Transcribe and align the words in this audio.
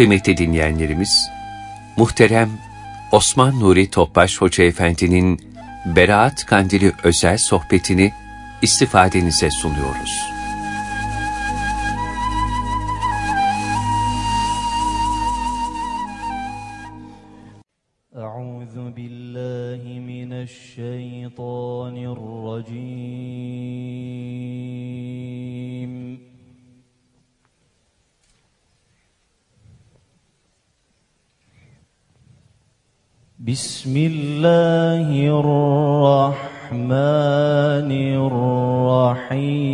Kıymetli 0.00 0.36
dinleyenlerimiz, 0.36 1.30
muhterem 1.96 2.50
Osman 3.12 3.60
Nuri 3.60 3.90
Topbaş 3.90 4.40
Hoca 4.40 4.64
Efendi'nin 4.64 5.40
Beraat 5.86 6.46
Kandili 6.46 6.92
özel 7.02 7.38
sohbetini 7.38 8.12
istifadenize 8.62 9.50
sunuyoruz. 9.50 10.39
بسم 33.40 33.96
الله 33.96 35.08
الرحمن 35.40 36.90
الرحيم. 38.20 39.70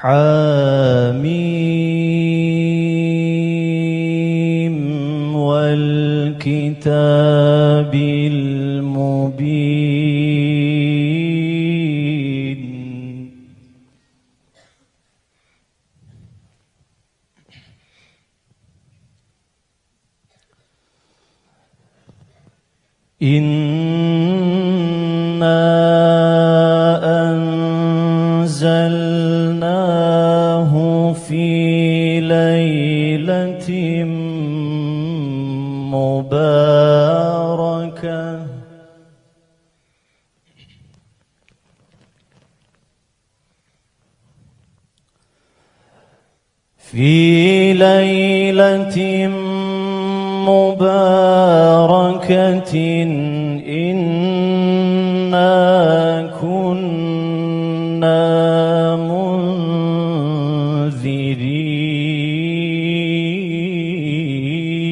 حميم 0.00 1.61
الكتاب 6.86 7.94
المبين. 7.94 9.81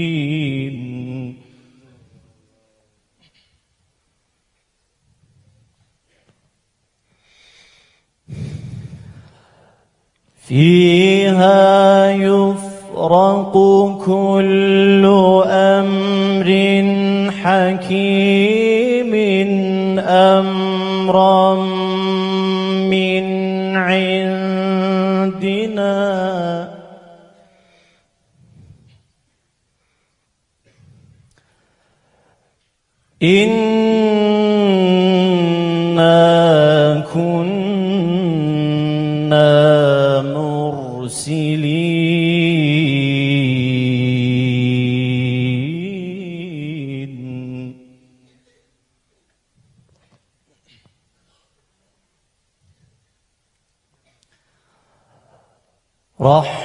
منذرين 0.01 1.37
فيها 10.47 12.11
يفرق 12.11 13.53
كل 14.07 15.05
أمر 15.47 16.51
حكيم 17.43 19.15
أمرا 19.99 21.80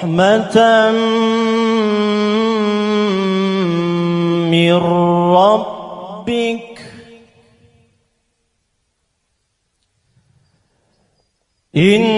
رحمة 0.06 0.92
من 4.52 4.74
ربك. 5.34 6.80
إنه 11.76 12.15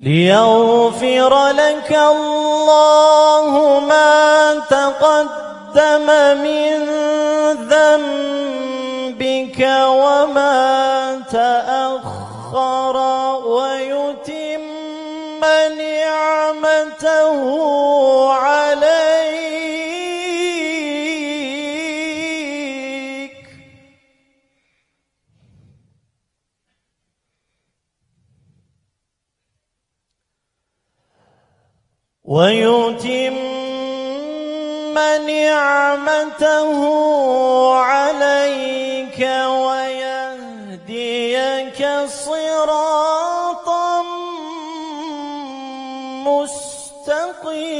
ليغفر 0.00 1.48
لك 1.48 1.90
الله 1.92 3.80
ما 3.80 4.54
تقدم 4.70 6.06
من 6.38 6.86
ذنبك 7.66 9.58
وما 9.88 11.20
تأخر 11.32 12.96
ويتم 13.46 14.62
نعمته 15.78 17.42
ويتم 32.38 33.34
نعمته 35.26 36.70
عليك 37.74 39.20
ويهديك 39.66 41.00
صراطا 42.06 44.02
مستقيما. 47.02 47.78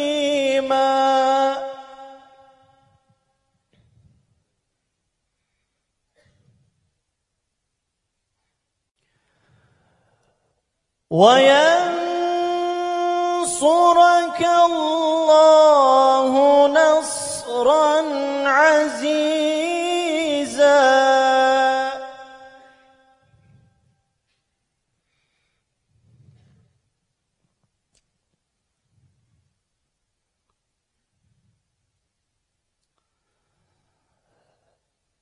وينصرك 13.63 14.41
الله 14.41 16.33
نصرا 16.69 17.95
عزيزا. 18.49 19.49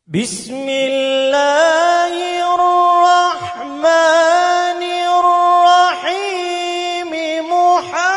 بسم 0.06 0.68
الله 0.68 2.14
الرحمن 2.54 4.02
الرحيم. 5.18 6.36
محمد 7.52 8.15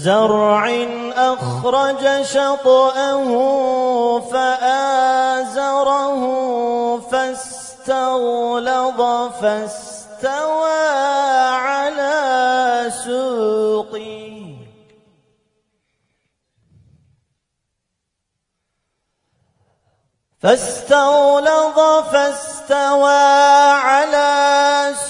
كزرع 0.00 0.64
أخرج 1.16 2.22
شطأه 2.22 3.30
فآزره 4.32 6.22
فاستغلظ 7.10 9.00
فاستوى 9.40 10.88
على 11.68 12.16
سوقه. 13.04 14.20
فاستغلظ 20.40 21.78
فاستوى 22.12 23.22
على 23.84 24.30
سوقه 24.94 25.09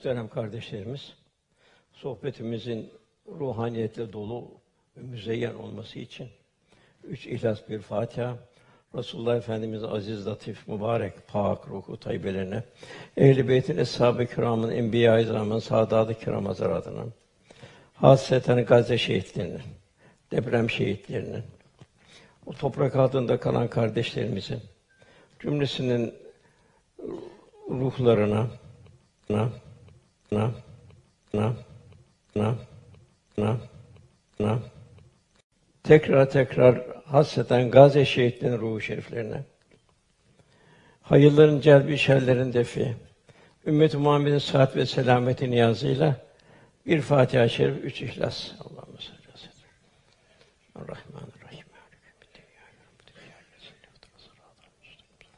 muhterem 0.00 0.28
kardeşlerimiz, 0.28 1.12
sohbetimizin 1.92 2.90
ruhaniyetle 3.28 4.12
dolu 4.12 4.50
ve 4.96 5.02
müzeyyen 5.02 5.54
olması 5.54 5.98
için 5.98 6.28
üç 7.04 7.26
ihlas 7.26 7.68
bir 7.68 7.78
Fatiha, 7.78 8.36
Resulullah 8.94 9.36
Efendimiz 9.36 9.84
aziz, 9.84 10.26
latif, 10.26 10.68
mübarek, 10.68 11.28
pak 11.28 11.68
ruhu 11.68 12.00
tayyibelerine, 12.00 12.62
ehl-i 13.16 13.48
beytin, 13.48 13.78
eshab-ı 13.78 14.26
kiramın, 14.26 14.70
enbiya-i 14.70 15.22
izamın, 15.22 15.58
saadat-ı 15.58 16.14
kiram 16.14 16.46
hazaratına, 16.46 17.04
hasreten 17.94 18.64
Gazze 18.64 18.98
şehitlerinin, 18.98 19.62
deprem 20.30 20.70
şehitlerinin, 20.70 21.42
o 22.46 22.52
toprak 22.52 22.96
altında 22.96 23.40
kalan 23.40 23.68
kardeşlerimizin, 23.68 24.60
cümlesinin 25.40 26.14
ruhlarına, 27.70 28.46
na, 29.30 29.48
na, 30.32 30.50
na, 31.34 31.54
na, 32.36 32.54
na, 33.38 33.56
na, 34.40 34.58
tekrar 35.82 36.30
tekrar 36.30 36.86
hasreten 37.04 37.70
Gazze 37.70 38.04
şehitlerinin 38.04 38.58
ruhu 38.58 38.80
şeriflerine, 38.80 39.42
hayırların 41.02 41.60
celbi, 41.60 41.98
şerlerin 41.98 42.52
defi, 42.52 42.96
ümmet-i 43.66 43.96
Muhammed'in 43.96 44.38
sıhhat 44.38 44.76
ve 44.76 44.86
selameti 44.86 45.50
niyazıyla 45.50 46.16
bir 46.86 47.00
Fatiha-i 47.00 47.50
Şerif, 47.50 47.84
üç 47.84 48.02
İhlas. 48.02 48.50
Allahümme 48.60 48.98
salli 49.00 49.18
aleyhi 49.18 49.32
ve 49.32 49.38
sellem. 49.38 50.88
Rahmanirrahim. 50.88 51.66
Maliki 51.72 52.06
yevmiddin. 52.06 52.44
Ya 52.54 52.66
Rabbi, 52.80 53.20
ya 53.28 53.36
Rabbi, 53.36 53.60
sıratal 53.60 54.52
müstakim. 54.84 55.30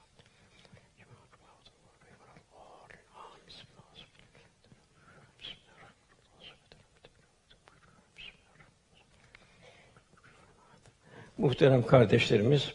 Muhterem 11.43 11.87
kardeşlerimiz, 11.87 12.73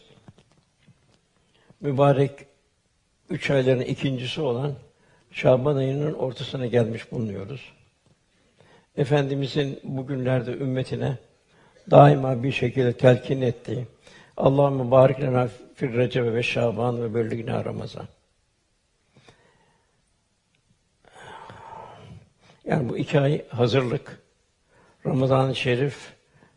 mübarek 1.80 2.32
üç 3.30 3.50
ayların 3.50 3.80
ikincisi 3.80 4.40
olan 4.40 4.74
Şaban 5.30 5.76
ayının 5.76 6.14
ortasına 6.14 6.66
gelmiş 6.66 7.12
bulunuyoruz. 7.12 7.72
Efendimizin 8.96 9.80
bugünlerde 9.84 10.52
ümmetine 10.52 11.18
daima 11.90 12.42
bir 12.42 12.52
şekilde 12.52 12.92
telkin 12.92 13.42
ettiği 13.42 13.86
Allahümme 14.36 14.90
barik 14.90 15.20
lena 15.20 15.48
fir 15.74 15.92
recebe 15.92 16.34
ve 16.34 16.42
şaban 16.42 17.02
ve 17.02 17.14
belligna 17.14 17.64
ramazan. 17.64 18.06
Yani 22.64 22.88
bu 22.88 22.98
iki 22.98 23.20
ay 23.20 23.48
hazırlık. 23.48 24.22
Ramazan-ı 25.06 25.54
Şerif 25.54 26.14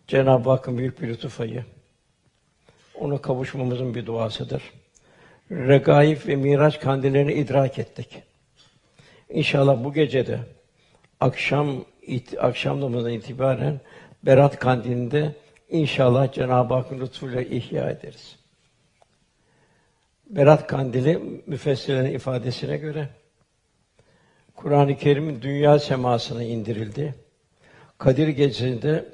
Cenab-ı 0.08 0.50
Hakk'ın 0.50 0.78
büyük 0.78 1.02
bir 1.02 1.08
lütuf 1.08 1.42
ayı. 1.42 1.66
Ona 3.02 3.18
kavuşmamızın 3.18 3.96
bir 3.96 4.06
duasıdır. 4.06 4.64
Regaib 5.52 6.28
ve 6.28 6.36
Miraç 6.36 6.80
kandillerini 6.80 7.34
idrak 7.34 7.80
ettik. 7.80 8.24
İnşallah 9.30 9.84
bu 9.84 9.94
gecede 9.94 10.40
akşam 11.20 11.86
it, 12.02 12.34
akşam 12.40 12.82
namazından 12.82 13.12
itibaren 13.12 13.80
Berat 14.24 14.60
kandilinde 14.60 15.36
inşallah 15.70 16.34
Cenab-ı 16.34 16.74
Hakk'ın 16.74 17.00
lütfuyla 17.00 17.42
ihya 17.42 17.90
ederiz. 17.90 18.36
Berat 20.30 20.68
kandili 20.68 21.42
müfessirlerin 21.48 22.14
ifadesine 22.14 22.78
göre 22.78 23.10
Kur'an-ı 24.56 24.98
Kerim'in 24.98 25.42
dünya 25.42 25.80
semasına 25.80 26.44
indirildi. 26.44 27.16
Kadir 27.98 28.28
gecesinde 28.28 29.06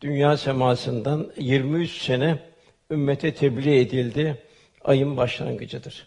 dünya 0.00 0.36
semasından 0.36 1.32
23 1.36 2.02
sene 2.02 2.51
ümmete 2.92 3.34
tebliğ 3.34 3.80
edildi. 3.80 4.42
Ayın 4.84 5.16
başlangıcıdır. 5.16 6.06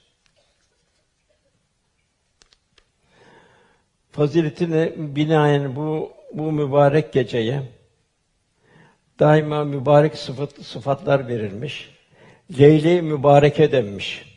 Faziletine 4.11 4.93
binaen 4.97 5.75
bu 5.75 6.11
bu 6.33 6.51
mübarek 6.51 7.13
geceye 7.13 7.61
daima 9.19 9.63
mübarek 9.63 10.17
sıfat, 10.17 10.51
sıfatlar 10.61 11.27
verilmiş. 11.27 11.89
Leyle 12.59 13.01
mübareke 13.01 13.71
denmiş. 13.71 14.35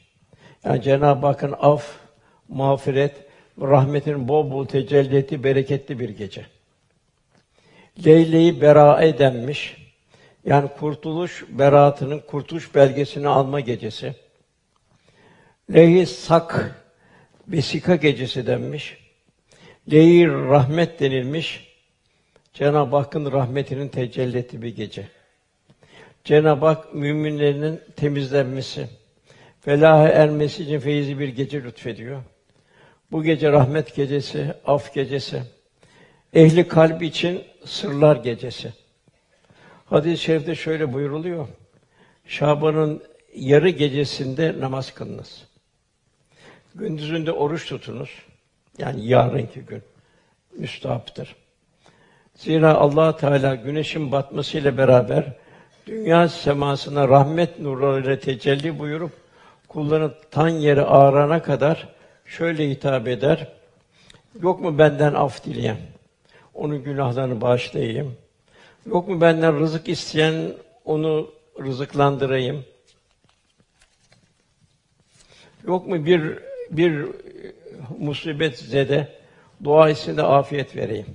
Yani 0.65 0.83
Cenab-ı 0.83 1.27
Hakk'ın 1.27 1.55
af, 1.61 1.97
mağfiret, 2.49 3.15
rahmetin 3.61 4.29
bol 4.29 4.51
bol 4.51 4.67
tecelli 4.67 5.17
ettiği 5.17 5.45
bereketli 5.45 5.99
bir 5.99 6.09
gece. 6.09 6.47
Leyle-i 8.07 8.61
berae. 8.61 9.19
Yani 10.45 10.69
kurtuluş 10.79 11.45
beraatının 11.49 12.19
kurtuluş 12.19 12.75
belgesini 12.75 13.29
alma 13.29 13.61
gecesi. 13.61 14.15
Lehi 15.75 16.07
sak 16.07 16.83
vesika 17.49 17.97
gecesi 17.97 18.47
denmiş. 18.47 18.99
Lehi 19.93 20.27
rahmet 20.29 21.01
denilmiş. 21.01 21.69
Cenab-ı 22.55 22.97
Hakk'ın 22.97 23.33
rahmetinin 23.33 23.89
tecelli 23.89 24.63
bir 24.63 24.77
gece. 24.77 25.09
Cenab-ı 26.25 26.67
Hak 26.67 26.95
müminlerinin 26.95 27.81
temizlenmesi, 27.97 28.87
felaha 29.61 30.09
ermesi 30.09 30.63
için 30.63 30.81
feyzi 30.81 31.19
bir 31.19 31.29
gece 31.29 31.65
lütfediyor. 31.65 32.23
Bu 33.13 33.23
gece 33.23 33.53
rahmet 33.53 33.95
gecesi, 33.95 34.55
af 34.67 34.95
gecesi. 34.95 35.43
Ehli 36.35 36.69
kalp 36.69 37.03
için 37.03 37.43
sırlar 37.65 38.17
gecesi. 38.17 38.73
Hadis-i 39.91 40.23
şerifte 40.23 40.55
şöyle 40.55 40.93
buyuruluyor. 40.93 41.49
Şaban'ın 42.27 43.03
yarı 43.35 43.69
gecesinde 43.69 44.61
namaz 44.61 44.95
kılınız. 44.95 45.45
Gündüzünde 46.75 47.33
oruç 47.33 47.69
tutunuz. 47.69 48.11
Yani 48.79 49.07
yarınki 49.07 49.61
gün 49.61 49.83
müstahaptır. 50.59 51.37
Zira 52.35 52.75
Allah 52.75 53.17
Teala 53.17 53.55
güneşin 53.55 54.13
batmasıyla 54.13 54.79
beraber 54.79 55.25
dünya 55.87 56.29
semasına 56.29 57.09
rahmet 57.09 57.61
nurlarıyla 57.61 58.19
tecelli 58.19 58.79
buyurup 58.79 59.13
kulların 59.69 60.15
tan 60.31 60.49
yeri 60.49 60.83
ağrana 60.83 61.43
kadar 61.43 61.89
şöyle 62.27 62.71
hitap 62.71 63.09
eder. 63.09 63.49
Yok 64.43 64.61
mu 64.61 64.79
benden 64.79 65.15
af 65.15 65.45
dileyen? 65.45 65.79
Onun 66.55 66.85
günahlarını 66.85 67.41
bağışlayayım. 67.41 68.17
Yok 68.87 69.09
mu 69.09 69.21
benden 69.21 69.61
rızık 69.61 69.89
isteyen? 69.89 70.53
Onu 70.85 71.31
rızıklandırayım. 71.61 72.65
Yok 75.67 75.87
mu 75.87 76.07
bir 76.07 76.39
bir 76.71 77.07
musibet 77.99 78.59
zede 78.59 79.09
dua 79.65 79.91
içinde 79.91 80.23
afiyet 80.23 80.77
vereyim. 80.77 81.07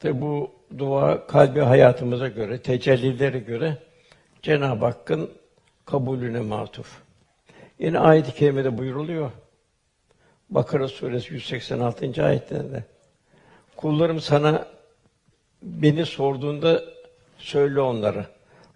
Tabi 0.00 0.20
bu 0.20 0.50
dua 0.78 1.26
kalbi 1.26 1.60
hayatımıza 1.60 2.28
göre, 2.28 2.62
tecellilere 2.62 3.38
göre 3.38 3.78
Cenab-ı 4.42 4.84
Hakk'ın 4.84 5.30
kabulüne 5.84 6.40
matuf. 6.40 7.02
Yine 7.78 7.98
ayet-i 7.98 8.34
kerimede 8.34 8.78
buyuruluyor. 8.78 9.30
Bakara 10.50 10.88
suresi 10.88 11.34
186. 11.34 12.24
ayetinde 12.24 12.84
kullarım 13.78 14.20
sana 14.20 14.66
beni 15.62 16.06
sorduğunda 16.06 16.84
söyle 17.38 17.80
onlara. 17.80 18.26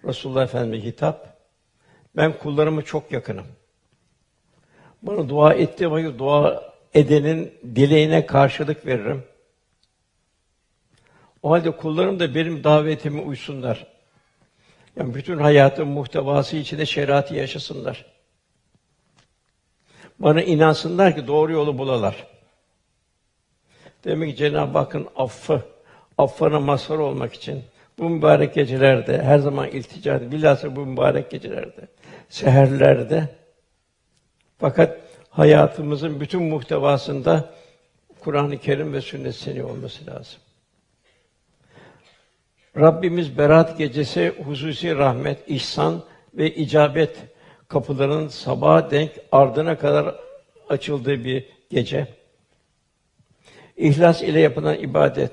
Resulullah 0.05 0.43
Efendimiz 0.43 0.85
hitap. 0.85 1.39
Ben 2.17 2.39
kullarıma 2.39 2.83
çok 2.83 3.13
yakınım. 3.13 3.47
Bana 5.03 5.29
dua 5.29 5.55
ettiği 5.55 5.91
vakit 5.91 6.19
dua 6.19 6.73
edenin 6.95 7.55
dileğine 7.75 8.27
karşılık 8.27 8.87
veririm. 8.87 9.25
O 11.43 11.51
halde 11.51 11.71
kullarım 11.71 12.21
da 12.21 12.35
benim 12.35 12.65
davetime 12.65 13.21
uysunlar. 13.21 13.87
Yani 14.97 15.15
bütün 15.15 15.39
hayatın 15.39 15.89
muhtevası 15.89 16.57
içinde 16.57 16.87
şeriatı 16.87 17.35
yaşasınlar. 17.35 18.07
Bana 20.19 20.43
inansınlar 20.43 21.17
ki 21.17 21.27
doğru 21.27 21.53
yolu 21.53 21.79
bulalar. 21.79 22.27
Demek 24.05 24.31
ki 24.31 24.37
Cenab-ı 24.37 24.79
Hakk'ın 24.79 25.09
affı, 25.17 25.63
affına 26.19 26.61
mazhar 26.61 26.99
olmak 26.99 27.35
için 27.35 27.63
bu 27.99 28.11
mübarek 28.11 28.55
gecelerde 28.55 29.23
her 29.23 29.39
zaman 29.39 29.69
iltica 29.69 30.17
edin. 30.17 30.33
Bilhassa 30.33 30.77
bu 30.77 30.87
mübarek 30.87 31.31
gecelerde, 31.31 31.89
seherlerde 32.29 33.29
fakat 34.59 35.01
hayatımızın 35.31 36.21
bütün 36.21 36.43
muhtevasında 36.43 37.55
Kur'an-ı 38.21 38.59
Kerim 38.59 38.93
ve 38.93 39.01
sünnet 39.01 39.35
seni 39.35 39.65
olması 39.65 40.07
lazım. 40.07 40.41
Rabbimiz 42.77 43.39
Berat 43.39 43.79
gecesi 43.79 44.35
hususi 44.45 44.97
rahmet, 44.97 45.39
ihsan 45.47 46.03
ve 46.35 46.55
icabet 46.55 47.17
kapılarının 47.69 48.29
sabaha 48.29 48.91
denk 48.91 49.11
ardına 49.33 49.79
kadar 49.79 50.15
açıldığı 50.69 51.25
bir 51.25 51.45
gece. 51.71 52.22
İhlas 53.83 54.23
ile 54.23 54.41
yapılan 54.41 54.79
ibadet, 54.79 55.33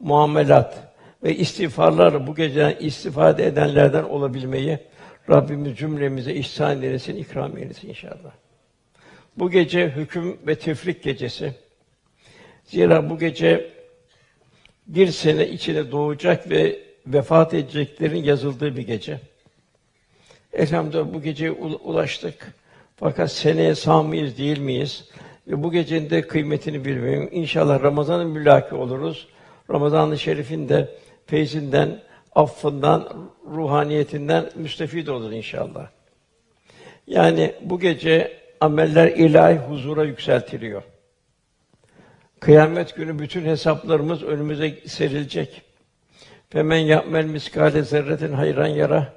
muamelat 0.00 0.94
ve 1.22 1.36
istiğfarlarla 1.36 2.26
bu 2.26 2.34
geceden 2.34 2.76
istifade 2.80 3.46
edenlerden 3.46 4.02
olabilmeyi 4.02 4.78
Rabbimiz 5.30 5.76
cümlemize 5.76 6.34
ihsan 6.34 6.82
eylesin, 6.82 7.16
ikram 7.16 7.58
eylesin 7.58 7.88
inşallah. 7.88 8.32
Bu 9.36 9.50
gece 9.50 9.88
hüküm 9.88 10.38
ve 10.46 10.54
tefrik 10.54 11.02
gecesi. 11.02 11.54
Zira 12.64 13.10
bu 13.10 13.18
gece 13.18 13.70
bir 14.86 15.08
sene 15.08 15.48
içinde 15.48 15.90
doğacak 15.90 16.50
ve 16.50 16.78
vefat 17.06 17.54
edeceklerin 17.54 18.24
yazıldığı 18.24 18.76
bir 18.76 18.82
gece. 18.82 19.20
Elhamdülillah 20.52 21.14
bu 21.14 21.22
geceye 21.22 21.50
ulaştık. 21.50 22.54
Fakat 22.96 23.32
seneye 23.32 23.74
sağ 23.74 24.02
mıyız, 24.02 24.38
değil 24.38 24.58
miyiz? 24.58 25.08
Bu 25.46 25.72
gecenin 25.72 26.10
de 26.10 26.22
kıymetini 26.22 26.84
bilmiyorum. 26.84 27.28
İnşallah 27.32 27.82
Ramazan'ın 27.82 28.30
mülaki 28.30 28.74
oluruz. 28.74 29.28
Ramazan-ı 29.70 30.18
Şerif'in 30.18 30.68
de 30.68 30.88
feyzinden, 31.26 32.00
affından, 32.34 33.08
ruhaniyetinden 33.54 34.50
müstefid 34.54 35.06
olur 35.06 35.32
inşallah. 35.32 35.88
Yani 37.06 37.54
bu 37.62 37.80
gece 37.80 38.32
ameller 38.60 39.08
ilahi 39.08 39.56
huzura 39.56 40.04
yükseltiliyor. 40.04 40.82
Kıyamet 42.40 42.96
günü 42.96 43.18
bütün 43.18 43.44
hesaplarımız 43.44 44.22
önümüze 44.22 44.74
serilecek. 44.86 45.62
Femen 46.50 46.78
ya'mel 46.78 47.24
miskale 47.24 47.82
zerretin 47.82 48.32
hayran 48.32 48.66
yara 48.66 49.12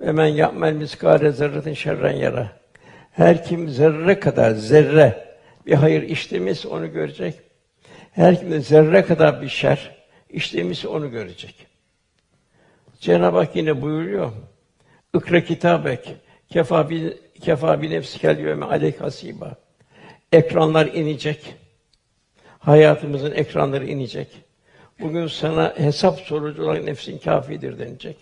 ve 0.00 0.12
men 0.12 0.26
ya'mel 0.26 0.72
miskale 0.72 1.32
zerretin 1.32 1.74
şerren 1.74 2.16
yara. 2.16 2.46
Her 3.12 3.44
kim 3.44 3.68
zerre 3.68 4.20
kadar 4.20 4.50
zerre 4.50 5.29
bir 5.70 5.74
hayır 5.74 6.02
işlemiş 6.02 6.66
onu 6.66 6.92
görecek. 6.92 7.34
Her 8.12 8.40
kim 8.40 8.50
de 8.50 8.60
zerre 8.60 9.04
kadar 9.04 9.42
bir 9.42 9.48
şer 9.48 9.96
işlemiş 10.30 10.86
onu 10.86 11.10
görecek. 11.10 11.66
Cenab-ı 13.00 13.36
Hak 13.36 13.56
yine 13.56 13.82
buyuruyor. 13.82 14.32
İkra 15.14 15.44
kitabek 15.44 16.16
kefa 16.48 16.90
bi 16.90 17.18
kefa 17.40 17.82
bi 17.82 17.90
nefsikel 17.90 18.38
yevme 18.38 18.66
aleyk 18.66 19.00
hasiba. 19.00 19.56
Ekranlar 20.32 20.86
inecek. 20.86 21.54
Hayatımızın 22.58 23.32
ekranları 23.32 23.86
inecek. 23.86 24.28
Bugün 25.00 25.26
sana 25.26 25.74
hesap 25.76 26.20
sorucu 26.20 26.64
olarak 26.64 26.84
nefsin 26.84 27.18
kafidir 27.18 27.78
denilecek. 27.78 28.16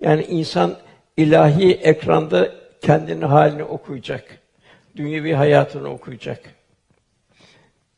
Yani 0.00 0.24
insan 0.24 0.76
ilahi 1.16 1.72
ekranda 1.72 2.52
kendini 2.80 3.24
halini 3.24 3.64
okuyacak. 3.64 4.45
Dünyevi 4.96 5.34
hayatını 5.34 5.88
okuyacak. 5.88 6.40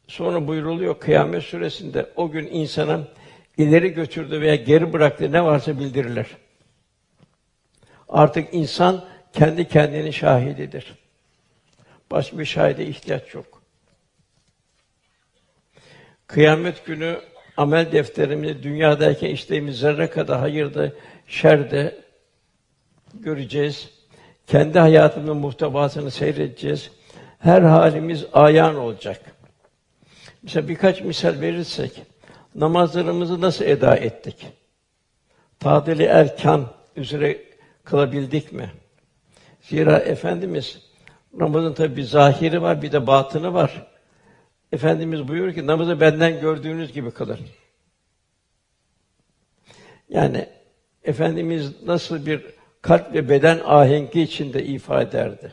Sonra 0.09 0.47
buyuruluyor 0.47 0.99
Kıyamet 0.99 1.43
Suresinde 1.43 2.07
o 2.17 2.31
gün 2.31 2.47
insana 2.47 3.09
ileri 3.59 3.89
götürdü 3.89 4.41
veya 4.41 4.55
geri 4.55 4.93
bıraktı 4.93 5.33
ne 5.33 5.45
varsa 5.45 5.79
bildirilir. 5.79 6.27
Artık 8.09 8.55
insan 8.55 9.05
kendi 9.33 9.69
kendinin 9.69 10.11
şahididir. 10.11 10.95
Başka 12.11 12.39
bir 12.39 12.45
şahide 12.45 12.87
ihtiyaç 12.87 13.35
yok. 13.35 13.63
Kıyamet 16.27 16.87
günü 16.87 17.21
amel 17.57 17.93
defterimizi 17.93 18.63
dünyadayken 18.63 19.31
işlediğimiz 19.31 19.79
zerre 19.79 20.11
kadar 20.11 20.39
hayırda, 20.39 20.93
şerde 21.27 21.97
göreceğiz. 23.15 23.98
Kendi 24.49 24.79
hayatımızın 24.79 25.37
muhtevasını 25.37 26.11
seyredeceğiz. 26.11 26.91
Her 27.39 27.63
halimiz 27.63 28.27
ayan 28.33 28.77
olacak. 28.77 29.21
Mesela 30.43 30.69
birkaç 30.69 31.01
misal 31.01 31.41
verirsek, 31.41 32.03
namazlarımızı 32.55 33.41
nasıl 33.41 33.65
eda 33.65 33.97
ettik? 33.97 34.47
Tadili 35.61 36.03
erkan 36.03 36.71
üzere 36.97 37.39
kılabildik 37.85 38.53
mi? 38.53 38.71
Zira 39.63 39.99
Efendimiz 39.99 40.83
namazın 41.35 41.73
tabi 41.73 41.97
bir 41.97 42.03
zahiri 42.03 42.63
var, 42.63 42.83
bir 42.83 42.93
de 42.93 43.07
batını 43.07 43.55
var. 43.55 43.87
Efendimiz 44.73 45.29
buyuruyor 45.29 45.55
ki 45.55 45.67
namazı 45.67 46.01
benden 46.01 46.41
gördüğünüz 46.41 46.93
gibi 46.93 47.11
kılın. 47.11 47.39
Yani 50.09 50.47
Efendimiz 51.05 51.83
nasıl 51.83 52.27
bir 52.27 52.58
kalp 52.83 53.15
ve 53.15 53.29
beden 53.29 53.61
ahengi 53.65 54.23
içinde 54.23 54.65
ifade 54.65 55.09
ederdi. 55.09 55.53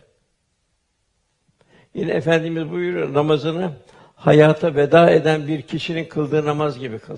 Yine 1.94 2.12
Efendimiz 2.12 2.72
buyuruyor 2.72 3.14
namazını 3.14 3.72
hayata 4.16 4.76
veda 4.76 5.10
eden 5.10 5.48
bir 5.48 5.62
kişinin 5.62 6.06
kıldığı 6.06 6.46
namaz 6.46 6.80
gibi 6.80 7.00
kıl. 7.00 7.18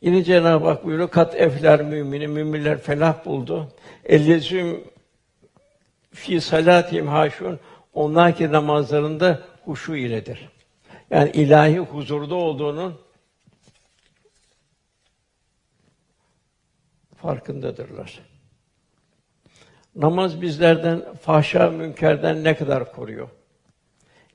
Yine 0.00 0.24
Cenab-ı 0.24 0.66
Hak 0.66 0.84
buyuruyor 0.84 1.10
kat 1.10 1.34
efler 1.40 1.82
mümini 1.82 2.28
müminler 2.28 2.78
felah 2.78 3.24
buldu. 3.24 3.68
Ellezüm 4.04 4.84
fi 6.10 6.40
salatihim 6.40 7.08
haşun 7.08 7.58
onlar 7.94 8.36
ki 8.36 8.52
namazlarında 8.52 9.40
huşu 9.64 9.96
iledir. 9.96 10.48
Yani 11.10 11.30
ilahi 11.30 11.78
huzurda 11.78 12.34
olduğunun 12.34 12.94
farkındadırlar. 17.22 18.20
Namaz 19.96 20.40
bizlerden 20.42 21.14
fahşa 21.14 21.70
münkerden 21.70 22.44
ne 22.44 22.56
kadar 22.56 22.92
koruyor? 22.92 23.28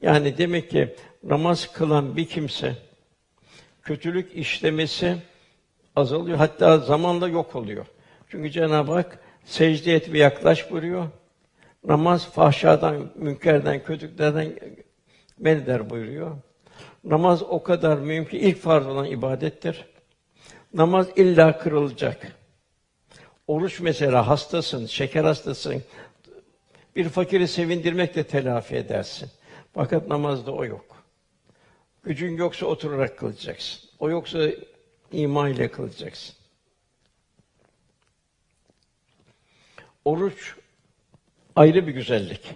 Yani 0.01 0.37
demek 0.37 0.69
ki 0.69 0.95
namaz 1.23 1.73
kılan 1.73 2.17
bir 2.17 2.25
kimse 2.25 2.75
kötülük 3.83 4.35
işlemesi 4.35 5.17
azalıyor. 5.95 6.37
Hatta 6.37 6.77
zamanla 6.77 7.27
yok 7.27 7.55
oluyor. 7.55 7.85
Çünkü 8.29 8.51
Cenab-ı 8.51 8.91
Hak 8.91 9.19
secde 9.45 9.93
et 9.93 10.13
ve 10.13 10.17
yaklaş 10.17 10.71
buyuruyor. 10.71 11.07
Namaz 11.85 12.25
fahşadan, 12.25 13.11
münkerden, 13.15 13.83
kötülüklerden 13.83 14.59
men 15.39 15.55
eder 15.55 15.89
buyuruyor. 15.89 16.31
Namaz 17.03 17.43
o 17.43 17.63
kadar 17.63 17.97
mühim 17.97 18.25
ki 18.25 18.37
ilk 18.37 18.57
farz 18.57 18.87
olan 18.87 19.05
ibadettir. 19.05 19.85
Namaz 20.73 21.07
illa 21.15 21.59
kırılacak. 21.59 22.44
Oruç 23.46 23.80
mesela 23.80 24.28
hastasın, 24.28 24.86
şeker 24.86 25.24
hastasın. 25.24 25.82
Bir 26.96 27.08
fakiri 27.08 27.48
sevindirmek 27.48 28.14
de 28.14 28.24
telafi 28.24 28.76
edersin. 28.76 29.30
Fakat 29.74 30.08
namazda 30.08 30.52
o 30.52 30.64
yok. 30.64 31.04
Gücün 32.02 32.36
yoksa 32.36 32.66
oturarak 32.66 33.18
kılacaksın. 33.18 33.90
O 33.98 34.10
yoksa 34.10 34.48
iman 35.12 35.50
ile 35.50 35.70
kılacaksın. 35.70 36.34
Oruç 40.04 40.54
ayrı 41.56 41.86
bir 41.86 41.92
güzellik. 41.92 42.54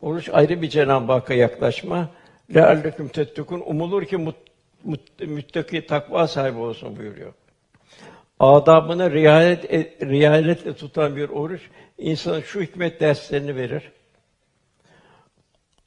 Oruç 0.00 0.28
ayrı 0.32 0.62
bir 0.62 0.68
Cenab-ı 0.68 1.12
Hakk'a 1.12 1.34
yaklaşma. 1.34 2.10
لَاَلَّكُمْ 2.50 3.08
tettekun 3.08 3.62
umulur 3.66 4.04
ki 4.04 4.16
mut, 4.16 4.36
mut, 4.84 5.20
müttaki 5.20 5.86
takva 5.86 6.28
sahibi 6.28 6.58
olsun 6.58 6.96
buyuruyor. 6.96 7.32
Adabına 8.41 9.11
riayet 9.11 9.73
et, 9.73 10.01
riayetle 10.01 10.75
tutan 10.75 11.15
bir 11.15 11.29
oruç 11.29 11.61
insana 11.97 12.41
şu 12.41 12.61
hikmet 12.61 12.99
derslerini 12.99 13.55
verir. 13.55 13.91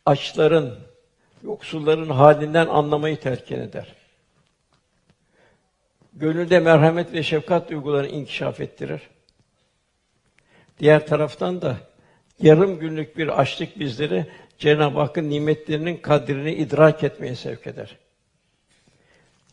Açların, 0.07 0.79
yoksulların 1.43 2.11
halinden 2.11 2.67
anlamayı 2.67 3.21
terkin 3.21 3.61
eder. 3.61 3.95
Gönülde 6.13 6.59
merhamet 6.59 7.13
ve 7.13 7.23
şefkat 7.23 7.71
duygularını 7.71 8.09
inkişaf 8.09 8.61
ettirir. 8.61 9.03
Diğer 10.79 11.07
taraftan 11.07 11.63
da 11.63 11.77
yarım 12.41 12.79
günlük 12.79 13.17
bir 13.17 13.41
açlık 13.41 13.79
bizleri 13.79 14.27
Cenab-ı 14.59 14.99
Hakk'ın 14.99 15.31
nimetlerinin 15.31 15.97
kadrini 15.97 16.55
idrak 16.55 17.05
etmeye 17.05 17.35
sevk 17.35 17.67
eder. 17.67 17.97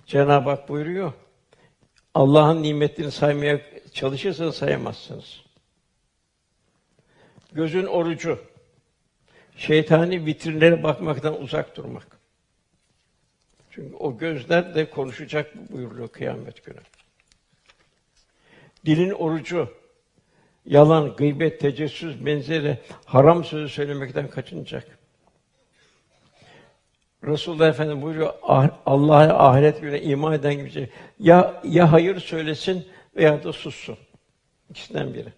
Cenab-ı 0.05 0.49
Hak 0.49 0.69
buyuruyor, 0.69 1.13
Allah'ın 2.13 2.63
nimetlerini 2.63 3.11
saymaya 3.11 3.61
çalışırsanız 3.93 4.55
sayamazsınız. 4.55 5.41
Gözün 7.51 7.85
orucu, 7.85 8.39
şeytani 9.57 10.25
vitrinlere 10.25 10.83
bakmaktan 10.83 11.41
uzak 11.41 11.77
durmak. 11.77 12.07
Çünkü 13.71 13.95
o 13.95 14.17
gözler 14.17 14.75
de 14.75 14.89
konuşacak 14.89 15.71
buyuruyor 15.71 16.07
kıyamet 16.07 16.65
günü. 16.65 16.79
Dilin 18.85 19.11
orucu, 19.11 19.73
yalan, 20.65 21.15
gıybet, 21.15 21.59
tecessüs 21.59 22.25
benzeri 22.25 22.79
haram 23.05 23.43
sözü 23.43 23.69
söylemekten 23.69 24.29
kaçınacak. 24.29 25.00
Resulullah 27.23 27.69
Efendimiz 27.69 28.03
buyuruyor 28.03 28.33
"Ah- 28.43 28.69
Allah'a 28.85 29.49
ahiret 29.49 29.81
gününe 29.81 30.01
iman 30.01 30.33
eden 30.33 30.57
kimse 30.57 30.89
ya 31.19 31.61
ya 31.63 31.91
hayır 31.91 32.19
söylesin 32.19 32.87
veya 33.15 33.43
da 33.43 33.53
sussun. 33.53 33.97
İkisinden 34.69 35.13
biri. 35.13 35.33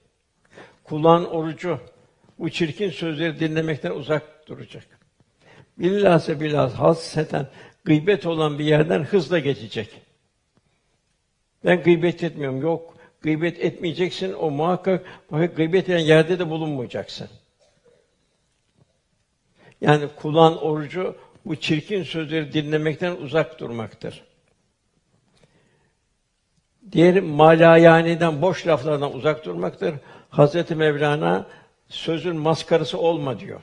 Kulağın 0.84 1.26
orucu 1.26 1.80
bu 2.40 2.50
çirkin 2.50 2.90
sözleri 2.90 3.40
dinlemekten 3.40 3.92
uzak 3.92 4.48
duracak. 4.48 4.86
Bilhassa 5.78 6.40
bilhassa 6.40 6.80
hasreten 6.80 7.48
gıybet 7.84 8.26
olan 8.26 8.60
bir 8.60 8.66
yerden 8.66 9.04
hızla 9.04 9.40
geçecek. 9.40 10.02
Ben 11.66 11.84
gıybet 11.84 12.24
etmiyorum. 12.24 12.62
Yok, 12.62 12.98
gıybet 13.22 13.60
etmeyeceksin. 13.60 14.34
O 14.34 14.52
muhakkak 14.52 15.06
fakat 15.30 15.56
gıybet 15.56 15.90
eden 15.90 16.00
yerde 16.00 16.40
de 16.40 16.50
bulunmayacaksın. 16.50 17.30
Yani 19.82 20.08
kulağın 20.16 20.58
orucu 20.58 21.16
bu 21.46 21.56
çirkin 21.56 22.04
sözleri 22.04 22.54
dinlemekten 22.54 23.16
uzak 23.16 23.60
durmaktır. 23.60 24.24
Diğeri 26.92 27.22
malayaniden, 27.22 28.42
boş 28.42 28.68
laflardan 28.68 29.16
uzak 29.16 29.46
durmaktır. 29.46 29.96
Hazreti 30.30 30.76
Mevlana 30.76 31.48
sözün 31.88 32.36
maskarası 32.36 32.98
olma 32.98 33.40
diyor. 33.40 33.62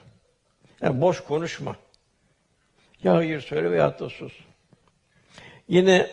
Yani 0.83 1.01
boş 1.01 1.21
konuşma. 1.21 1.77
Ya 3.05 3.17
hayır 3.17 3.41
söyle 3.41 3.71
veya 3.71 3.99
da 3.99 4.09
sus. 4.09 4.33
Yine 5.69 6.11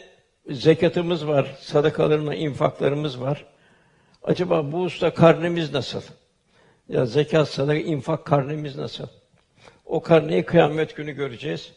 zekatımız 0.49 1.27
var, 1.27 1.56
sadakalarımız, 1.60 2.36
infaklarımız 2.36 3.21
var. 3.21 3.45
Acaba 4.23 4.71
bu 4.71 4.82
usta 4.82 5.13
karnemiz 5.13 5.73
nasıl? 5.73 6.01
Ya 6.89 7.06
zekat, 7.06 7.47
sadaka, 7.47 7.80
infak 7.80 8.25
karnemiz 8.25 8.75
nasıl? 8.75 9.08
O 9.88 10.02
karneyi 10.02 10.43
kıyamet 10.43 10.95
günü 10.95 11.12
göreceğiz. 11.12 11.73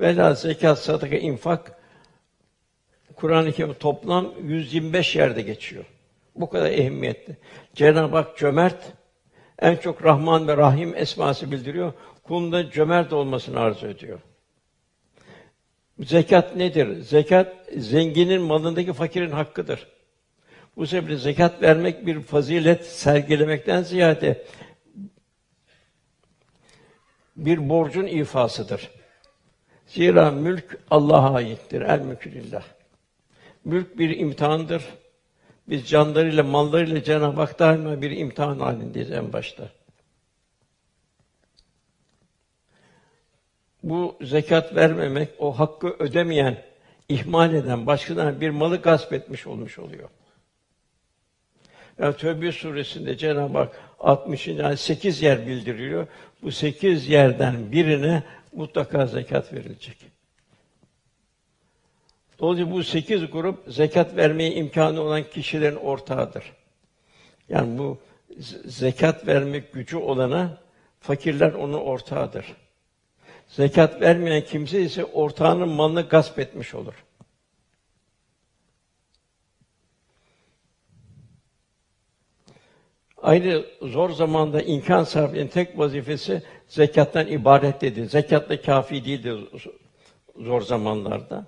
Vela 0.00 0.34
zekat, 0.34 0.78
sadaka, 0.78 1.16
infak 1.16 1.78
Kur'an-ı 3.16 3.52
Kerim 3.52 3.74
toplam 3.74 4.32
125 4.42 5.16
yerde 5.16 5.42
geçiyor. 5.42 5.84
Bu 6.34 6.50
kadar 6.50 6.70
ehemmiyetli. 6.70 7.36
Cenab-ı 7.74 8.16
Hak 8.16 8.36
cömert, 8.38 8.92
en 9.58 9.76
çok 9.76 10.04
Rahman 10.04 10.48
ve 10.48 10.56
Rahim 10.56 10.96
esması 10.96 11.50
bildiriyor. 11.50 11.92
Kulunda 12.22 12.70
cömert 12.70 13.12
olmasını 13.12 13.60
arzu 13.60 13.86
ediyor. 13.86 14.18
Zekat 15.98 16.56
nedir? 16.56 17.00
Zekat 17.00 17.52
zenginin 17.76 18.42
malındaki 18.42 18.92
fakirin 18.92 19.30
hakkıdır. 19.30 19.86
Bu 20.76 20.86
sebeple 20.86 21.16
zekat 21.16 21.62
vermek 21.62 22.06
bir 22.06 22.20
fazilet 22.20 22.86
sergilemekten 22.86 23.82
ziyade 23.82 24.44
bir 27.36 27.68
borcun 27.68 28.06
ifasıdır. 28.06 28.90
Zira 29.86 30.30
mülk 30.30 30.78
Allah'a 30.90 31.34
aittir. 31.34 31.82
El 31.82 32.00
mülkü 32.00 32.32
lillah. 32.32 32.64
Mülk 33.64 33.98
bir 33.98 34.18
imtihandır. 34.18 34.84
Biz 35.68 35.88
canlarıyla, 35.88 36.42
mallarıyla 36.42 37.02
Cenab-ı 37.02 37.40
Hak 37.40 37.58
daima 37.58 38.02
bir 38.02 38.10
imtihan 38.10 38.58
halindeyiz 38.58 39.10
en 39.10 39.32
başta. 39.32 39.68
Bu 43.82 44.16
zekat 44.22 44.74
vermemek, 44.74 45.28
o 45.38 45.58
hakkı 45.58 45.96
ödemeyen, 45.98 46.64
ihmal 47.08 47.54
eden, 47.54 47.86
başkadan 47.86 48.40
bir 48.40 48.50
malı 48.50 48.76
gasp 48.76 49.12
etmiş 49.12 49.46
olmuş 49.46 49.78
oluyor. 49.78 50.08
Yani 51.98 52.16
Tövbe 52.16 52.52
suresinde 52.52 53.16
Cenab-ı 53.16 53.58
Hak 53.58 53.80
60. 54.04 54.48
yani 54.48 54.76
8 54.76 55.22
yer 55.22 55.46
bildiriyor. 55.46 56.06
Bu 56.42 56.52
8 56.52 57.08
yerden 57.08 57.72
birine 57.72 58.22
mutlaka 58.52 59.06
zekat 59.06 59.52
verilecek. 59.52 59.96
Dolayısıyla 62.38 62.72
bu 62.72 62.84
sekiz 62.84 63.30
grup 63.30 63.64
zekat 63.68 64.16
vermeye 64.16 64.54
imkanı 64.54 65.00
olan 65.00 65.22
kişilerin 65.22 65.76
ortağıdır. 65.76 66.52
Yani 67.48 67.78
bu 67.78 67.98
zekat 68.64 69.26
vermek 69.26 69.72
gücü 69.72 69.96
olana 69.96 70.58
fakirler 71.00 71.52
onun 71.52 71.78
ortağıdır. 71.78 72.46
Zekat 73.48 74.00
vermeyen 74.00 74.44
kimse 74.44 74.82
ise 74.82 75.04
ortağının 75.04 75.68
malını 75.68 76.02
gasp 76.02 76.38
etmiş 76.38 76.74
olur. 76.74 76.94
Aynı 83.24 83.64
zor 83.82 84.10
zamanda 84.10 84.62
imkan 84.62 85.04
sahibinin 85.04 85.48
tek 85.48 85.78
vazifesi 85.78 86.42
zekattan 86.68 87.26
ibaret 87.26 87.80
dedi. 87.80 88.06
Zekat 88.06 88.48
da 88.48 88.62
kafi 88.62 89.04
değildi 89.04 89.34
zor 90.36 90.60
zamanlarda. 90.60 91.46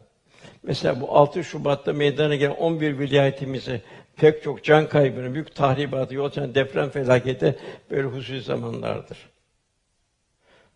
Mesela 0.62 1.00
bu 1.00 1.16
6 1.16 1.44
Şubat'ta 1.44 1.92
meydana 1.92 2.34
gelen 2.34 2.54
11 2.54 2.98
vilayetimizi 2.98 3.80
pek 4.16 4.42
çok 4.42 4.64
can 4.64 4.88
kaybını, 4.88 5.34
büyük 5.34 5.54
tahribatı 5.54 6.14
yol 6.14 6.24
açan 6.24 6.54
deprem 6.54 6.90
felaketi 6.90 7.58
böyle 7.90 8.08
hususi 8.08 8.40
zamanlardır. 8.40 9.18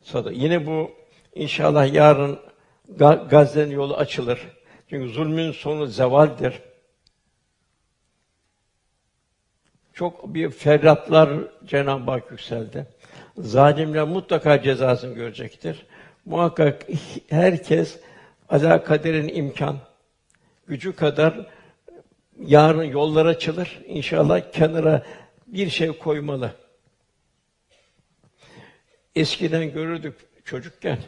Sada. 0.02 0.32
Yine 0.32 0.66
bu 0.66 0.90
inşallah 1.34 1.94
yarın 1.94 2.38
Ga- 2.96 3.28
Gazze'nin 3.28 3.70
yolu 3.74 3.96
açılır. 3.96 4.40
Çünkü 4.90 5.08
zulmün 5.08 5.52
sonu 5.52 5.86
zevaldir. 5.86 6.54
Çok 10.00 10.34
bir 10.34 10.50
ferratlar 10.50 11.30
Cenab-ı 11.64 12.10
Hak 12.10 12.30
yükseldi. 12.30 12.86
Zalimler 13.38 14.04
mutlaka 14.04 14.62
cezasını 14.62 15.14
görecektir. 15.14 15.86
Muhakkak 16.24 16.86
herkes 17.30 18.00
Azâ 18.48 18.84
kaderin 18.84 19.28
imkan 19.28 19.76
gücü 20.66 20.96
kadar 20.96 21.46
yarın 22.38 22.84
yollar 22.84 23.26
açılır. 23.26 23.80
İnşallah 23.86 24.52
kenara 24.52 25.02
bir 25.46 25.70
şey 25.70 25.98
koymalı. 25.98 26.52
Eskiden 29.14 29.72
görürdük 29.72 30.14
çocukken 30.44 30.98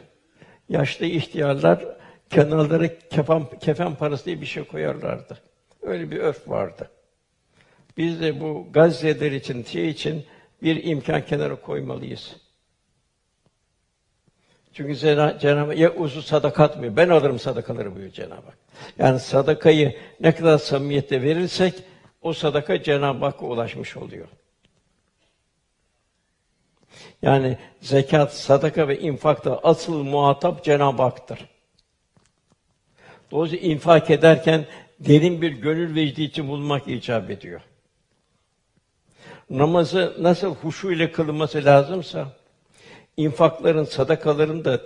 yaşlı 0.69 1.05
ihtiyarlar 1.05 1.85
kenarlara 2.29 2.99
kefen, 3.09 3.45
kefen 3.59 3.95
parası 3.95 4.25
diye 4.25 4.41
bir 4.41 4.45
şey 4.45 4.63
koyarlardı. 4.63 5.37
Öyle 5.81 6.11
bir 6.11 6.17
örf 6.17 6.49
vardı. 6.49 6.89
Biz 7.97 8.21
de 8.21 8.41
bu 8.41 8.67
Gazze'ler 8.73 9.31
için, 9.31 9.63
şey 9.63 9.89
için 9.89 10.25
bir 10.63 10.83
imkan 10.83 11.25
kenara 11.25 11.55
koymalıyız. 11.55 12.35
Çünkü 14.73 14.93
Cenab- 14.93 15.39
Cenab-ı 15.39 15.75
ya 15.75 15.93
uzu 15.93 16.21
sadakat 16.21 16.79
mı? 16.79 16.97
Ben 16.97 17.09
alırım 17.09 17.39
sadakaları 17.39 17.91
buyuruyor 17.91 18.13
Cenab-ı 18.13 18.45
Hak. 18.45 18.57
Yani 18.97 19.19
sadakayı 19.19 19.97
ne 20.19 20.35
kadar 20.35 20.57
samimiyetle 20.57 21.21
verirsek 21.21 21.73
o 22.21 22.33
sadaka 22.33 22.83
Cenab-ı 22.83 23.25
Hakk'a 23.25 23.45
ulaşmış 23.45 23.97
oluyor. 23.97 24.27
Yani 27.21 27.57
zekat, 27.81 28.33
sadaka 28.33 28.87
ve 28.87 28.99
infakta 28.99 29.59
asıl 29.63 30.03
muhatap 30.03 30.63
Cenab-ı 30.63 31.01
Hak'tır. 31.01 31.49
Dolayısıyla 33.31 33.67
infak 33.67 34.09
ederken 34.09 34.65
derin 34.99 35.41
bir 35.41 35.51
gönül 35.51 35.95
vecdi 35.95 36.23
için 36.23 36.47
bulmak 36.47 36.87
icap 36.87 37.29
ediyor. 37.29 37.61
Namazı 39.49 40.15
nasıl 40.19 40.55
huşu 40.55 40.91
ile 40.91 41.11
kılınması 41.11 41.65
lazımsa, 41.65 42.27
infakların, 43.17 43.83
sadakaların 43.83 44.65
da, 44.65 44.81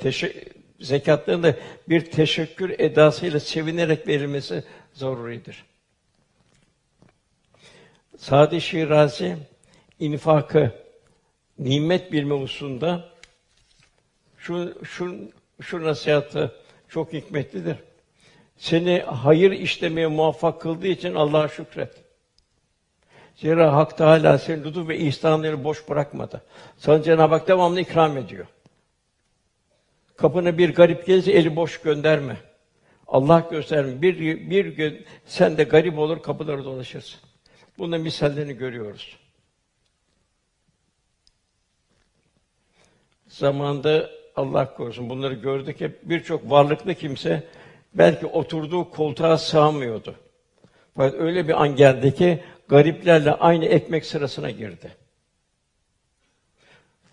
zekatların 0.80 1.44
da 1.44 1.56
bir 1.90 2.12
teşekkür 2.12 2.80
edasıyla 2.80 3.40
sevinerek 3.40 4.08
verilmesi 4.08 4.64
zaruridir. 4.94 5.66
Sadi 8.18 8.62
Şirazi 8.62 9.38
infakı 10.00 10.72
nimet 11.60 12.12
bilme 12.12 12.36
hususunda 12.36 13.10
şu 14.38 14.86
şu 14.86 15.32
şu 15.62 15.84
nasihatı 15.84 16.56
çok 16.90 17.14
hikmetlidir. 17.14 17.76
Seni 18.58 19.00
hayır 19.00 19.52
işlemeye 19.52 20.08
muvaffak 20.08 20.62
kıldığı 20.62 20.88
için 20.88 21.16
Allah'a 21.16 21.48
şükret. 21.48 22.07
Zira 23.38 23.74
Hak 23.74 23.98
Teâlâ 23.98 24.38
seni 24.38 24.64
lütuf 24.64 24.88
ve 24.88 24.98
ihsanları 24.98 25.64
boş 25.64 25.90
bırakmadı. 25.90 26.42
Sana 26.78 27.04
Cenab-ı 27.04 27.36
Hak 27.36 27.48
devamlı 27.48 27.82
ikram 27.82 28.18
ediyor. 28.18 28.46
Kapına 30.16 30.58
bir 30.58 30.76
garip 30.76 31.06
gelirse 31.06 31.32
eli 31.32 31.56
boş 31.56 31.82
gönderme. 31.82 32.38
Allah 33.08 33.48
gösterme. 33.52 34.02
Bir, 34.02 34.20
bir 34.50 34.66
gün 34.66 35.06
sen 35.26 35.58
de 35.58 35.64
garip 35.64 35.98
olur, 35.98 36.22
kapıları 36.22 36.66
dolaşırsın. 36.66 37.20
Bunun 37.78 38.02
misallerini 38.02 38.54
görüyoruz. 38.54 39.18
Zamanında 43.28 44.10
Allah 44.36 44.74
korusun 44.74 45.10
bunları 45.10 45.34
gördük 45.34 45.82
hep 45.82 46.00
birçok 46.04 46.52
varlıklı 46.52 46.96
kimse 46.96 47.44
belki 47.94 48.26
oturduğu 48.26 48.90
koltuğa 48.90 49.38
sığamıyordu. 49.38 50.16
Fakat 50.96 51.20
öyle 51.20 51.48
bir 51.48 51.62
an 51.62 51.76
geldi 51.76 52.16
ki 52.16 52.44
gariplerle 52.70 53.32
aynı 53.32 53.66
ekmek 53.66 54.06
sırasına 54.06 54.52
girdi. 54.52 54.92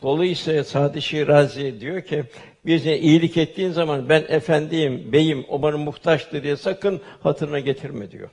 Dolayısıyla 0.02 0.64
Sadi 0.64 1.02
Şirazi 1.02 1.80
diyor 1.80 2.02
ki, 2.02 2.24
bize 2.66 2.98
iyilik 2.98 3.36
ettiğin 3.36 3.70
zaman 3.70 4.08
ben 4.08 4.24
efendiyim, 4.28 5.12
beyim, 5.12 5.44
o 5.48 5.62
bana 5.62 5.76
muhtaçtır 5.76 6.42
diye 6.42 6.56
sakın 6.56 7.00
hatırına 7.22 7.58
getirme 7.58 8.10
diyor. 8.10 8.30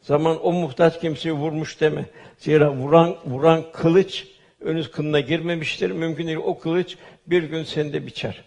Zaman 0.00 0.46
o 0.46 0.52
muhtaç 0.52 1.00
kimseyi 1.00 1.32
vurmuş 1.32 1.80
deme. 1.80 2.04
Zira 2.38 2.72
vuran 2.72 3.16
vuran 3.24 3.64
kılıç 3.72 4.26
önüz 4.60 4.90
kınına 4.90 5.20
girmemiştir. 5.20 5.90
Mümkün 5.90 6.26
değil 6.26 6.38
o 6.38 6.58
kılıç 6.58 6.96
bir 7.26 7.42
gün 7.42 7.64
seni 7.64 7.92
de 7.92 8.06
biçer. 8.06 8.44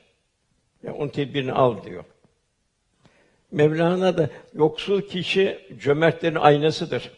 Yani 0.84 0.96
onun 0.96 1.10
tedbirini 1.10 1.52
al 1.52 1.84
diyor. 1.84 2.04
Mevlana 3.52 4.18
da 4.18 4.30
yoksul 4.54 5.02
kişi 5.02 5.60
cömertlerin 5.80 6.36
aynasıdır. 6.36 7.12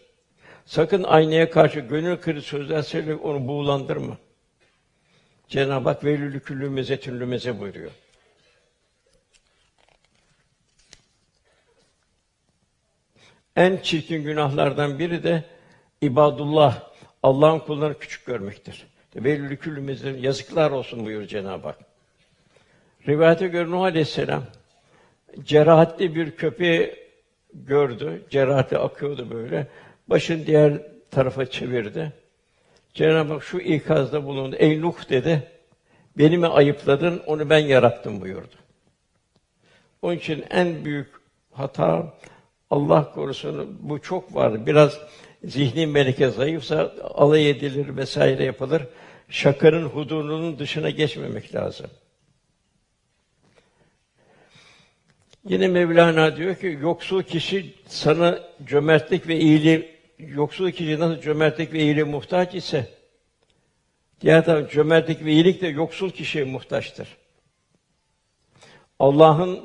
Sakın 0.65 1.03
aynaya 1.03 1.49
karşı 1.49 1.79
gönül 1.79 2.17
kırıcı 2.17 2.47
sözler 2.47 2.81
söyleyip 2.81 3.25
onu 3.25 3.47
buğulandırma. 3.47 4.17
Cenab-ı 5.47 5.89
Hak 5.89 6.03
velülü 6.03 6.39
küllü 6.39 6.69
mezetün 6.69 7.19
lümeze 7.19 7.59
buyuruyor. 7.59 7.91
En 13.55 13.77
çirkin 13.77 14.23
günahlardan 14.23 14.99
biri 14.99 15.23
de 15.23 15.43
ibadullah, 16.01 16.89
Allah'ın 17.23 17.59
kullarını 17.59 17.99
küçük 17.99 18.25
görmektir. 18.25 18.87
Velülü 19.15 19.57
küllü 19.57 19.81
mezetün 19.81 20.21
yazıklar 20.21 20.71
olsun 20.71 21.05
buyuruyor 21.05 21.27
Cenab-ı 21.27 21.67
Hak. 21.67 21.77
Rivayete 23.07 23.47
göre 23.47 23.71
Nuh 23.71 23.81
Aleyhisselam 23.81 24.43
cerahatli 25.43 26.15
bir 26.15 26.35
köpeği 26.35 26.95
gördü. 27.53 28.23
Cerahati 28.29 28.77
akıyordu 28.77 29.31
böyle. 29.31 29.67
Başın 30.07 30.45
diğer 30.45 30.81
tarafa 31.11 31.45
çevirdi. 31.45 32.13
Cenab-ı 32.93 33.33
Hak 33.33 33.43
şu 33.43 33.59
ikazda 33.59 34.25
bulundu. 34.25 34.55
Ey 34.55 34.81
Nuh 34.81 35.09
dedi. 35.09 35.51
Beni 36.17 36.37
mi 36.37 36.47
ayıpladın? 36.47 37.21
Onu 37.25 37.49
ben 37.49 37.57
yarattım 37.59 38.21
buyurdu. 38.21 38.55
Onun 40.01 40.15
için 40.15 40.45
en 40.49 40.85
büyük 40.85 41.07
hata 41.51 42.13
Allah 42.69 43.11
korusun 43.11 43.77
bu 43.81 44.01
çok 44.01 44.35
var. 44.35 44.65
Biraz 44.65 44.99
zihni 45.43 45.87
meleke 45.87 46.29
zayıfsa 46.29 46.93
alay 47.03 47.49
edilir 47.49 47.97
vesaire 47.97 48.43
yapılır. 48.43 48.83
Şakanın 49.29 49.85
hududunun 49.85 50.59
dışına 50.59 50.89
geçmemek 50.89 51.55
lazım. 51.55 51.87
Yine 55.49 55.67
Mevlana 55.67 56.37
diyor 56.37 56.55
ki 56.55 56.77
yoksul 56.81 57.23
kişi 57.23 57.73
sana 57.87 58.39
cömertlik 58.65 59.27
ve 59.27 59.39
iyiliği 59.39 59.94
yoksul 60.19 60.71
kişi 60.71 60.99
nasıl 60.99 61.21
cömertlik 61.21 61.73
ve 61.73 61.79
iyiliğe 61.79 62.03
muhtaç 62.03 62.55
ise 62.55 62.87
diğer 64.21 64.45
taraftan 64.45 64.69
cömertlik 64.69 65.25
ve 65.25 65.31
iyilik 65.31 65.61
de 65.61 65.67
yoksul 65.67 66.09
kişiye 66.09 66.43
muhtaçtır. 66.43 67.07
Allah'ın 68.99 69.59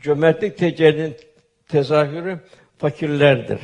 cömertlik 0.00 0.58
tecellinin 0.58 1.16
tezahürü 1.68 2.40
fakirlerdir. 2.78 3.60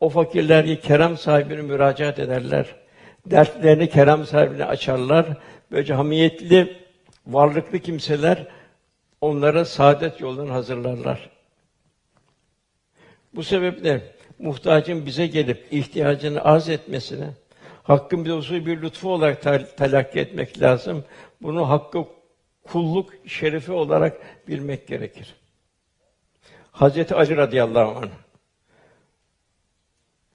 O 0.00 0.08
fakirler 0.08 0.66
ki 0.66 0.80
kerem 0.80 1.16
sahibine 1.16 1.62
müracaat 1.62 2.18
ederler. 2.18 2.66
Dertlerini 3.26 3.88
kerem 3.88 4.26
sahibine 4.26 4.64
açarlar. 4.64 5.26
Böylece 5.70 5.94
hamiyetli, 5.94 6.76
varlıklı 7.26 7.78
kimseler 7.78 8.46
onlara 9.20 9.64
saadet 9.64 10.20
yolunu 10.20 10.52
hazırlarlar. 10.52 11.30
Bu 13.34 13.42
sebeple 13.42 14.13
muhtacın 14.38 15.06
bize 15.06 15.26
gelip 15.26 15.66
ihtiyacını 15.70 16.44
arz 16.44 16.68
etmesine 16.68 17.30
hakkın 17.82 18.24
usul 18.24 18.66
bir 18.66 18.82
lütfu 18.82 19.12
olarak 19.12 19.42
telakki 19.76 20.20
etmek 20.20 20.62
lazım. 20.62 21.04
Bunu 21.42 21.68
hakkı 21.68 22.04
kulluk 22.64 23.12
şerefi 23.26 23.72
olarak 23.72 24.20
bilmek 24.48 24.88
gerekir. 24.88 25.34
Hazreti 26.72 27.14
Ali 27.14 27.36
radıyallahu 27.36 27.98
anh 27.98 28.10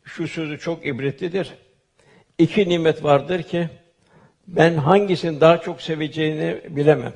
şu 0.04 0.28
sözü 0.28 0.60
çok 0.60 0.86
ibretlidir. 0.86 1.54
İki 2.38 2.70
nimet 2.70 3.04
vardır 3.04 3.44
ki 3.44 3.70
ben 4.48 4.74
hangisini 4.74 5.42
daha 5.42 5.62
çok 5.62 5.82
seveceğini 5.82 6.62
bilemem. 6.70 7.14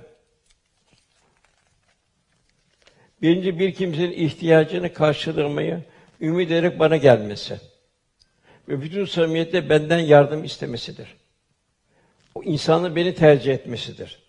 Birinci 3.22 3.60
bir 3.60 3.74
kimsenin 3.74 4.12
ihtiyacını 4.12 4.94
karşılamayı 4.94 5.84
ümit 6.24 6.52
ederek 6.52 6.80
bana 6.80 6.98
gelmesi 6.98 7.60
ve 8.70 8.82
bütün 8.82 9.06
samimiyetle 9.06 9.70
benden 9.70 10.00
yardım 10.00 10.44
istemesidir. 10.44 11.16
O 12.36 12.44
insanın 12.44 12.96
beni 12.96 13.16
tercih 13.16 13.54
etmesidir. 13.54 14.24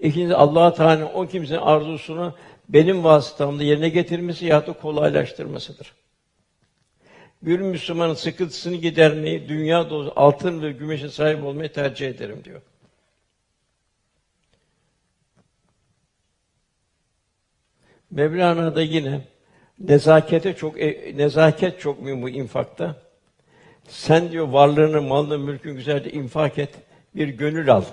İkincisi 0.00 0.34
Allah 0.34 0.74
Teala 0.74 1.12
o 1.12 1.26
kimsenin 1.26 1.60
arzusunu 1.60 2.34
benim 2.68 3.04
vasıtamla 3.04 3.62
yerine 3.62 3.88
getirmesi 3.88 4.46
ya 4.46 4.66
da 4.66 4.72
kolaylaştırmasıdır. 4.72 5.94
Bir 7.42 7.58
Müslümanın 7.58 8.14
sıkıntısını 8.14 8.76
gidermeyi, 8.76 9.48
dünya 9.48 9.90
dolusu 9.90 10.12
altın 10.16 10.62
ve 10.62 10.72
gümüşe 10.72 11.08
sahip 11.08 11.44
olmayı 11.44 11.72
tercih 11.72 12.08
ederim 12.08 12.44
diyor. 12.44 12.62
Mevlana 18.10 18.76
da 18.76 18.82
yine 18.82 19.20
nezakete 19.80 20.56
çok 20.56 20.80
e, 20.80 21.12
nezaket 21.16 21.80
çok 21.80 22.02
mühim 22.02 22.28
infakta. 22.28 22.96
Sen 23.88 24.32
diyor 24.32 24.48
varlığını, 24.48 25.02
malını, 25.02 25.38
mülkün 25.38 25.74
güzelce 25.74 26.10
infak 26.10 26.58
et, 26.58 26.74
bir 27.14 27.28
gönül 27.28 27.72
al. 27.72 27.84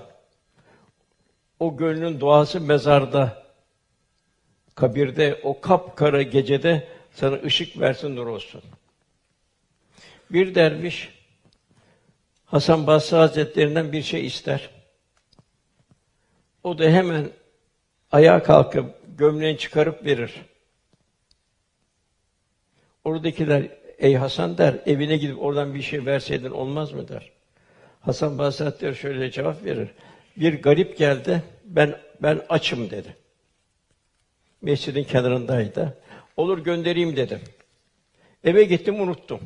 O 1.60 1.78
gönlün 1.78 2.19
duası 2.19 2.62
mezarda, 2.62 3.43
kabirde, 4.76 5.39
o 5.43 5.62
kapkara 5.62 6.21
gecede 6.21 6.88
sana 7.12 7.36
ışık 7.36 7.80
versin, 7.80 8.15
nur 8.15 8.28
olsun. 8.28 8.62
Bir 10.30 10.56
derviş 10.56 11.10
Hasan 12.45 12.88
Basri 12.88 13.17
Hazretlerinden 13.17 13.91
bir 13.91 14.02
şey 14.02 14.26
ister. 14.26 14.69
O 16.63 16.78
da 16.78 16.84
hemen 16.84 17.30
ayağa 18.12 18.43
kalkıp 18.43 18.95
gömleğini 19.17 19.58
çıkarıp 19.58 20.06
verir. 20.06 20.45
Oradakiler 23.06 23.68
ey 23.98 24.15
Hasan 24.15 24.58
der, 24.58 24.76
evine 24.86 25.18
gidip 25.18 25.41
oradan 25.41 25.74
bir 25.74 25.82
şey 25.82 26.06
verseydin 26.06 26.52
olmaz 26.52 26.91
mı 26.91 27.08
der. 27.08 27.32
Hasan 28.02 28.38
Basri 28.38 28.96
şöyle 28.96 29.32
cevap 29.32 29.65
verir. 29.65 29.89
Bir 30.38 30.62
garip 30.62 30.98
geldi, 30.98 31.44
ben 31.65 31.96
ben 32.22 32.41
açım 32.50 32.89
dedi. 32.89 33.15
Mescidin 34.62 35.04
kenarındaydı. 35.04 35.98
Olur 36.38 36.58
göndereyim 36.58 37.15
dedim. 37.15 37.39
Eve 38.44 38.63
gittim 38.63 39.00
unuttum. 39.02 39.39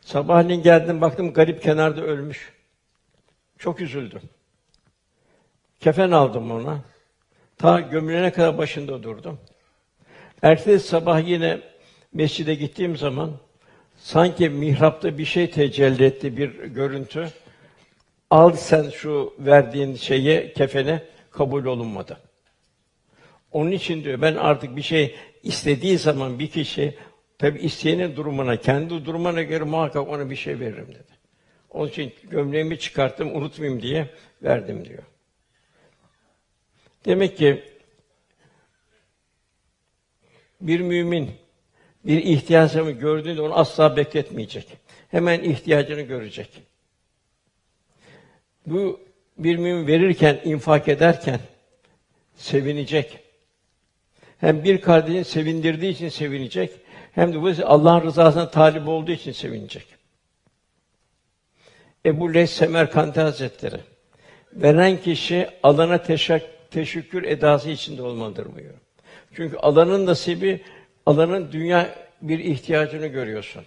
Sabahleyin 0.00 0.62
geldim 0.62 1.00
baktım 1.00 1.32
garip 1.32 1.62
kenarda 1.62 2.02
ölmüş. 2.02 2.52
Çok 3.58 3.80
üzüldüm. 3.80 4.22
Kefen 5.80 6.10
aldım 6.10 6.50
ona. 6.50 6.80
Ta 7.58 7.80
gömülene 7.80 8.32
kadar 8.32 8.58
başında 8.58 9.02
durdum. 9.02 9.38
Ertesi 10.42 10.88
sabah 10.88 11.28
yine 11.28 11.60
mescide 12.12 12.54
gittiğim 12.54 12.96
zaman 12.96 13.32
sanki 13.96 14.48
mihrapta 14.48 15.18
bir 15.18 15.24
şey 15.24 15.50
tecelli 15.50 16.04
etti 16.04 16.36
bir 16.36 16.64
görüntü. 16.64 17.28
Al 18.30 18.52
sen 18.52 18.90
şu 18.90 19.34
verdiğin 19.38 19.94
şeyi 19.94 20.52
kefene 20.52 21.02
kabul 21.30 21.64
olunmadı. 21.64 22.18
Onun 23.52 23.70
için 23.70 24.04
diyor 24.04 24.22
ben 24.22 24.34
artık 24.34 24.76
bir 24.76 24.82
şey 24.82 25.14
istediği 25.42 25.98
zaman 25.98 26.38
bir 26.38 26.50
kişi 26.50 26.94
tabi 27.38 27.58
isteyenin 27.58 28.16
durumuna, 28.16 28.56
kendi 28.56 29.04
durumuna 29.04 29.42
göre 29.42 29.64
muhakkak 29.64 30.08
ona 30.08 30.30
bir 30.30 30.36
şey 30.36 30.60
veririm 30.60 30.88
dedi. 30.88 31.16
Onun 31.70 31.88
için 31.88 32.12
gömleğimi 32.30 32.78
çıkarttım 32.78 33.36
unutmayayım 33.36 33.82
diye 33.82 34.10
verdim 34.42 34.84
diyor. 34.84 35.02
Demek 37.04 37.36
ki 37.36 37.62
bir 40.60 40.80
mümin 40.80 41.30
bir 42.06 42.22
ihtiyacını 42.22 42.90
gördüğünde 42.90 43.42
onu 43.42 43.58
asla 43.58 43.96
bekletmeyecek. 43.96 44.66
Hemen 45.10 45.42
ihtiyacını 45.42 46.00
görecek. 46.00 46.48
Bu 48.66 49.00
bir 49.38 49.56
mümin 49.56 49.86
verirken, 49.86 50.40
infak 50.44 50.88
ederken 50.88 51.40
sevinecek. 52.36 53.18
Hem 54.38 54.64
bir 54.64 54.80
kardeşini 54.80 55.24
sevindirdiği 55.24 55.92
için 55.92 56.08
sevinecek, 56.08 56.70
hem 57.12 57.32
de 57.32 57.42
bu 57.42 57.52
Allah'ın 57.64 58.02
rızasına 58.02 58.50
talip 58.50 58.88
olduğu 58.88 59.12
için 59.12 59.32
sevinecek. 59.32 59.86
Ebu 62.06 62.34
Leys 62.34 62.50
Semerkandi 62.50 63.20
Hazretleri 63.20 63.80
veren 64.52 65.02
kişi 65.02 65.48
alana 65.62 66.02
teşekkür 66.02 66.56
teşekkür 66.70 67.22
edası 67.22 67.70
içinde 67.70 68.02
olmalıdır 68.02 68.46
buyuruyor. 68.54 68.74
Çünkü 69.36 69.56
alanın 69.56 70.06
nasibi, 70.06 70.60
alanın 71.06 71.52
dünya 71.52 71.94
bir 72.22 72.38
ihtiyacını 72.38 73.06
görüyorsun. 73.06 73.64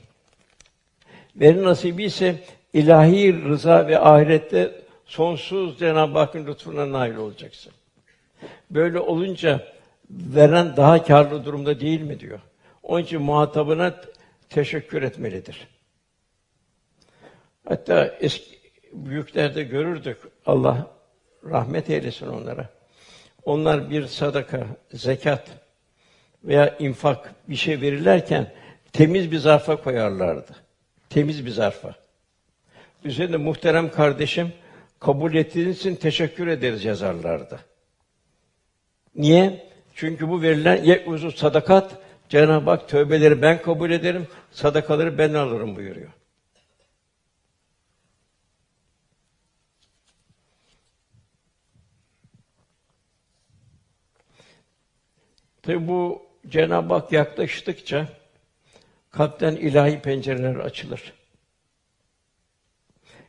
Verin 1.35 1.63
nasibi 1.63 2.03
ise 2.03 2.35
ilahi 2.73 3.43
rıza 3.43 3.87
ve 3.87 3.99
ahirette 3.99 4.81
Sonsuz 5.05 5.79
Cenab-ı 5.79 6.19
Hakk'ın 6.19 6.47
lütfuna 6.47 6.91
nail 6.91 7.15
olacaksın. 7.15 7.73
Böyle 8.71 8.99
olunca 8.99 9.67
veren 10.09 10.77
daha 10.77 11.03
karlı 11.03 11.45
durumda 11.45 11.79
değil 11.79 12.01
mi 12.01 12.19
diyor. 12.19 12.39
Onun 12.83 13.03
için 13.03 13.21
muhatabına 13.21 13.95
teşekkür 14.49 15.03
etmelidir. 15.03 15.67
Hatta 17.67 18.17
eski 18.19 18.59
büyüklerde 18.93 19.63
görürdük. 19.63 20.17
Allah 20.45 20.91
rahmet 21.45 21.89
eylesin 21.89 22.27
onlara. 22.27 22.69
Onlar 23.45 23.89
bir 23.89 24.07
sadaka, 24.07 24.67
zekat 24.91 25.47
veya 26.43 26.77
infak 26.77 27.35
bir 27.49 27.55
şey 27.55 27.81
verirlerken 27.81 28.53
temiz 28.93 29.31
bir 29.31 29.37
zarfa 29.37 29.83
koyarlardı. 29.83 30.55
Temiz 31.09 31.45
bir 31.45 31.51
zarfa. 31.51 31.95
Üzerinde 33.03 33.37
muhterem 33.37 33.91
kardeşim 33.91 34.53
kabul 34.99 35.35
ettiğiniz 35.35 35.77
için 35.77 35.95
teşekkür 35.95 36.47
ederiz 36.47 36.85
yazarlardı. 36.85 37.59
Niye? 39.15 39.69
Çünkü 39.95 40.29
bu 40.29 40.41
verilen 40.41 40.83
ye'uzu 40.83 41.31
sadakat 41.31 41.97
Cenab-ı 42.29 42.69
Hak 42.69 42.89
tövbeleri 42.89 43.41
ben 43.41 43.61
kabul 43.61 43.91
ederim, 43.91 44.27
sadakaları 44.51 45.17
ben 45.17 45.33
alırım 45.33 45.75
buyuruyor. 45.75 46.09
Tabi 55.61 55.87
bu 55.87 56.28
Cenab-ı 56.47 56.93
Hak 56.93 57.11
yaklaştıkça 57.11 58.07
kalpten 59.11 59.55
ilahi 59.55 59.99
pencereler 59.99 60.55
açılır. 60.55 61.13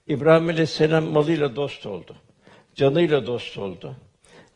İbrahim 0.07 0.49
Aleyhisselam 0.49 1.05
malıyla 1.05 1.57
dost 1.57 1.87
oldu. 1.87 2.16
Canıyla 2.75 3.27
dost 3.27 3.59
oldu. 3.59 3.96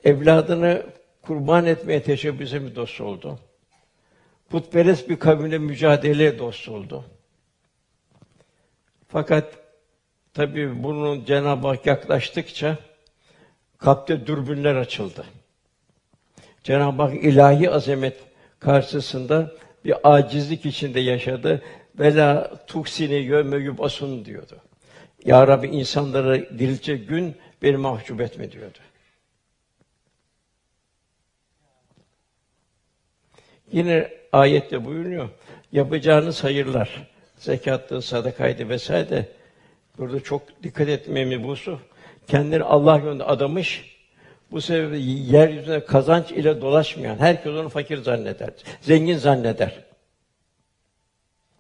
Evladını 0.05 0.87
kurban 1.23 1.67
etmeye 1.67 2.03
teşebbüse 2.03 2.59
mi 2.59 2.77
dost 2.77 3.01
oldu? 3.01 3.39
Putperest 4.51 5.09
bir 5.09 5.19
kavimle 5.19 5.59
mücadeleye 5.59 6.39
dost 6.39 6.69
oldu. 6.69 7.05
Fakat 9.09 9.59
tabii 10.35 10.83
bunun 10.83 11.25
Cenab-ı 11.25 11.67
Hak 11.67 11.87
yaklaştıkça 11.87 12.79
kalpte 13.79 14.27
dürbünler 14.27 14.75
açıldı. 14.75 15.25
Cenab-ı 16.65 17.03
Hak 17.03 17.15
ilahi 17.15 17.71
azamet 17.71 18.34
karşısında 18.65 19.53
bir 19.85 19.95
acizlik 20.05 20.67
içinde 20.67 21.01
yaşadı. 21.01 21.63
Vela 21.99 22.57
tuksini 22.67 23.15
yöme 23.15 23.57
yubasun 23.57 24.25
diyordu. 24.25 24.57
Ya 25.25 25.49
Rabbi 25.49 25.67
insanları 25.67 26.59
diriltecek 26.59 27.09
gün 27.09 27.37
beni 27.63 27.77
mahcup 27.77 28.21
etme 28.21 28.53
diyordu. 28.53 28.79
Yine 33.73 34.11
ayette 34.33 34.85
buyuruyor. 34.85 35.29
Yapacağınız 35.73 36.45
hayırlar, 36.45 37.09
zekattı, 37.39 38.03
sadakaydı 38.03 38.69
vesaire. 38.69 39.29
Burada 39.99 40.21
çok 40.21 40.63
dikkat 40.63 40.89
etmemiz 40.89 41.43
busu. 41.43 41.81
Kendini 42.27 42.63
Allah 42.63 42.99
yolunda 42.99 43.29
adamış, 43.29 43.94
bu 44.55 44.61
sebeple 44.61 44.99
yeryüzünde 45.37 45.85
kazanç 45.85 46.31
ile 46.31 46.61
dolaşmayan, 46.61 47.19
herkes 47.19 47.53
onu 47.53 47.69
fakir 47.69 47.99
zanneder, 47.99 48.51
zengin 48.81 49.17
zanneder. 49.17 49.85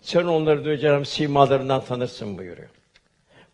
Sen 0.00 0.24
onları 0.24 0.64
duyacağım 0.64 1.04
simalarından 1.04 1.84
tanırsın 1.84 2.38
buyuruyor. 2.38 2.68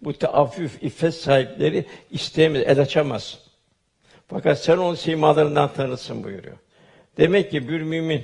Bu 0.03 0.13
teaffüf, 0.13 0.83
iffet 0.83 1.15
sahipleri 1.15 1.85
isteyemez, 2.11 2.63
el 2.67 2.81
açamaz. 2.81 3.39
Fakat 4.29 4.59
sen 4.59 4.77
onun 4.77 4.95
simalarından 4.95 5.73
tanırsın 5.73 6.25
buyuruyor. 6.25 6.57
Demek 7.17 7.51
ki 7.51 7.69
bir 7.69 7.81
mümin 7.81 8.23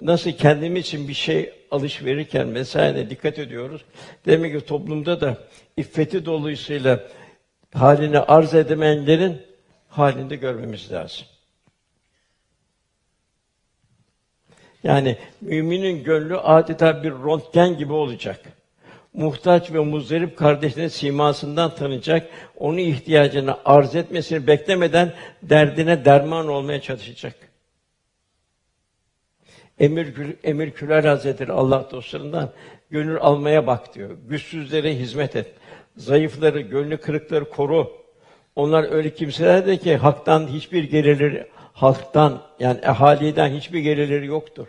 nasıl 0.00 0.30
kendimiz 0.30 0.86
için 0.86 1.08
bir 1.08 1.14
şey 1.14 1.52
alış 1.70 2.04
verirken 2.04 2.54
vesaire 2.54 3.10
dikkat 3.10 3.38
ediyoruz. 3.38 3.84
Demek 4.26 4.58
ki 4.60 4.66
toplumda 4.66 5.20
da 5.20 5.38
iffeti 5.76 6.24
dolayısıyla 6.24 7.00
halini 7.74 8.18
arz 8.18 8.54
edemeyenlerin 8.54 9.49
halinde 9.90 10.36
görmemiz 10.36 10.92
lazım. 10.92 11.26
Yani 14.82 15.18
müminin 15.40 16.04
gönlü 16.04 16.36
adeta 16.36 17.02
bir 17.02 17.10
röntgen 17.10 17.78
gibi 17.78 17.92
olacak. 17.92 18.40
Muhtaç 19.14 19.72
ve 19.72 19.78
muzdarip 19.78 20.36
kardeşinin 20.38 20.88
simasından 20.88 21.74
tanıyacak, 21.74 22.30
onun 22.56 22.78
ihtiyacını 22.78 23.56
arz 23.64 23.96
etmesini 23.96 24.46
beklemeden 24.46 25.12
derdine 25.42 26.04
derman 26.04 26.48
olmaya 26.48 26.80
çalışacak. 26.80 27.34
Emir, 29.78 30.14
Emir 30.44 30.70
Külal 30.70 31.04
Hazretleri 31.04 31.52
Allah 31.52 31.88
dostlarından 31.90 32.50
gönül 32.90 33.16
almaya 33.16 33.66
bak 33.66 33.94
diyor. 33.94 34.16
Güçsüzlere 34.28 34.98
hizmet 34.98 35.36
et. 35.36 35.54
Zayıfları, 35.96 36.60
gönlü 36.60 36.96
kırıkları 36.96 37.50
koru. 37.50 37.99
Onlar 38.56 38.92
öyle 38.92 39.14
kimselerdir 39.14 39.78
ki 39.78 39.96
haktan 39.96 40.48
hiçbir 40.48 40.84
gelirleri 40.84 41.46
halktan 41.72 42.42
yani 42.58 42.80
ehaliden 42.82 43.50
hiçbir 43.50 43.78
gelirleri 43.78 44.26
yoktur. 44.26 44.66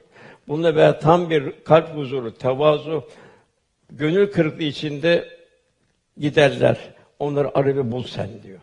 Bununla 0.48 0.76
beraber 0.76 1.02
tam 1.02 1.30
bir 1.30 1.64
kalp 1.64 1.96
huzuru, 1.96 2.38
tevazu, 2.38 3.10
gönül 3.92 4.32
kırıklığı 4.32 4.64
içinde 4.64 5.30
giderler. 6.18 6.78
Onları 7.20 7.58
arı 7.58 7.92
bul 7.92 8.04
sen 8.04 8.44
diyor. 8.44 8.60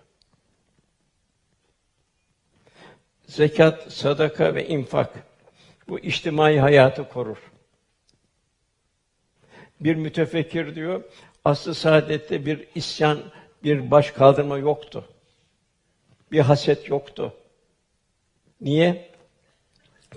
Zekat, 3.26 3.92
sadaka 3.92 4.54
ve 4.54 4.68
infak 4.68 5.12
bu 5.88 5.98
içtimai 5.98 6.58
hayatı 6.58 7.08
korur. 7.08 7.38
Bir 9.80 9.94
mütefekkir 9.94 10.74
diyor, 10.74 11.02
aslı 11.44 11.74
saadette 11.74 12.46
bir 12.46 12.68
isyan, 12.74 13.18
bir 13.62 13.90
baş 13.90 14.10
kaldırma 14.10 14.58
yoktu. 14.58 15.04
Bir 16.32 16.40
haset 16.40 16.88
yoktu. 16.88 17.32
Niye? 18.60 19.10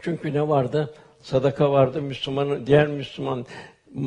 Çünkü 0.01 0.33
ne 0.33 0.47
vardı? 0.47 0.93
Sadaka 1.21 1.71
vardı. 1.71 2.01
Müslümanın 2.01 2.65
diğer 2.67 2.87
Müslüman 2.87 3.45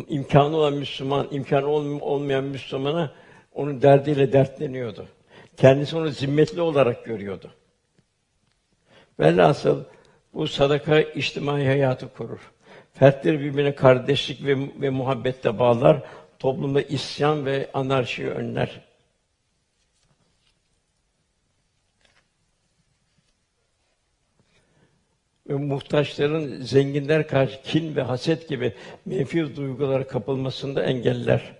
imkanı 0.08 0.56
olan 0.56 0.72
Müslüman, 0.72 1.28
imkanı 1.30 1.68
olmayan 2.00 2.44
Müslümana 2.44 3.12
onun 3.54 3.82
derdiyle 3.82 4.32
dertleniyordu. 4.32 5.08
Kendisi 5.56 5.96
onu 5.96 6.08
zimmetli 6.08 6.60
olarak 6.60 7.04
görüyordu. 7.04 7.50
Velhasıl 9.20 9.84
bu 10.34 10.48
sadaka 10.48 11.00
içtimai 11.00 11.66
hayatı 11.66 12.08
kurur. 12.08 12.52
Fertleri 12.92 13.40
birbirine 13.40 13.74
kardeşlik 13.74 14.46
ve, 14.46 14.56
ve 14.80 14.90
muhabbette 14.90 15.58
bağlar, 15.58 16.02
toplumda 16.38 16.82
isyan 16.82 17.46
ve 17.46 17.70
anarşiyi 17.74 18.28
önler. 18.28 18.80
Muhtaçların 25.58 26.60
zenginler 26.62 27.28
karşı 27.28 27.62
kin 27.62 27.96
ve 27.96 28.02
haset 28.02 28.48
gibi 28.48 28.74
menfi 29.06 29.56
duygulara 29.56 30.06
kapılmasında 30.06 30.82
engeller. 30.82 31.52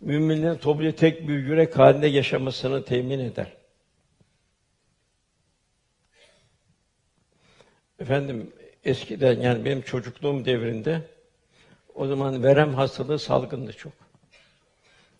Müminlerin 0.00 0.56
toplu 0.56 0.92
tek 0.92 1.28
bir 1.28 1.38
yürek 1.38 1.78
halinde 1.78 2.06
yaşamasını 2.06 2.84
temin 2.84 3.18
eder. 3.18 3.46
Efendim 8.00 8.52
eskiden 8.84 9.40
yani 9.40 9.64
benim 9.64 9.82
çocukluğum 9.82 10.44
devrinde 10.44 11.02
o 11.94 12.06
zaman 12.06 12.42
verem 12.42 12.74
hastalığı 12.74 13.18
salgındı 13.18 13.72
çok. 13.72 13.92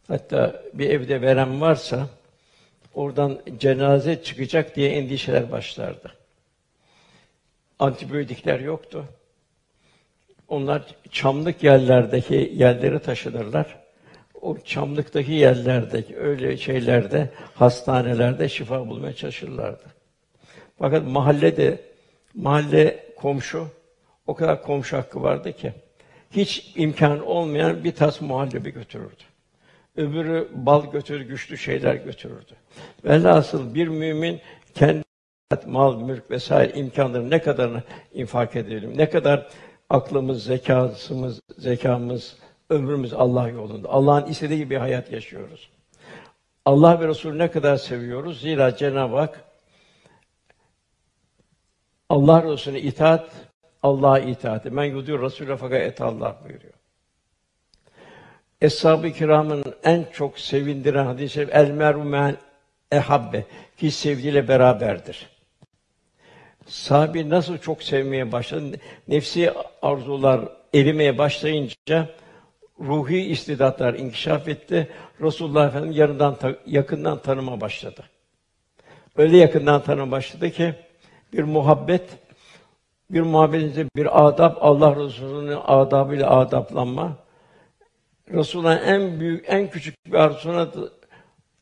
Hatta 0.08 0.62
bir 0.74 0.90
evde 0.90 1.22
verem 1.22 1.60
varsa 1.60 2.08
oradan 2.94 3.40
cenaze 3.58 4.22
çıkacak 4.22 4.76
diye 4.76 4.90
endişeler 4.90 5.50
başlardı 5.52 6.19
antibiyotikler 7.80 8.60
yoktu. 8.60 9.04
Onlar 10.48 10.82
çamlık 11.10 11.62
yerlerdeki 11.62 12.52
yerleri 12.54 12.98
taşıdırlar. 12.98 13.80
O 14.40 14.58
çamlıktaki 14.58 15.32
yerlerdeki 15.32 16.16
öyle 16.16 16.56
şeylerde 16.56 17.30
hastanelerde 17.54 18.48
şifa 18.48 18.88
bulmaya 18.88 19.12
çalışırlardı. 19.12 19.84
Fakat 20.78 21.06
mahallede 21.06 21.80
mahalle 22.34 23.04
komşu 23.16 23.66
o 24.26 24.34
kadar 24.34 24.62
komşu 24.62 24.96
hakkı 24.96 25.22
vardı 25.22 25.52
ki 25.52 25.72
hiç 26.30 26.72
imkan 26.76 27.26
olmayan 27.26 27.84
bir 27.84 27.92
tas 27.92 28.20
muhallebi 28.20 28.70
götürürdü. 28.70 29.22
Öbürü 29.96 30.48
bal 30.54 30.92
götürür, 30.92 31.20
güçlü 31.20 31.58
şeyler 31.58 31.94
götürürdü. 31.94 32.52
Velhasıl 33.04 33.74
bir 33.74 33.88
mümin 33.88 34.40
kendi 34.74 35.09
mal, 35.66 36.00
mülk 36.00 36.30
vesaire 36.30 36.72
imkanları 36.72 37.30
ne 37.30 37.42
kadarını 37.42 37.82
infak 38.12 38.56
edelim? 38.56 38.98
Ne 38.98 39.10
kadar 39.10 39.48
aklımız, 39.90 40.44
zekasımız, 40.44 41.40
zekamız, 41.58 42.36
ömrümüz 42.70 43.12
Allah 43.12 43.48
yolunda. 43.48 43.88
Allah'ın 43.88 44.26
istediği 44.26 44.70
bir 44.70 44.76
hayat 44.76 45.12
yaşıyoruz. 45.12 45.70
Allah 46.64 47.00
ve 47.00 47.08
Resulü 47.08 47.38
ne 47.38 47.50
kadar 47.50 47.76
seviyoruz? 47.76 48.40
Zira 48.40 48.76
Cenab-ı 48.76 49.16
Hak 49.16 49.44
Allah 52.08 52.42
Resulüne 52.42 52.80
itaat, 52.80 53.30
Allah'a 53.82 54.18
itaat. 54.18 54.64
Men 54.64 54.84
yudiyor 54.84 55.22
Resulü 55.22 55.56
fakat 55.56 55.80
et 55.80 56.00
Allah 56.00 56.36
buyuruyor. 56.44 56.72
Eshab-ı 58.60 59.12
kiramın 59.12 59.64
en 59.84 60.06
çok 60.12 60.38
sevindiren 60.38 61.06
hadisi 61.06 61.48
el 61.52 61.70
meru 61.70 62.04
men 62.04 62.36
ehabbe 62.92 63.44
ki 63.76 63.90
sevgiyle 63.90 64.48
beraberdir. 64.48 65.39
Sahabi 66.70 67.30
nasıl 67.30 67.58
çok 67.58 67.82
sevmeye 67.82 68.32
başladı, 68.32 68.76
nefsi 69.08 69.52
arzular 69.82 70.40
erimeye 70.74 71.18
başlayınca 71.18 72.08
ruhi 72.80 73.20
istidatlar 73.20 73.94
inkişaf 73.94 74.48
etti. 74.48 74.88
Resulullah 75.20 75.68
Efendimiz 75.68 75.96
yanından 75.96 76.36
yakından 76.66 77.18
tanıma 77.18 77.60
başladı. 77.60 78.04
Öyle 79.16 79.36
yakından 79.36 79.82
tanıma 79.82 80.10
başladı 80.10 80.50
ki 80.50 80.74
bir 81.32 81.42
muhabbet, 81.42 82.18
bir 83.10 83.20
muhabbetinizde 83.20 83.86
bir 83.96 84.26
adab, 84.26 84.56
Allah 84.60 84.96
Resulü'nün 84.96 85.58
adabıyla 85.64 86.30
adaplanma. 86.30 87.16
Resulullah'ın 88.32 88.82
en 88.86 89.20
büyük, 89.20 89.44
en 89.48 89.70
küçük 89.70 90.06
bir 90.06 90.14
arzusuna 90.14 90.68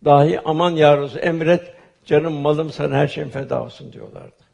dahi 0.05 0.41
aman 0.45 0.71
ya 0.71 0.99
Resul, 0.99 1.19
emret, 1.19 1.73
canım 2.05 2.33
malım 2.33 2.71
sana 2.71 2.97
her 2.97 3.09
şeyin 3.09 3.29
feda 3.29 3.63
olsun 3.63 3.93
diyorlardı. 3.93 4.48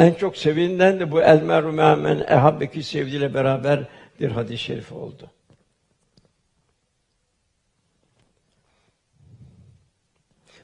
En 0.00 0.14
çok 0.14 0.36
sevilen 0.36 1.00
de 1.00 1.10
bu 1.10 1.22
el 1.22 1.42
meru 1.42 1.72
men 1.72 2.24
ehabbeki 2.28 2.82
sevdiğiyle 2.82 3.34
beraber 3.34 3.88
bir 4.20 4.30
hadis-i 4.30 4.58
şerif 4.58 4.92
oldu. 4.92 5.30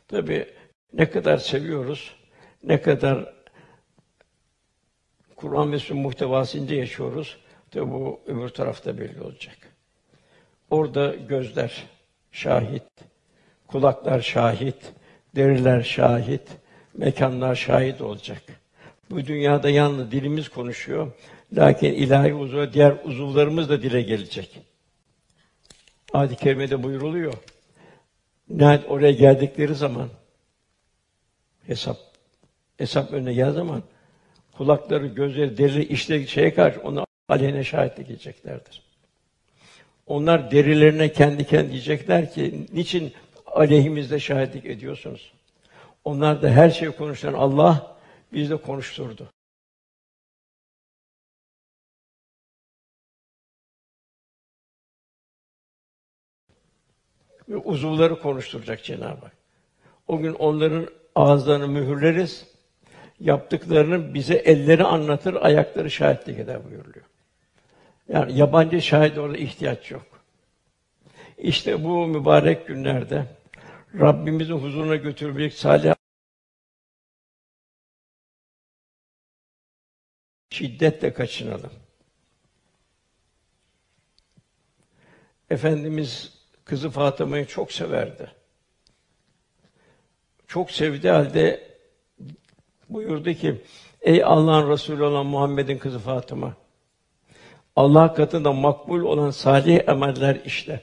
Tabi 0.08 0.46
ne 0.92 1.10
kadar 1.10 1.38
seviyoruz, 1.38 2.16
ne 2.62 2.82
kadar 2.82 3.34
Kur'an 5.36 5.72
ve 5.72 5.78
sünnet 5.78 6.02
muhtevasında 6.02 6.74
yaşıyoruz. 6.74 7.38
Tabi 7.70 7.90
bu 7.90 8.20
öbür 8.26 8.48
tarafta 8.48 8.98
belli 8.98 9.22
olacak. 9.22 9.56
Orada 10.70 11.14
gözler 11.14 11.86
şahit, 12.32 12.88
kulaklar 13.66 14.20
şahit, 14.20 14.92
deriler 15.34 15.82
şahit, 15.82 16.48
mekanlar 16.94 17.54
şahit 17.54 18.00
olacak. 18.00 18.42
Bu 19.10 19.26
dünyada 19.26 19.70
yalnız 19.70 20.10
dilimiz 20.10 20.48
konuşuyor. 20.48 21.12
Lakin 21.52 21.92
ilahi 21.92 22.34
uzuva 22.34 22.72
diğer 22.72 22.96
uzuvlarımız 23.04 23.68
da 23.68 23.82
dile 23.82 24.02
gelecek. 24.02 24.60
Adi 26.12 26.36
kerimede 26.36 26.82
buyuruluyor. 26.82 27.34
Nihayet 28.48 28.90
oraya 28.90 29.12
geldikleri 29.12 29.74
zaman 29.74 30.08
hesap 31.66 31.96
hesap 32.78 33.12
önüne 33.12 33.34
geldiği 33.34 33.54
zaman 33.54 33.82
kulakları, 34.56 35.06
gözleri, 35.06 35.58
deri, 35.58 35.84
işte 35.84 36.26
şeye 36.26 36.54
karşı 36.54 36.80
onu 36.80 37.06
aleyhine 37.28 37.64
şahitlik 37.64 38.10
edeceklerdir. 38.10 38.82
Onlar 40.06 40.50
derilerine 40.50 41.12
kendi 41.12 41.46
kendi 41.46 41.70
diyecekler 41.70 42.32
ki 42.32 42.66
niçin 42.72 43.12
aleyhimizde 43.46 44.20
şahitlik 44.20 44.66
ediyorsunuz? 44.66 45.32
Onlar 46.04 46.42
da 46.42 46.50
her 46.50 46.70
şeyi 46.70 46.90
konuşan 46.90 47.32
Allah 47.32 47.95
biz 48.32 48.50
de 48.50 48.56
konuşturdu. 48.56 49.30
Ve 57.48 57.56
uzuvları 57.56 58.20
konuşturacak 58.20 58.84
Cenab-ı 58.84 59.20
Hak. 59.20 59.36
O 60.08 60.18
gün 60.18 60.34
onların 60.34 60.88
ağızlarını 61.14 61.68
mühürleriz. 61.68 62.56
Yaptıklarını 63.20 64.14
bize 64.14 64.34
elleri 64.34 64.84
anlatır, 64.84 65.34
ayakları 65.34 65.90
şahitlik 65.90 66.38
eder 66.38 66.64
buyuruluyor. 66.64 67.04
Yani 68.08 68.38
yabancı 68.38 68.82
şahit 68.82 69.18
orada 69.18 69.36
ihtiyaç 69.36 69.90
yok. 69.90 70.06
İşte 71.38 71.84
bu 71.84 72.06
mübarek 72.06 72.66
günlerde 72.66 73.26
Rabbimizin 74.00 74.54
huzuruna 74.54 74.96
götürecek 74.96 75.52
salih 75.52 75.95
şiddetle 80.56 81.12
kaçınalım. 81.12 81.72
Efendimiz 85.50 86.32
kızı 86.64 86.90
Fatıma'yı 86.90 87.46
çok 87.46 87.72
severdi. 87.72 88.30
Çok 90.46 90.70
sevdi 90.70 91.08
halde 91.08 91.68
buyurdu 92.88 93.32
ki: 93.32 93.62
Ey 94.00 94.24
Allah'ın 94.24 94.70
Resulü 94.70 95.02
olan 95.02 95.26
Muhammed'in 95.26 95.78
kızı 95.78 95.98
Fatıma, 95.98 96.56
Allah 97.76 98.14
katında 98.14 98.52
makbul 98.52 99.00
olan 99.00 99.30
salih 99.30 99.88
emeller 99.88 100.34
işle. 100.44 100.80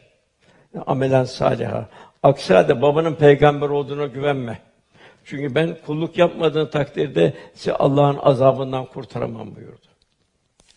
Amelen 0.85 1.23
saliha. 1.23 1.89
Aksi 2.23 2.53
halde 2.53 2.81
babanın 2.81 3.15
peygamber 3.15 3.69
olduğuna 3.69 4.05
güvenme. 4.05 4.59
Çünkü 5.25 5.55
ben 5.55 5.77
kulluk 5.85 6.17
yapmadığın 6.17 6.67
takdirde 6.67 7.33
sizi 7.53 7.73
Allah'ın 7.73 8.17
azabından 8.21 8.85
kurtaramam 8.85 9.55
buyurdu. 9.55 9.87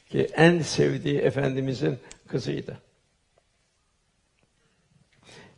Ki 0.09 0.28
en 0.36 0.59
sevdiği 0.59 1.18
efendimizin 1.18 1.99
kızıydı. 2.28 2.78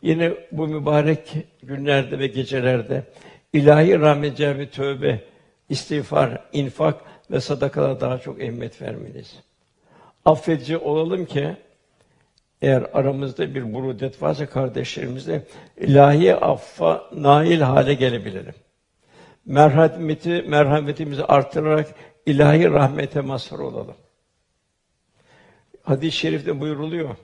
Yine 0.03 0.32
bu 0.53 0.68
mübarek 0.68 1.34
günlerde 1.62 2.18
ve 2.18 2.26
gecelerde 2.26 3.05
ilahi 3.53 4.01
rahmet 4.01 4.36
cevabı 4.36 4.70
tövbe, 4.70 5.24
istiğfar, 5.68 6.49
infak 6.53 7.01
ve 7.30 7.41
sadakalara 7.41 8.01
daha 8.01 8.18
çok 8.18 8.43
emmet 8.43 8.82
vermeliyiz. 8.82 9.36
Affedici 10.24 10.78
olalım 10.78 11.26
ki 11.26 11.57
eğer 12.62 12.86
aramızda 12.93 13.55
bir 13.55 13.74
burudet 13.74 14.22
varsa 14.22 14.47
kardeşlerimizle 14.47 15.43
ilahi 15.76 16.34
affa 16.34 17.11
nail 17.12 17.61
hale 17.61 17.95
gelebilelim. 17.95 18.55
Merhameti 19.45 20.43
merhametimizi 20.43 21.24
artırarak 21.24 21.95
ilahi 22.26 22.70
rahmete 22.70 23.20
mazhar 23.20 23.59
olalım. 23.59 23.97
Hadis-i 25.82 26.16
şerifte 26.16 26.61
buyuruluyor. 26.61 27.16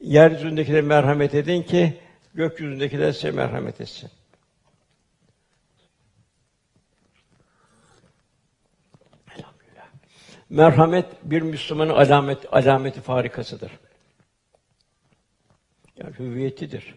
Yeryüzündekilere 0.00 0.82
merhamet 0.82 1.34
edin 1.34 1.62
ki 1.62 1.94
gökyüzündekiler 2.34 3.12
size 3.12 3.30
merhamet 3.30 3.80
etsin. 3.80 4.10
Merhamet 10.50 11.06
bir 11.22 11.42
Müslümanın 11.42 11.90
alamet 11.90 12.54
alameti 12.54 13.00
farikasıdır. 13.00 13.72
Yani 15.96 16.18
hüviyetidir. 16.18 16.94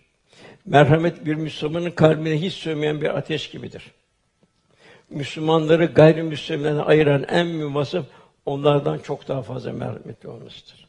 Merhamet 0.66 1.26
bir 1.26 1.36
Müslümanın 1.36 1.92
kalbine 1.92 2.42
hiç 2.42 2.54
sönmeyen 2.54 3.02
bir 3.02 3.18
ateş 3.18 3.50
gibidir. 3.50 3.92
Müslümanları 5.10 5.86
gayrimüslimlerden 5.86 6.80
ayıran 6.80 7.26
en 7.30 7.48
mühim 7.48 7.76
vasıf 7.76 8.06
onlardan 8.46 8.98
çok 8.98 9.28
daha 9.28 9.42
fazla 9.42 9.74
merhametli 9.74 10.30
olmasıdır. 10.30 10.88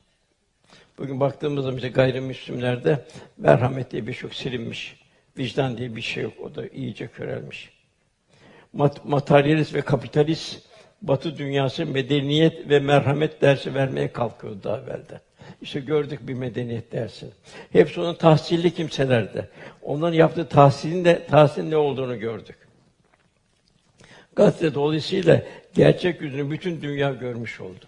Bugün 0.98 1.20
baktığımızda 1.20 1.72
işte 1.72 1.88
gayrimüslimlerde 1.88 3.04
merhamet 3.36 3.90
diye 3.90 4.06
bir 4.06 4.12
şey 4.12 4.22
yok, 4.22 4.34
silinmiş. 4.34 5.00
Vicdan 5.38 5.78
diye 5.78 5.96
bir 5.96 6.02
şey 6.02 6.22
yok, 6.22 6.32
o 6.42 6.54
da 6.54 6.68
iyice 6.68 7.06
körelmiş. 7.06 7.70
Mat 8.72 9.04
materyalist 9.04 9.74
ve 9.74 9.80
kapitalist 9.80 10.70
Batı 11.02 11.38
dünyası 11.38 11.86
medeniyet 11.86 12.68
ve 12.68 12.80
merhamet 12.80 13.40
dersi 13.40 13.74
vermeye 13.74 14.12
kalkıyordu 14.12 14.62
daha 14.64 14.78
evvelde. 14.78 15.20
İşte 15.62 15.80
gördük 15.80 16.28
bir 16.28 16.34
medeniyet 16.34 16.92
dersi. 16.92 17.26
Hepsi 17.72 18.00
onun 18.00 18.14
tahsilli 18.14 18.74
kimselerde. 18.74 19.48
Onların 19.82 20.16
yaptığı 20.16 20.48
tahsilin 20.48 21.04
de 21.04 21.26
tahsilin 21.30 21.70
ne 21.70 21.76
olduğunu 21.76 22.18
gördük. 22.18 22.56
Gazete 24.40 24.74
dolayısıyla 24.74 25.42
gerçek 25.74 26.20
yüzünü 26.20 26.50
bütün 26.50 26.82
dünya 26.82 27.12
görmüş 27.12 27.60
oldu. 27.60 27.84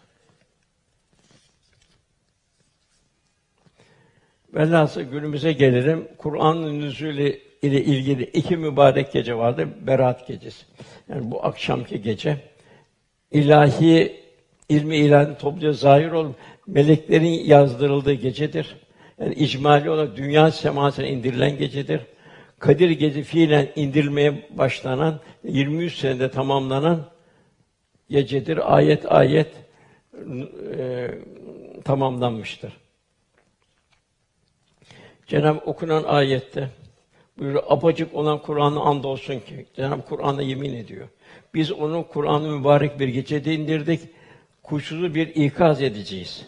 Velhasıl 4.55 5.03
günümüze 5.03 5.53
gelelim. 5.53 6.09
Kur'an 6.19 6.81
nüzulü 6.81 7.41
ile 7.63 7.85
ilgili 7.85 8.25
iki 8.25 8.57
mübarek 8.57 9.13
gece 9.13 9.35
vardı. 9.35 9.69
Berat 9.81 10.27
gecesi. 10.27 10.65
Yani 11.09 11.31
bu 11.31 11.45
akşamki 11.45 12.03
gece 12.03 12.37
ilahi 13.31 14.17
ilmi 14.69 14.97
ilahi 14.97 15.39
topluca 15.39 15.73
zahir 15.73 16.11
olup 16.11 16.37
meleklerin 16.67 17.45
yazdırıldığı 17.45 18.15
gecedir. 18.15 18.77
Yani 19.21 19.35
icmali 19.35 19.91
olarak 19.91 20.17
dünya 20.17 20.51
semasına 20.51 21.07
indirilen 21.07 21.59
gecedir. 21.59 22.01
Kadir 22.63 22.91
gece 22.91 23.23
fiilen 23.23 23.69
indirilmeye 23.77 24.49
başlanan 24.51 25.21
23 25.45 25.95
senede 25.95 26.31
tamamlanan 26.31 27.05
gecedir. 28.11 28.75
Ayet 28.77 29.13
ayet 29.13 29.49
e, 30.79 31.11
tamamlanmıştır. 31.85 32.73
Cenab-ı 35.27 35.59
okunan 35.59 36.05
ayette 36.05 36.69
Buyuruyor, 37.39 37.63
apacık 37.69 38.15
olan 38.15 38.43
Kur'an'a 38.43 38.81
and 38.81 39.05
olsun 39.05 39.41
ki 39.41 39.67
Cenab-ı 39.77 40.03
Kur'an'a 40.03 40.43
yemin 40.43 40.75
ediyor. 40.75 41.09
Biz 41.55 41.73
onu 41.73 42.09
Kur'an-ı 42.09 42.49
mübarek 42.49 43.01
bir 43.01 43.09
gecede 43.09 43.55
indirdik. 43.55 44.01
Kuşsuz 44.63 45.15
bir 45.15 45.27
ikaz 45.29 45.83
edeceğiz. 45.83 46.47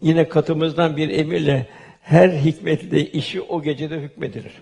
Yine 0.00 0.28
katımızdan 0.28 0.96
bir 0.96 1.08
emirle 1.08 1.66
her 2.04 2.28
hikmetle 2.28 3.10
işi 3.10 3.40
o 3.40 3.62
gecede 3.62 4.00
hükmedilir. 4.00 4.52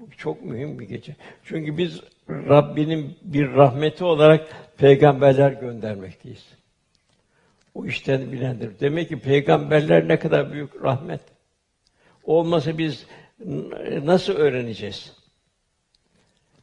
Bu 0.00 0.10
çok 0.10 0.44
mühim 0.44 0.78
bir 0.78 0.88
gece. 0.88 1.16
Çünkü 1.44 1.78
biz 1.78 2.00
Rabbinin 2.28 3.16
bir 3.22 3.52
rahmeti 3.52 4.04
olarak 4.04 4.48
peygamberler 4.78 5.52
göndermekteyiz. 5.52 6.46
O 7.74 7.86
işten 7.86 8.32
bilendir. 8.32 8.70
Demek 8.80 9.08
ki 9.08 9.18
peygamberler 9.18 10.08
ne 10.08 10.18
kadar 10.18 10.52
büyük 10.52 10.82
rahmet. 10.82 11.20
Olmasa 12.24 12.78
biz 12.78 13.06
nasıl 14.02 14.32
öğreneceğiz? 14.32 15.12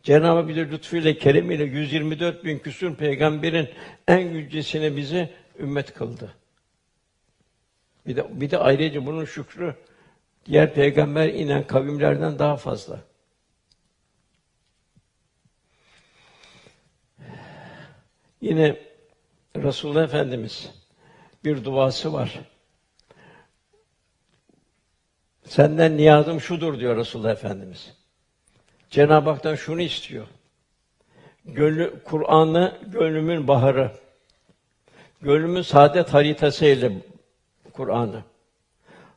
Cenab-ı 0.04 0.48
bize 0.48 0.72
lütfuyla, 0.72 1.14
keremiyle 1.14 1.64
124 1.64 2.44
bin 2.44 2.60
küsur 2.60 2.96
peygamberin 2.96 3.70
en 4.08 4.20
yücesine 4.20 4.96
bizi 4.96 5.30
ümmet 5.60 5.94
kıldı. 5.94 6.41
Bir 8.08 8.16
de, 8.16 8.42
bir 8.42 8.52
de 8.52 8.58
ayrıca 8.58 9.06
bunun 9.06 9.26
şükrü 9.26 9.76
diğer 10.46 10.74
peygamber 10.74 11.28
inen 11.28 11.68
kavimlerden 11.68 12.40
daha 12.40 12.58
fazla. 12.58 13.00
Yine 18.42 18.78
Resulullah 19.56 20.04
Efendimiz 20.04 20.72
bir 21.44 21.64
duası 21.64 22.14
var. 22.14 22.40
Senden 25.44 25.98
niyazım 25.98 26.42
şudur 26.42 26.80
diyor 26.80 26.98
Resulullah 26.98 27.32
Efendimiz. 27.32 27.94
Cenab-ı 28.90 29.30
Hak'tan 29.30 29.56
şunu 29.56 29.82
istiyor. 29.82 30.28
Gönlü 31.46 32.04
Kur'an'ı 32.04 32.78
gönlümün 32.88 33.48
baharı. 33.48 33.92
Gönlümün 35.22 35.62
saadet 35.62 36.14
haritası 36.14 36.66
ile 36.66 36.92
Kur'an'ı. 37.82 38.24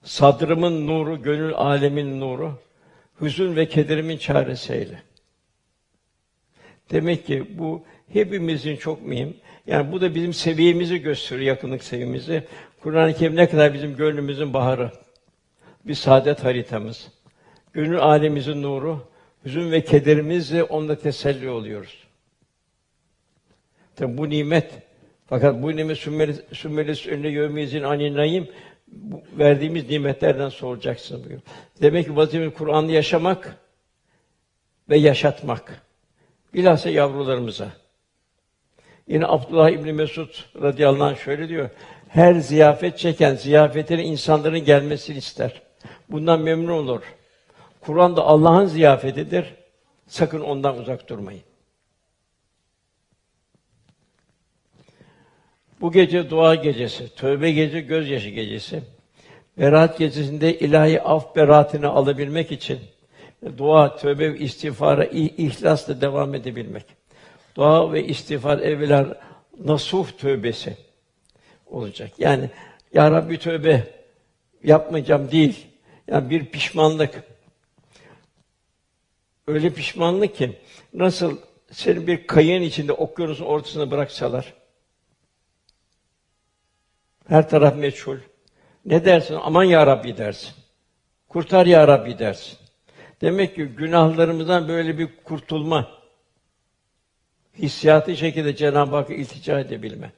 Sadrımın 0.02 0.86
nuru, 0.86 1.22
gönül 1.22 1.54
alemin 1.54 2.20
nuru. 2.20 2.58
Hüzün 3.20 3.56
ve 3.56 3.68
kederimin 3.68 4.16
çaresiyle. 4.16 5.02
Demek 6.90 7.26
ki 7.26 7.58
bu 7.58 7.84
hepimizin 8.12 8.76
çok 8.76 9.02
mühim. 9.02 9.36
Yani 9.66 9.92
bu 9.92 10.00
da 10.00 10.14
bizim 10.14 10.34
seviyemizi 10.34 10.98
gösteriyor, 10.98 11.46
yakınlık 11.46 11.84
seviyemizi. 11.84 12.44
Kur'an-ı 12.80 13.14
Kerim 13.14 13.36
ne 13.36 13.48
kadar 13.48 13.74
bizim 13.74 13.96
gönlümüzün 13.96 14.54
baharı, 14.54 14.92
bir 15.84 15.94
saadet 15.94 16.44
haritamız. 16.44 17.08
Gönül 17.72 17.98
alemimizin 17.98 18.62
nuru, 18.62 19.08
hüzün 19.44 19.72
ve 19.72 19.84
kederimizle 19.84 20.62
onda 20.62 20.98
teselli 20.98 21.50
oluyoruz. 21.50 22.04
Tabi 23.96 24.18
bu 24.18 24.30
nimet, 24.30 24.72
fakat 25.26 25.62
bu 25.62 25.76
nimet 25.76 25.98
sümmeli 25.98 26.34
sümmeli 26.52 27.10
önüne 27.10 27.28
yevmiyizin 27.28 27.82
aninayim 27.82 28.48
verdiğimiz 29.38 29.90
nimetlerden 29.90 30.48
soracaksın 30.48 31.18
buyuruyor. 31.18 31.40
Demek 31.82 32.06
ki 32.06 32.16
vazifemiz 32.16 32.54
Kur'an'ı 32.54 32.92
yaşamak 32.92 33.56
ve 34.88 34.96
yaşatmak. 34.96 35.82
Bilhassa 36.54 36.90
yavrularımıza. 36.90 37.68
Yine 39.08 39.26
Abdullah 39.26 39.70
İbni 39.70 39.92
Mesud 39.92 40.28
radıyallahu 40.62 41.04
anh 41.04 41.16
şöyle 41.16 41.48
diyor. 41.48 41.70
Her 42.08 42.34
ziyafet 42.34 42.98
çeken 42.98 43.34
ziyafetine 43.34 44.04
insanların 44.04 44.64
gelmesini 44.64 45.18
ister. 45.18 45.62
Bundan 46.08 46.40
memnun 46.40 46.72
olur. 46.72 47.02
Kur'an 47.80 48.16
da 48.16 48.22
Allah'ın 48.22 48.66
ziyafetidir. 48.66 49.54
Sakın 50.06 50.40
ondan 50.40 50.78
uzak 50.78 51.08
durmayın. 51.08 51.42
Bu 55.80 55.92
gece 55.92 56.30
dua 56.30 56.54
gecesi, 56.54 57.14
tövbe 57.14 57.50
gece, 57.50 57.80
gözyaşı 57.80 58.28
gecesi. 58.28 58.82
Berat 59.58 59.98
gecesinde 59.98 60.58
ilahi 60.58 61.02
af 61.02 61.36
beratını 61.36 61.88
alabilmek 61.88 62.52
için 62.52 62.78
dua, 63.58 63.96
tövbe 63.96 64.32
ve 64.32 64.38
istiğfara 64.38 65.04
ihlasla 65.04 66.00
devam 66.00 66.34
edebilmek. 66.34 66.84
Dua 67.56 67.92
ve 67.92 68.04
istiğfar 68.04 68.58
evveler 68.58 69.06
nasuh 69.64 70.06
tövbesi 70.18 70.76
olacak. 71.66 72.10
Yani 72.18 72.50
ya 72.92 73.10
Rabbi 73.10 73.38
tövbe 73.38 73.82
yapmayacağım 74.64 75.30
değil. 75.30 75.66
Yani 76.08 76.30
bir 76.30 76.46
pişmanlık. 76.46 77.22
Öyle 79.46 79.70
pişmanlık 79.70 80.36
ki 80.36 80.52
nasıl 80.92 81.38
seni 81.70 82.06
bir 82.06 82.26
kayığın 82.26 82.62
içinde 82.62 82.92
okyanusun 82.92 83.44
ortasına 83.44 83.90
bıraksalar 83.90 84.52
her 87.28 87.48
taraf 87.48 87.76
meçhul. 87.76 88.18
Ne 88.84 89.04
dersin? 89.04 89.38
Aman 89.42 89.64
ya 89.64 89.86
Rabbi 89.86 90.16
dersin. 90.16 90.54
Kurtar 91.28 91.66
ya 91.66 91.88
Rabbi 91.88 92.18
dersin. 92.18 92.58
Demek 93.20 93.54
ki 93.54 93.64
günahlarımızdan 93.64 94.68
böyle 94.68 94.98
bir 94.98 95.08
kurtulma 95.24 95.88
hissiyatı 97.58 98.16
şekilde 98.16 98.56
Cenab-ı 98.56 98.96
Hakk'a 98.96 99.14
iltica 99.14 99.60
edebilme. 99.60 100.12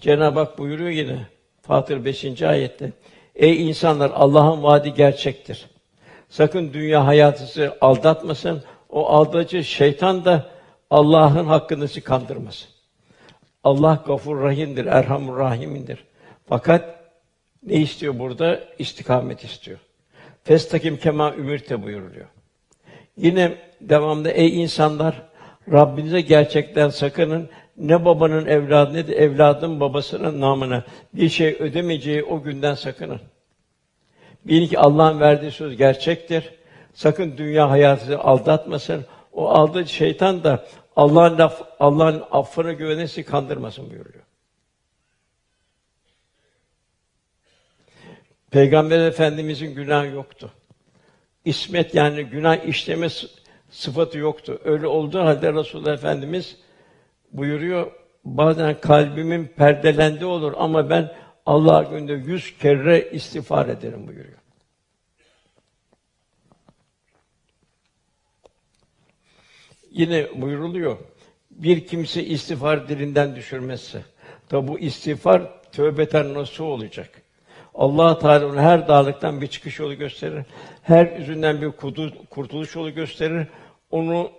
Cenab-ı 0.00 0.38
Hak 0.38 0.58
buyuruyor 0.58 0.90
yine 0.90 1.26
Fatır 1.62 2.04
5. 2.04 2.42
ayette. 2.42 2.92
Ey 3.34 3.68
insanlar 3.68 4.10
Allah'ın 4.10 4.62
vaadi 4.62 4.94
gerçektir. 4.94 5.66
Sakın 6.28 6.72
dünya 6.72 7.06
hayatınızı 7.06 7.78
aldatmasın. 7.80 8.62
O 8.88 9.06
aldatıcı 9.06 9.64
şeytan 9.64 10.24
da 10.24 10.50
Allah'ın 10.90 11.46
hakkını 11.46 11.88
sizi 11.88 12.00
kandırmasın. 12.00 12.75
Allah 13.66 14.02
Gafur 14.06 14.42
Rahim'dir, 14.42 14.86
Erhamur 14.86 15.38
Rahim'indir. 15.38 16.04
Fakat 16.48 17.00
ne 17.62 17.74
istiyor 17.74 18.18
burada? 18.18 18.60
İstikamet 18.78 19.44
istiyor. 19.44 19.78
Festakim 20.44 20.96
kema 20.96 21.34
ümirte 21.34 21.82
buyuruluyor. 21.82 22.26
Yine 23.16 23.54
devamlı 23.80 24.30
ey 24.30 24.62
insanlar 24.62 25.22
Rabbinize 25.72 26.20
gerçekten 26.20 26.88
sakının. 26.88 27.48
Ne 27.76 28.04
babanın 28.04 28.46
evladı 28.46 28.94
ne 28.94 29.08
de 29.08 29.14
evladın 29.14 29.80
babasının 29.80 30.40
namına 30.40 30.84
bir 31.14 31.28
şey 31.28 31.56
ödemeyeceği 31.60 32.24
o 32.24 32.42
günden 32.42 32.74
sakının. 32.74 33.20
Bilin 34.44 34.66
ki 34.66 34.78
Allah'ın 34.78 35.20
verdiği 35.20 35.50
söz 35.50 35.76
gerçektir. 35.76 36.50
Sakın 36.94 37.36
dünya 37.36 37.70
hayatı 37.70 38.18
aldatmasın. 38.18 39.04
O 39.32 39.48
aldığı 39.48 39.86
şeytan 39.86 40.44
da 40.44 40.64
Allah'ın 40.96 41.38
laf, 41.38 41.62
Allah'ın 41.80 42.22
affına 42.30 42.72
güvenesi 42.72 43.24
kandırmasın 43.24 43.90
buyuruyor. 43.90 44.24
Peygamber 48.50 48.98
Efendimizin 48.98 49.74
günah 49.74 50.14
yoktu. 50.14 50.52
İsmet 51.44 51.94
yani 51.94 52.24
günah 52.24 52.64
işleme 52.64 53.08
sıfatı 53.70 54.18
yoktu. 54.18 54.60
Öyle 54.64 54.86
olduğu 54.86 55.20
halde 55.20 55.52
Resulullah 55.52 55.92
Efendimiz 55.92 56.56
buyuruyor, 57.32 57.92
bazen 58.24 58.80
kalbimin 58.80 59.46
perdelendi 59.46 60.24
olur 60.24 60.52
ama 60.56 60.90
ben 60.90 61.12
Allah 61.46 61.82
günde 61.82 62.12
yüz 62.12 62.58
kere 62.58 63.10
istiğfar 63.10 63.68
ederim 63.68 64.08
buyuruyor. 64.08 64.38
Yine 69.96 70.42
buyuruluyor, 70.42 70.98
bir 71.50 71.86
kimse 71.86 72.24
istiğfar 72.24 72.88
dilinden 72.88 73.36
düşürmezse, 73.36 74.02
tabi 74.48 74.68
bu 74.68 74.78
istiğfar 74.78 75.62
tövbeten 75.72 76.34
nasıl 76.34 76.64
olacak? 76.64 77.22
Allah 77.74 78.18
Teala 78.18 78.46
ona 78.46 78.62
her 78.62 78.88
dağlıktan 78.88 79.40
bir 79.40 79.46
çıkış 79.46 79.78
yolu 79.78 79.94
gösterir. 79.94 80.44
Her 80.82 81.18
üzünden 81.18 81.62
bir 81.62 81.70
kurtuluş 82.30 82.74
yolu 82.74 82.94
gösterir. 82.94 83.46
Onu 83.90 84.32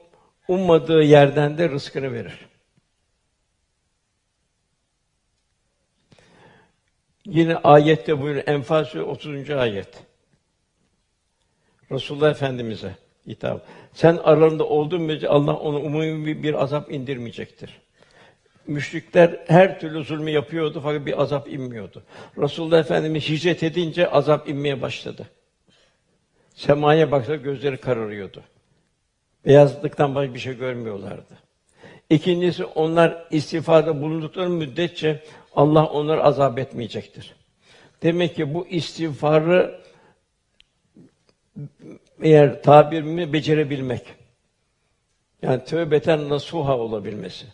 ummadığı 0.47 1.03
yerden 1.03 1.57
de 1.57 1.69
rızkını 1.69 2.13
verir. 2.13 2.45
Yine 7.25 7.55
ayette 7.55 8.21
buyuruyor 8.21 8.47
Enfal 8.47 8.85
30. 8.95 9.49
ayet. 9.49 10.03
Resulullah 11.91 12.31
Efendimize 12.31 13.06
hitap. 13.27 13.65
Sen 13.93 14.17
aralarında 14.17 14.63
olduğun 14.63 15.01
müddetçe 15.01 15.29
Allah 15.29 15.55
onu 15.55 15.79
umumi 15.79 16.43
bir 16.43 16.63
azap 16.63 16.91
indirmeyecektir. 16.91 17.81
Müşrikler 18.67 19.39
her 19.47 19.79
türlü 19.79 20.03
zulmü 20.03 20.31
yapıyordu 20.31 20.81
fakat 20.83 21.05
bir 21.05 21.21
azap 21.21 21.49
inmiyordu. 21.49 22.03
Resulullah 22.37 22.79
Efendimiz 22.79 23.29
hicret 23.29 23.63
edince 23.63 24.09
azap 24.09 24.49
inmeye 24.49 24.81
başladı. 24.81 25.27
Semaya 26.55 27.11
baksa 27.11 27.35
gözleri 27.35 27.77
kararıyordu. 27.77 28.43
Beyazlıktan 29.45 30.15
başka 30.15 30.33
bir 30.33 30.39
şey 30.39 30.57
görmüyorlardı. 30.57 31.37
İkincisi 32.09 32.65
onlar 32.65 33.27
istiğfarda 33.31 34.01
bulundukları 34.01 34.49
müddetçe 34.49 35.23
Allah 35.55 35.85
onları 35.85 36.23
azap 36.23 36.59
etmeyecektir. 36.59 37.35
Demek 38.03 38.35
ki 38.35 38.53
bu 38.53 38.67
istiğfarı 38.67 39.81
eğer 42.21 42.63
tabirimi 42.63 43.33
becerebilmek. 43.33 44.03
Yani 45.41 45.63
tövbeten 45.63 46.29
nasuha 46.29 46.77
olabilmesi. 46.77 47.45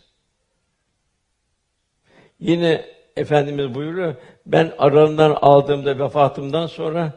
Yine 2.40 2.94
Efendimiz 3.16 3.74
buyuruyor, 3.74 4.14
ben 4.46 4.72
aralarından 4.78 5.38
aldığımda 5.40 5.98
vefatımdan 5.98 6.66
sonra 6.66 7.12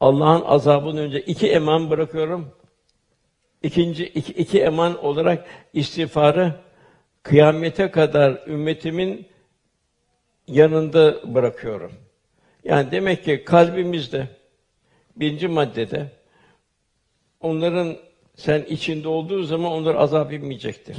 Allah'ın 0.00 0.42
azabının 0.44 0.96
önce 0.96 1.20
iki 1.20 1.50
eman 1.52 1.90
bırakıyorum. 1.90 2.52
İkinci 3.62 4.04
iki, 4.04 4.32
iki 4.32 4.62
eman 4.62 5.04
olarak 5.04 5.46
istiğfarı 5.72 6.54
kıyamete 7.22 7.90
kadar 7.90 8.46
ümmetimin 8.46 9.26
yanında 10.48 11.34
bırakıyorum. 11.34 11.92
Yani 12.64 12.90
demek 12.90 13.24
ki 13.24 13.44
kalbimizde 13.44 14.28
birinci 15.16 15.48
maddede 15.48 16.06
onların 17.42 17.96
sen 18.34 18.62
içinde 18.62 19.08
olduğu 19.08 19.42
zaman 19.42 19.72
onlar 19.72 19.94
azap 19.94 20.32
inmeyecektir. 20.32 20.96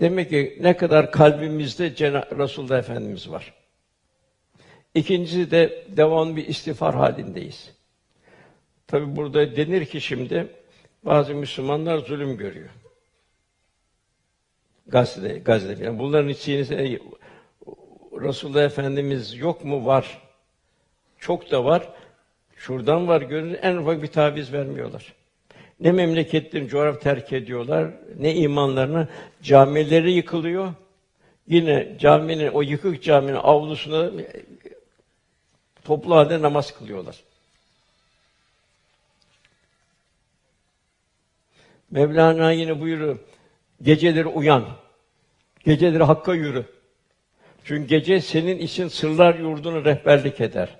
Demek 0.00 0.30
ki 0.30 0.58
ne 0.60 0.76
kadar 0.76 1.12
kalbimizde 1.12 1.94
Cenab 1.94 2.38
Resulullah 2.38 2.78
Efendimiz 2.78 3.30
var. 3.30 3.54
İkincisi 4.94 5.50
de 5.50 5.84
devamlı 5.88 6.36
bir 6.36 6.46
istiğfar 6.46 6.94
halindeyiz. 6.94 7.76
Tabi 8.86 9.16
burada 9.16 9.56
denir 9.56 9.86
ki 9.86 10.00
şimdi 10.00 10.46
bazı 11.02 11.34
Müslümanlar 11.34 11.98
zulüm 11.98 12.36
görüyor. 12.36 12.68
Gazze, 14.86 15.38
Gazze'de. 15.38 15.84
Yani 15.84 15.98
bunların 15.98 16.28
içinde 16.28 16.98
Resulullah 18.12 18.62
Efendimiz 18.62 19.36
yok 19.36 19.64
mu? 19.64 19.86
Var. 19.86 20.22
Çok 21.18 21.50
da 21.50 21.64
var. 21.64 21.88
Şuradan 22.56 23.08
var 23.08 23.20
görünür 23.20 23.58
en 23.62 23.76
ufak 23.76 24.02
bir 24.02 24.06
taviz 24.06 24.52
vermiyorlar. 24.52 25.15
Ne 25.80 25.92
memleketlerini 25.92 26.68
coğraf 26.68 27.00
terk 27.00 27.32
ediyorlar, 27.32 27.90
ne 28.18 28.34
imanlarını 28.34 29.08
camileri 29.42 30.12
yıkılıyor. 30.12 30.72
Yine 31.48 31.96
caminin 31.98 32.48
o 32.48 32.62
yıkık 32.62 33.02
caminin 33.02 33.36
avlusunda 33.36 34.24
toplu 35.84 36.16
halde 36.16 36.42
namaz 36.42 36.78
kılıyorlar. 36.78 37.16
Mevlana 41.90 42.52
yine 42.52 42.80
buyuruyor, 42.80 43.18
geceleri 43.82 44.26
uyan, 44.26 44.66
geceleri 45.64 46.02
hakka 46.02 46.34
yürü. 46.34 46.64
Çünkü 47.64 47.88
gece 47.88 48.20
senin 48.20 48.58
için 48.58 48.88
sırlar 48.88 49.34
yurduna 49.34 49.84
rehberlik 49.84 50.40
eder. 50.40 50.76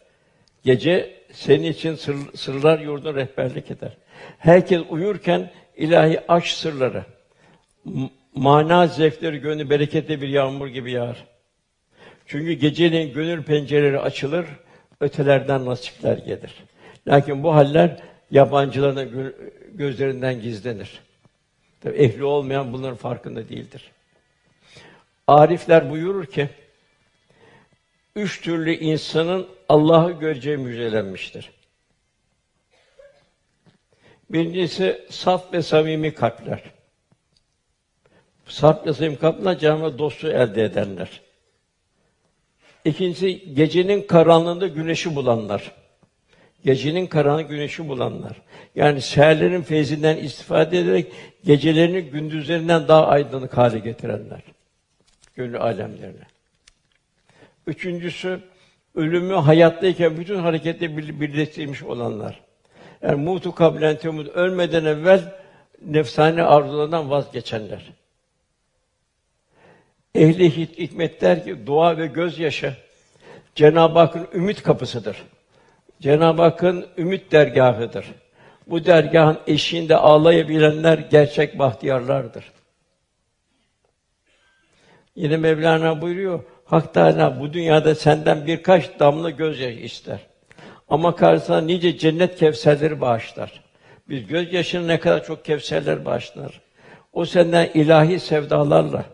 Gece 0.65 1.26
senin 1.37 1.73
için 1.73 1.95
sır, 1.95 2.17
sırlar 2.35 2.79
yurduna 2.79 3.15
rehberlik 3.15 3.71
eder. 3.71 3.97
Herkes 4.39 4.83
uyurken 4.89 5.51
ilahi 5.77 6.21
aşk 6.29 6.57
sırları, 6.57 7.05
mana 8.35 8.87
zevkleri 8.87 9.39
gönlü 9.39 9.71
bereketli 9.71 10.21
bir 10.21 10.29
yağmur 10.29 10.69
gibi 10.69 10.93
yağar. 10.93 11.25
Çünkü 12.27 12.53
geceleyin 12.53 13.15
gönül 13.15 13.43
pencereleri 13.43 13.99
açılır, 13.99 14.47
ötelerden 15.01 15.65
nasipler 15.65 16.19
gelir. 16.19 16.55
Lakin 17.09 17.43
bu 17.43 17.55
haller 17.55 17.97
yabancıların 18.31 19.35
gözlerinden 19.73 20.41
gizlenir. 20.41 21.01
Tabii 21.81 21.97
ehli 21.97 22.25
olmayan 22.25 22.73
bunların 22.73 22.97
farkında 22.97 23.49
değildir. 23.49 23.91
Arifler 25.27 25.91
buyurur 25.91 26.27
ki, 26.27 26.49
üç 28.17 28.41
türlü 28.41 28.75
insanın 28.75 29.47
Allah'ı 29.69 30.13
göreceği 30.13 30.57
müjdelenmiştir. 30.57 31.51
Birincisi 34.31 35.07
saf 35.11 35.53
ve 35.53 35.63
samimi 35.63 36.15
kalpler. 36.15 36.63
Saf 38.47 38.87
ve 38.87 38.93
samimi 38.93 39.19
kalpler 39.19 39.59
canlı 39.59 39.99
dostu 39.99 40.29
elde 40.29 40.65
edenler. 40.65 41.21
İkincisi 42.85 43.55
gecenin 43.55 44.03
karanlığında 44.03 44.67
güneşi 44.67 45.17
bulanlar. 45.17 45.73
Gecenin 46.65 47.07
karanlık 47.07 47.49
güneşi 47.49 47.89
bulanlar. 47.89 48.43
Yani 48.75 49.01
seherlerin 49.01 49.63
feyzinden 49.63 50.17
istifade 50.17 50.79
ederek 50.79 51.13
gecelerini 51.45 52.03
gündüzlerinden 52.03 52.89
daha 52.89 53.07
aydınlık 53.07 53.57
hale 53.57 53.79
getirenler. 53.79 54.41
Gönül 55.35 55.61
alemlerine. 55.61 56.36
Üçüncüsü 57.67 58.41
ölümü 58.95 59.35
hayattayken 59.35 60.17
bütün 60.17 60.39
harekette 60.39 60.97
birleştirmiş 61.21 61.83
olanlar. 61.83 62.41
Yani 63.03 63.25
mutu 63.25 63.55
kablen 63.55 63.97
temut 63.97 64.29
ölmeden 64.29 64.85
evvel 64.85 65.35
nefsane 65.87 66.43
arzularından 66.43 67.11
vazgeçenler. 67.11 67.93
Ehli 70.15 70.51
hikmet 70.57 71.21
der 71.21 71.45
ki 71.45 71.67
dua 71.67 71.99
ve 71.99 72.07
gözyaşı 72.07 72.75
Cenab-ı 73.55 73.99
Hakk'ın 73.99 74.29
ümit 74.35 74.63
kapısıdır. 74.63 75.23
Cenab-ı 76.01 76.43
Hakk'ın 76.43 76.87
ümit 76.99 77.33
dergahıdır. 77.33 78.07
Bu 78.67 78.85
dergahın 78.85 79.39
eşiğinde 79.47 79.97
ağlayabilenler 79.97 80.99
gerçek 80.99 81.59
bahtiyarlardır. 81.59 82.53
Yine 85.17 85.37
Mevlana 85.37 86.03
buyuruyor, 86.03 86.41
Hak 86.67 86.95
Teâlâ 86.95 87.41
bu 87.41 87.53
dünyada 87.53 87.95
senden 87.95 88.47
birkaç 88.47 88.99
damla 88.99 89.31
gözyaşı 89.31 89.79
ister. 89.79 90.21
Ama 90.89 91.17
karşısına 91.17 91.61
nice 91.61 91.99
cennet 91.99 92.37
kevserleri 92.37 93.01
bağışlar. 93.01 93.63
Biz 94.09 94.27
gözyaşını 94.27 94.89
ne 94.89 95.01
kadar 95.01 95.25
çok 95.25 95.45
kevserler 95.45 96.05
bağışlar. 96.05 96.61
O 97.13 97.25
senden 97.25 97.71
ilahi 97.75 98.21
sevdalarla, 98.21 99.05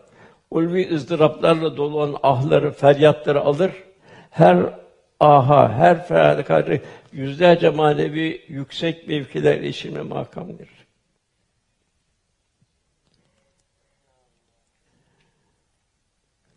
ulvi 0.51 0.93
ızdıraplarla 0.93 1.77
dolu 1.77 1.97
olan 1.97 2.19
ahları, 2.23 2.71
feryatları 2.71 3.41
alır. 3.41 3.71
Her 4.29 4.57
aha, 5.19 5.73
her 5.73 6.07
feryatı 6.07 6.81
yüzlerce 7.11 7.69
manevi 7.69 8.41
yüksek 8.47 9.07
mevkiler 9.07 9.57
erişimine 9.57 10.01
makamdır. 10.01 10.69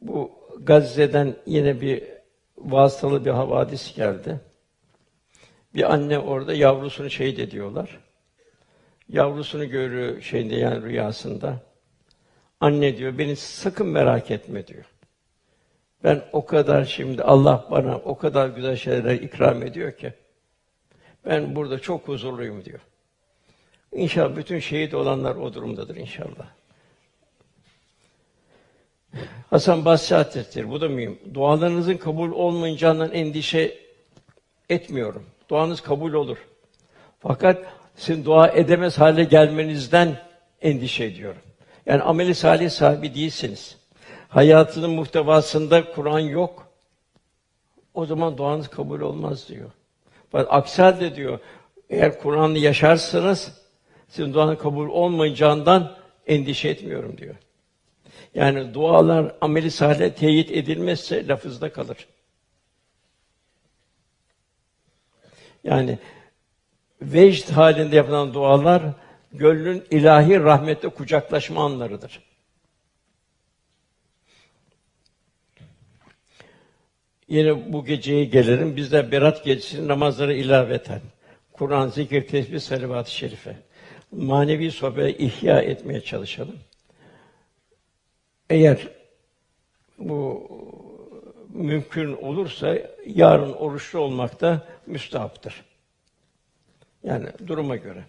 Bu 0.03 0.31
Gazze'den 0.67 1.37
yine 1.47 1.81
bir 1.81 2.03
vasıtalı 2.59 3.25
bir 3.25 3.31
havadis 3.31 3.95
geldi. 3.97 4.41
Bir 5.75 5.93
anne 5.93 6.19
orada 6.19 6.55
yavrusunu 6.55 7.11
şehit 7.11 7.39
ediyorlar. 7.39 8.01
Yavrusunu 9.09 9.69
görüyor 9.69 10.21
şeyinde 10.21 10.57
yani 10.57 10.83
rüyasında. 10.83 11.57
Anne 12.61 12.97
diyor, 12.97 13.19
beni 13.19 13.37
sakın 13.37 13.87
merak 13.87 14.31
etme 14.31 14.67
diyor. 14.67 14.85
Ben 16.05 16.25
o 16.33 16.47
kadar 16.47 16.85
şimdi 16.85 17.23
Allah 17.23 17.67
bana 17.71 17.97
o 17.97 18.19
kadar 18.19 18.49
güzel 18.49 18.77
şeyler 18.77 19.15
ikram 19.15 19.63
ediyor 19.63 19.93
ki 19.93 20.13
ben 21.27 21.57
burada 21.57 21.79
çok 21.79 22.09
huzurluyum 22.09 22.65
diyor. 22.65 22.81
İnşallah 23.93 24.37
bütün 24.37 24.59
şehit 24.59 24.95
olanlar 24.95 25.37
o 25.37 25.55
durumdadır 25.55 25.97
inşallah. 25.97 26.47
Hasan 29.51 29.85
Basri 29.85 30.17
Hazretleri, 30.17 30.71
bu 30.71 30.81
da 30.81 30.89
mühim. 30.89 31.19
Dualarınızın 31.35 31.97
kabul 31.97 32.33
olmayacağından 32.33 33.13
endişe 33.13 33.79
etmiyorum. 34.71 35.27
Duanız 35.49 35.81
kabul 35.81 36.13
olur. 36.13 36.39
Fakat 37.21 37.65
sizin 37.97 38.25
dua 38.25 38.49
edemez 38.49 38.99
hale 38.99 39.25
gelmenizden 39.25 40.17
endişe 40.63 41.05
ediyorum. 41.05 41.43
Yani 41.87 42.03
ameli 42.03 42.35
salih 42.35 42.71
sahibi 42.71 43.15
değilsiniz. 43.15 43.77
Hayatının 44.29 44.91
muhtevasında 44.91 45.93
Kur'an 45.93 46.19
yok. 46.21 46.67
O 47.95 48.07
zaman 48.07 48.39
duanız 48.39 48.69
kabul 48.69 49.01
olmaz 49.01 49.49
diyor. 49.49 49.71
Fakat 50.33 50.49
aksi 50.51 50.83
halde 50.83 51.17
diyor, 51.17 51.39
eğer 51.91 52.19
Kur'an'ı 52.21 52.59
yaşarsanız 52.59 53.53
sizin 54.09 54.35
duanız 54.35 54.59
kabul 54.59 54.89
olmayacağından 54.89 55.97
endişe 56.27 56.69
etmiyorum 56.69 57.19
diyor. 57.19 57.35
Yani 58.35 58.75
dualar 58.75 59.35
ameli 59.41 59.71
salih 59.71 60.11
teyit 60.11 60.51
edilmezse 60.51 61.29
lafızda 61.29 61.73
kalır. 61.73 62.07
Yani 65.65 65.99
vecd 67.03 67.51
halinde 67.51 67.97
yapılan 67.97 68.35
dualar 68.35 68.83
gönlün 69.33 69.85
ilahi 69.91 70.41
rahmette 70.41 70.89
kucaklaşma 70.89 71.65
anlarıdır. 71.65 72.23
Yine 77.29 77.73
bu 77.73 77.85
geceye 77.85 78.25
gelirim. 78.25 78.77
Biz 78.77 78.93
de 78.93 79.13
Berat 79.13 79.45
gecesi 79.45 79.89
namazları 79.89 80.35
ilaveten 80.35 81.01
Kur'an, 81.53 81.89
zikir, 81.89 82.27
tesbih, 82.27 82.61
salavat-ı 82.61 83.11
şerife 83.11 83.57
manevi 84.13 84.71
sohbeti 84.71 85.25
ihya 85.25 85.61
etmeye 85.61 86.01
çalışalım. 86.01 86.57
Eğer 88.51 88.89
bu 89.99 90.49
mümkün 91.49 92.13
olursa 92.13 92.79
yarın 93.07 93.53
oruçlu 93.53 93.99
olmak 93.99 94.41
da 94.41 94.67
müstahaptır. 94.87 95.65
Yani 97.03 97.27
duruma 97.47 97.77
göre. 97.77 98.05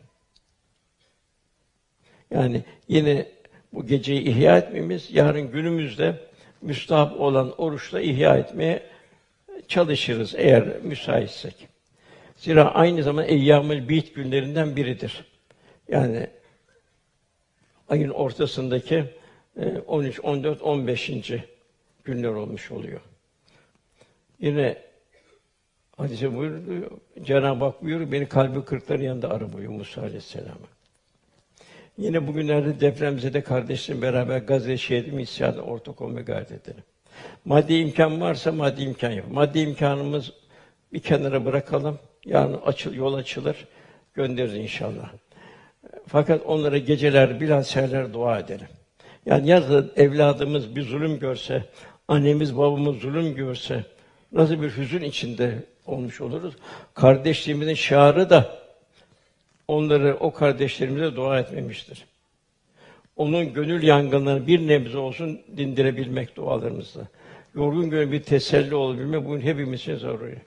Yani 2.31 2.63
yine 2.87 3.25
bu 3.73 3.85
geceyi 3.85 4.21
ihya 4.21 4.57
etmemiz, 4.57 5.07
yarın 5.11 5.51
günümüzde 5.51 6.15
müstahap 6.61 7.19
olan 7.19 7.61
oruçla 7.61 8.01
ihya 8.01 8.37
etmeye 8.37 8.83
çalışırız 9.67 10.35
eğer 10.37 10.79
müsaitsek. 10.83 11.67
Zira 12.37 12.75
aynı 12.75 13.03
zaman 13.03 13.25
eyyamül 13.25 13.89
bit 13.89 14.15
günlerinden 14.15 14.75
biridir. 14.75 15.25
Yani 15.87 16.27
ayın 17.89 18.09
ortasındaki 18.09 19.05
13, 19.87 20.19
14, 20.23 20.61
15. 20.61 21.11
günler 22.03 22.29
olmuş 22.29 22.71
oluyor. 22.71 23.01
Yine 24.39 24.77
hadise 25.97 26.35
buyuruyor, 26.35 26.91
Cenab-ı 27.23 27.65
Hak 27.65 27.83
buyuruyor, 27.83 28.11
beni 28.11 28.27
kalbi 28.27 28.65
kırıkların 28.65 29.03
yanında 29.03 29.29
ara 29.29 29.53
buyuruyor 29.53 29.79
Musa 29.79 30.01
Aleyhisselam'a. 30.01 30.67
Yine 31.97 32.27
bugünlerde 32.27 32.79
depremzede 32.79 33.41
kardeşlerim 33.41 34.01
beraber 34.01 34.37
Gazze 34.37 34.77
şehidimi 34.77 35.21
isyanına 35.21 35.61
ortak 35.61 36.01
olmaya 36.01 36.21
gayret 36.21 36.51
edelim. 36.51 36.83
Maddi 37.45 37.73
imkan 37.73 38.21
varsa 38.21 38.51
maddi 38.51 38.81
imkan 38.83 39.11
yap. 39.11 39.25
Maddi 39.31 39.59
imkanımız 39.59 40.33
bir 40.93 40.99
kenara 40.99 41.45
bırakalım. 41.45 41.99
Yarın 42.25 42.61
açıl, 42.65 42.93
yol 42.93 43.13
açılır, 43.13 43.67
göndeririz 44.13 44.55
inşallah. 44.55 45.11
Fakat 46.07 46.45
onlara 46.45 46.77
geceler, 46.77 47.39
biraz 47.39 47.67
seherler 47.67 48.13
dua 48.13 48.39
edelim. 48.39 48.67
Yani 49.27 49.49
yazın 49.49 49.91
evladımız 49.95 50.75
bir 50.75 50.81
zulüm 50.81 51.19
görse, 51.19 51.63
annemiz 52.07 52.57
babamız 52.57 52.95
zulüm 52.95 53.35
görse, 53.35 53.83
nasıl 54.31 54.61
bir 54.61 54.77
hüzün 54.77 55.01
içinde 55.01 55.63
olmuş 55.85 56.21
oluruz. 56.21 56.53
Kardeşliğimizin 56.93 57.73
şiarı 57.73 58.29
da 58.29 58.57
onları 59.67 60.17
o 60.19 60.33
kardeşlerimize 60.33 61.15
dua 61.15 61.39
etmemiştir. 61.39 62.05
Onun 63.15 63.53
gönül 63.53 63.83
yangınlarını 63.83 64.47
bir 64.47 64.67
nebze 64.67 64.97
olsun 64.97 65.41
dindirebilmek 65.57 66.35
dualarımızla. 66.35 67.01
Yorgun 67.55 67.89
gönül 67.89 68.11
bir 68.11 68.23
teselli 68.23 68.75
olabilmek 68.75 69.25
bugün 69.25 69.41
hepimiz 69.41 69.79
için 69.79 69.95
zaruri. 69.95 70.37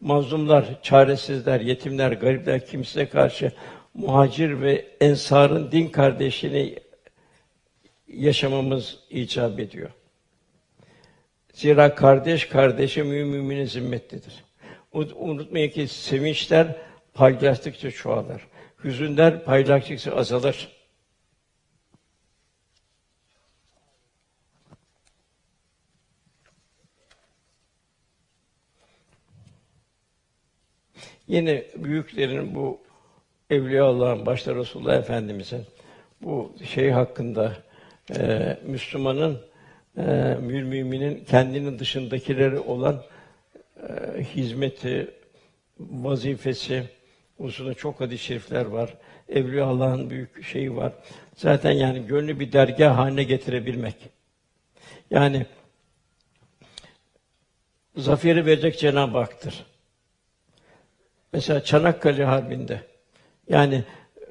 Mazlumlar, 0.00 0.82
çaresizler, 0.82 1.60
yetimler, 1.60 2.12
garipler 2.12 2.66
kimseye 2.66 3.08
karşı 3.08 3.52
muhacir 3.94 4.60
ve 4.60 4.84
ensarın 5.00 5.72
din 5.72 5.88
kardeşliğini 5.88 6.85
yaşamamız 8.16 8.98
icap 9.10 9.60
ediyor. 9.60 9.90
Zira 11.52 11.94
kardeş 11.94 12.48
kardeşe 12.48 13.02
müminin 13.02 13.64
zimmetlidir. 13.64 14.44
Unutmayın 14.92 15.70
ki 15.70 15.88
sevinçler 15.88 16.76
paylaştıkça 17.14 17.90
çoğalır. 17.90 18.42
Hüzünler 18.84 19.44
paylaştıkça 19.44 20.16
azalır. 20.16 20.76
Yine 31.28 31.64
büyüklerin 31.76 32.54
bu 32.54 32.80
Evliya 33.50 33.84
Allah'ın 33.84 34.26
başta 34.26 34.54
Resulullah 34.54 34.96
Efendimiz'in 34.96 35.66
bu 36.22 36.54
şey 36.64 36.90
hakkında 36.90 37.65
e, 38.14 38.58
Müslümanın 38.66 39.40
e, 39.96 40.02
müminin 40.40 41.24
kendinin 41.24 41.78
dışındakileri 41.78 42.58
olan 42.58 43.02
e, 43.88 44.22
hizmeti, 44.22 45.10
vazifesi 45.80 46.82
hususunda 47.36 47.74
çok 47.74 48.00
hadis-i 48.00 48.24
şerifler 48.24 48.64
var. 48.64 48.94
Evliya 49.28 49.66
Allah'ın 49.66 50.10
büyük 50.10 50.44
şeyi 50.44 50.76
var. 50.76 50.92
Zaten 51.36 51.72
yani 51.72 52.06
gönlü 52.06 52.40
bir 52.40 52.52
dergah 52.52 52.98
haline 52.98 53.24
getirebilmek. 53.24 53.96
Yani 55.10 55.46
zaferi 57.96 58.46
verecek 58.46 58.78
Cenab-ı 58.78 59.18
Hak'tır. 59.18 59.66
Mesela 61.32 61.64
Çanakkale 61.64 62.24
Harbi'nde 62.24 62.80
yani 63.48 63.74
e, 63.74 64.24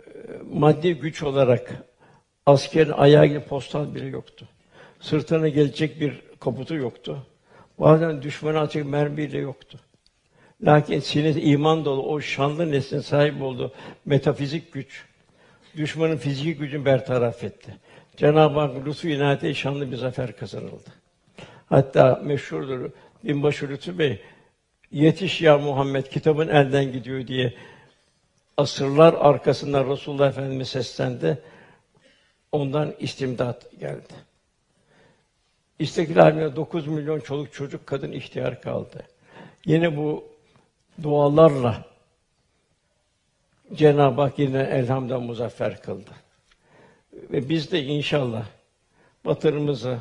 maddi 0.52 0.94
güç 0.94 1.24
olarak 1.24 1.72
askerin 2.46 2.92
ayağı 2.92 3.26
gibi 3.26 3.40
postal 3.40 3.96
biri 3.96 4.10
yoktu. 4.10 4.48
Sırtına 5.00 5.48
gelecek 5.48 6.02
bir 6.02 6.22
kaputu 6.40 6.76
yoktu. 6.76 7.28
Bazen 7.80 8.22
düşmana 8.22 8.60
atacak 8.60 8.86
mermi 8.86 9.18
bile 9.18 9.38
yoktu. 9.38 9.80
Lakin 10.64 11.00
sinesi 11.00 11.42
iman 11.42 11.86
dolu 11.86 12.04
o 12.08 12.22
şanlı 12.22 12.72
neslin 12.72 13.00
sahip 13.00 13.42
olduğu 13.42 13.74
metafizik 14.06 14.74
güç 14.74 15.06
düşmanın 15.78 16.18
fiziki 16.18 16.56
gücünü 16.56 16.86
bertaraf 16.86 17.44
etti. 17.44 17.76
Cenab-ı 18.18 18.60
Hak 18.60 18.88
lütfu 18.88 19.08
inayetiyle 19.08 19.54
şanlı 19.54 19.92
bir 19.92 19.98
zafer 19.98 20.38
kazanıldı. 20.38 20.90
Hatta 21.70 22.22
meşhurdur 22.24 22.90
Binbaşı 23.24 23.70
Lütfü 23.70 24.00
Bey 24.00 24.22
yetiş 24.92 25.42
ya 25.42 25.58
Muhammed 25.58 26.06
kitabın 26.06 26.48
elden 26.48 26.92
gidiyor 26.92 27.28
diye 27.28 27.54
asırlar 28.58 29.16
arkasından 29.20 29.90
Resulullah 29.90 30.30
Efendimiz 30.30 30.70
seslendi. 30.70 31.38
Ondan 32.56 32.94
istimdat 33.00 33.80
geldi. 33.80 34.14
İstiklal 35.80 36.24
Harbi'nde 36.24 36.56
9 36.56 36.88
milyon 36.88 37.20
çoluk 37.20 37.54
çocuk 37.54 37.88
kadın 37.88 38.12
ihtiyar 38.12 38.62
kaldı. 38.62 39.04
Yine 39.66 39.98
bu 39.98 40.24
dualarla 41.04 41.86
Cenab-ı 43.74 44.22
Hak 44.22 44.40
yine 44.40 44.62
elhamdülillah 44.62 45.22
muzaffer 45.22 45.82
kıldı. 45.82 46.12
Ve 47.14 47.50
biz 47.50 47.72
de 47.72 47.84
inşallah 47.84 48.46
batırımızı, 49.26 49.98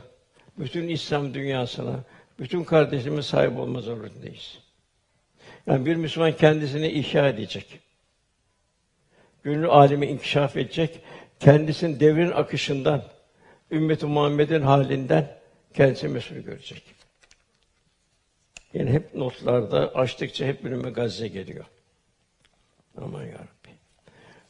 bütün 0.58 0.88
İslam 0.88 1.34
dünyasına, 1.34 2.04
bütün 2.38 2.64
kardeşimiz 2.64 3.26
sahip 3.26 3.58
olma 3.58 3.80
zorundayız. 3.80 4.58
Yani 5.66 5.86
bir 5.86 5.96
Müslüman 5.96 6.32
kendisini 6.32 6.88
ihya 6.88 7.28
edecek. 7.28 7.80
Gönül 9.42 9.68
alemi 9.68 10.06
inkişaf 10.06 10.56
edecek. 10.56 11.00
Kendisinin 11.44 12.00
devrin 12.00 12.30
akışından, 12.30 13.02
ümmet-i 13.70 14.06
Muhammed'in 14.06 14.62
halinden 14.62 15.36
kendisi 15.74 16.08
mesul 16.08 16.36
görecek. 16.36 16.82
Yani 18.74 18.90
hep 18.90 19.14
notlarda 19.14 19.94
açtıkça 19.94 20.46
hep 20.46 20.64
önüme 20.64 20.90
Gazze 20.90 21.28
geliyor. 21.28 21.64
Aman 22.96 23.22
ya 23.22 23.32
Rabbi. 23.32 23.74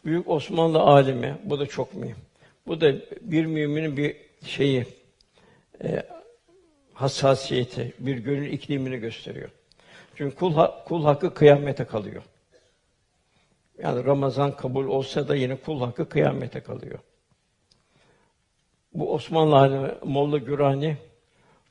Büyük 0.05 0.29
Osmanlı 0.29 0.81
alimi, 0.81 1.37
bu 1.45 1.61
da 1.61 1.67
çok 1.67 1.95
mühim. 1.95 2.17
Bu 2.67 2.81
da 2.81 2.95
bir 3.21 3.47
müminin 3.47 3.97
bir 3.97 4.17
şeyi, 4.47 4.87
e, 5.85 6.03
hassasiyeti, 6.93 7.93
bir 7.99 8.17
gönül 8.17 8.53
iklimini 8.53 8.97
gösteriyor. 8.97 9.51
Çünkü 10.15 10.37
kul, 10.37 10.55
ha, 10.55 10.85
kul 10.85 11.05
hakkı 11.05 11.35
kıyamete 11.35 11.85
kalıyor. 11.85 12.23
Yani 13.83 14.05
Ramazan 14.05 14.57
kabul 14.57 14.87
olsa 14.87 15.29
da 15.29 15.35
yine 15.35 15.57
kul 15.57 15.81
hakkı 15.81 16.09
kıyamete 16.09 16.61
kalıyor. 16.61 16.99
Bu 18.95 19.15
Osmanlı 19.15 19.57
alimi 19.57 19.91
Molla 20.05 20.39
Gürani 20.39 20.97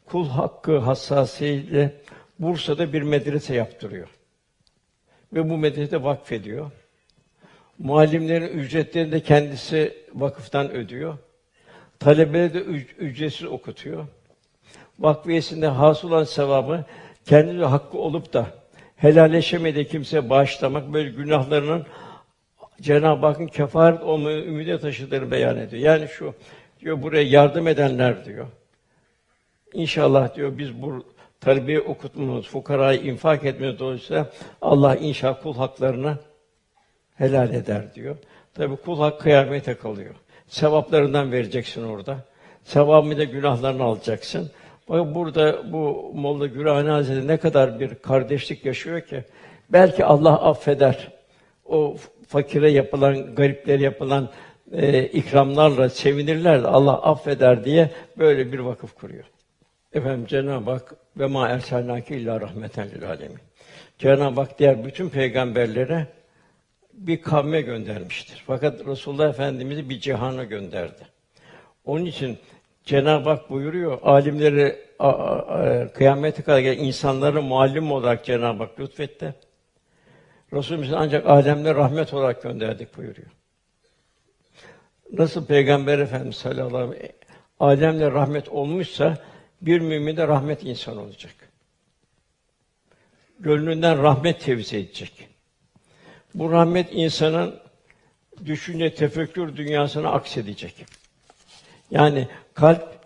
kul 0.05 0.29
hakkı 0.29 0.77
hassasiyetiyle 0.77 2.01
Bursa'da 2.39 2.93
bir 2.93 3.01
medrese 3.01 3.55
yaptırıyor. 3.55 4.07
Ve 5.33 5.49
bu 5.49 5.57
medresede 5.57 6.03
vakfediyor. 6.03 6.71
Muallimlerin 7.79 8.57
ücretlerini 8.57 9.11
de 9.11 9.19
kendisi 9.19 9.97
vakıftan 10.13 10.71
ödüyor. 10.71 11.17
Talebeleri 11.99 12.53
de 12.53 12.59
ücretsiz 12.97 13.47
okutuyor. 13.47 14.07
Vakfiyesinde 14.99 15.67
hasıl 15.67 16.07
olan 16.07 16.23
sevabı 16.23 16.85
kendi 17.25 17.63
hakkı 17.63 17.97
olup 17.97 18.33
da 18.33 18.62
helalleşemediği 18.95 19.87
kimse 19.87 20.29
bağışlamak 20.29 20.93
böyle 20.93 21.09
günahlarının 21.09 21.85
Cenab-ı 22.81 23.25
Hakk'ın 23.25 23.47
kefaret 23.47 24.01
olmayı 24.01 24.45
ümide 24.45 24.79
taşıdığını 24.79 25.31
beyan 25.31 25.57
ediyor. 25.57 25.83
Yani 25.83 26.07
şu 26.07 26.33
diyor 26.79 27.01
buraya 27.01 27.23
yardım 27.23 27.67
edenler 27.67 28.25
diyor. 28.25 28.47
İnşallah 29.73 30.35
diyor 30.35 30.57
biz 30.57 30.81
bu 30.81 31.05
terbiye 31.41 31.79
okutmamız, 31.81 32.45
fukarayı 32.45 33.01
infak 33.01 33.45
etmemiz 33.45 33.79
dolayısıyla 33.79 34.29
Allah 34.61 34.95
inşallah 34.95 35.41
kul 35.41 35.55
haklarını 35.55 36.17
helal 37.15 37.53
eder 37.53 37.93
diyor. 37.93 38.15
Tabi 38.53 38.75
kul 38.75 38.99
hak 38.99 39.21
kıyamete 39.21 39.73
kalıyor. 39.73 40.15
Sevaplarından 40.47 41.31
vereceksin 41.31 41.83
orada. 41.83 42.17
Sevabını 42.63 43.17
da 43.17 43.23
günahlarını 43.23 43.83
alacaksın. 43.83 44.51
Burada 44.89 45.71
bu 45.71 46.11
Molla 46.15 46.47
Gürani 46.47 46.89
Hazretleri 46.89 47.27
ne 47.27 47.37
kadar 47.37 47.79
bir 47.79 47.95
kardeşlik 47.95 48.65
yaşıyor 48.65 49.01
ki 49.01 49.23
belki 49.69 50.05
Allah 50.05 50.41
affeder. 50.41 51.11
O 51.65 51.97
fakire 52.27 52.71
yapılan, 52.71 53.35
gariplere 53.35 53.83
yapılan 53.83 54.29
e, 54.71 55.03
ikramlarla 55.03 55.89
sevinirler 55.89 56.63
de 56.63 56.67
Allah 56.67 57.01
affeder 57.01 57.65
diye 57.65 57.91
böyle 58.17 58.51
bir 58.51 58.59
vakıf 58.59 58.95
kuruyor. 58.95 59.25
Efendim 59.93 60.25
Cenab-ı 60.27 60.71
Hak 60.71 60.95
ve 61.17 61.25
ma 61.25 61.49
erselnake 61.49 62.17
illa 62.17 62.41
rahmeten 62.41 62.89
lil 62.89 63.09
alemin. 63.09 63.39
Cenab-ı 63.97 64.41
Hak 64.41 64.59
diğer 64.59 64.85
bütün 64.85 65.09
peygamberlere 65.09 66.07
bir 66.93 67.21
kavme 67.21 67.61
göndermiştir. 67.61 68.43
Fakat 68.47 68.87
Resulullah 68.87 69.29
Efendimiz'i 69.29 69.89
bir 69.89 69.99
cihana 69.99 70.43
gönderdi. 70.43 71.07
Onun 71.85 72.05
için 72.05 72.37
Cenab-ı 72.85 73.29
Hak 73.29 73.49
buyuruyor, 73.49 73.99
alimleri 74.01 74.75
a, 74.99 75.09
a, 75.09 75.37
a, 75.37 75.93
kıyamete 75.93 76.43
kadar 76.43 76.59
gelen 76.59 76.83
insanları 76.83 77.41
muallim 77.41 77.91
olarak 77.91 78.25
Cenab-ı 78.25 78.63
Hak 78.63 78.79
lütfetti. 78.79 79.35
Resulümüzü 80.53 80.95
ancak 80.95 81.25
alemle 81.25 81.75
rahmet 81.75 82.13
olarak 82.13 82.43
gönderdik 82.43 82.97
buyuruyor. 82.97 83.27
Nasıl 85.13 85.45
Peygamber 85.45 85.99
Efendimiz 85.99 86.35
sallallahu 86.35 86.77
aleyhi 86.77 86.91
ve 86.91 86.97
sellem 86.97 87.13
alemle 87.59 88.11
rahmet 88.11 88.49
olmuşsa 88.49 89.17
bir 89.61 89.79
mümin 89.79 90.17
de 90.17 90.27
rahmet 90.27 90.63
insan 90.63 90.97
olacak. 90.97 91.33
Gönlünden 93.39 94.03
rahmet 94.03 94.41
tevzi 94.41 94.77
edecek. 94.77 95.27
Bu 96.35 96.51
rahmet 96.51 96.87
insanın 96.91 97.59
düşünce, 98.45 98.95
tefekkür 98.95 99.57
dünyasına 99.57 100.11
aksedecek. 100.11 100.85
Yani 101.91 102.27
kalp 102.53 102.99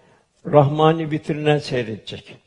rahmani 0.45 1.11
vitrinden 1.11 1.57
seyredecek. 1.57 2.37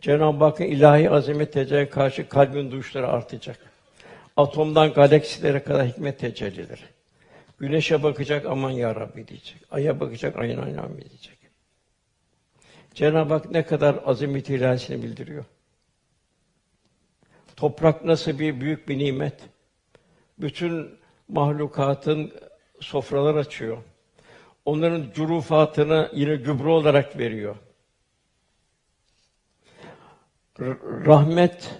Cenab-ı 0.00 0.44
Hakk'ın 0.44 0.64
ilahi 0.64 1.10
azamet 1.10 1.52
tecelli 1.52 1.90
karşı 1.90 2.28
kalbin 2.28 2.70
duyuşları 2.70 3.08
artacak. 3.08 3.58
Atomdan 4.36 4.92
galaksilere 4.92 5.62
kadar 5.62 5.86
hikmet 5.86 6.18
tecellileri. 6.18 6.82
Güneşe 7.58 8.02
bakacak 8.02 8.46
aman 8.46 8.70
ya 8.70 8.94
Rabbi 8.94 9.28
diyecek. 9.28 9.56
Aya 9.70 10.00
bakacak 10.00 10.36
ayın 10.36 10.62
aynen 10.62 10.96
diyecek. 10.96 11.38
Cenab-ı 12.94 13.34
Hak 13.34 13.50
ne 13.50 13.66
kadar 13.66 14.00
azamet 14.04 14.50
ilahisini 14.50 15.02
bildiriyor. 15.02 15.44
Toprak 17.56 18.04
nasıl 18.04 18.38
bir 18.38 18.60
büyük 18.60 18.88
bir 18.88 18.98
nimet. 18.98 19.34
Bütün 20.38 20.98
mahlukatın 21.28 22.32
sofralar 22.80 23.34
açıyor. 23.34 23.78
Onların 24.70 25.06
curufatını 25.14 26.10
yine 26.14 26.36
gübre 26.36 26.68
olarak 26.68 27.18
veriyor. 27.18 27.56
Rahmet 31.06 31.74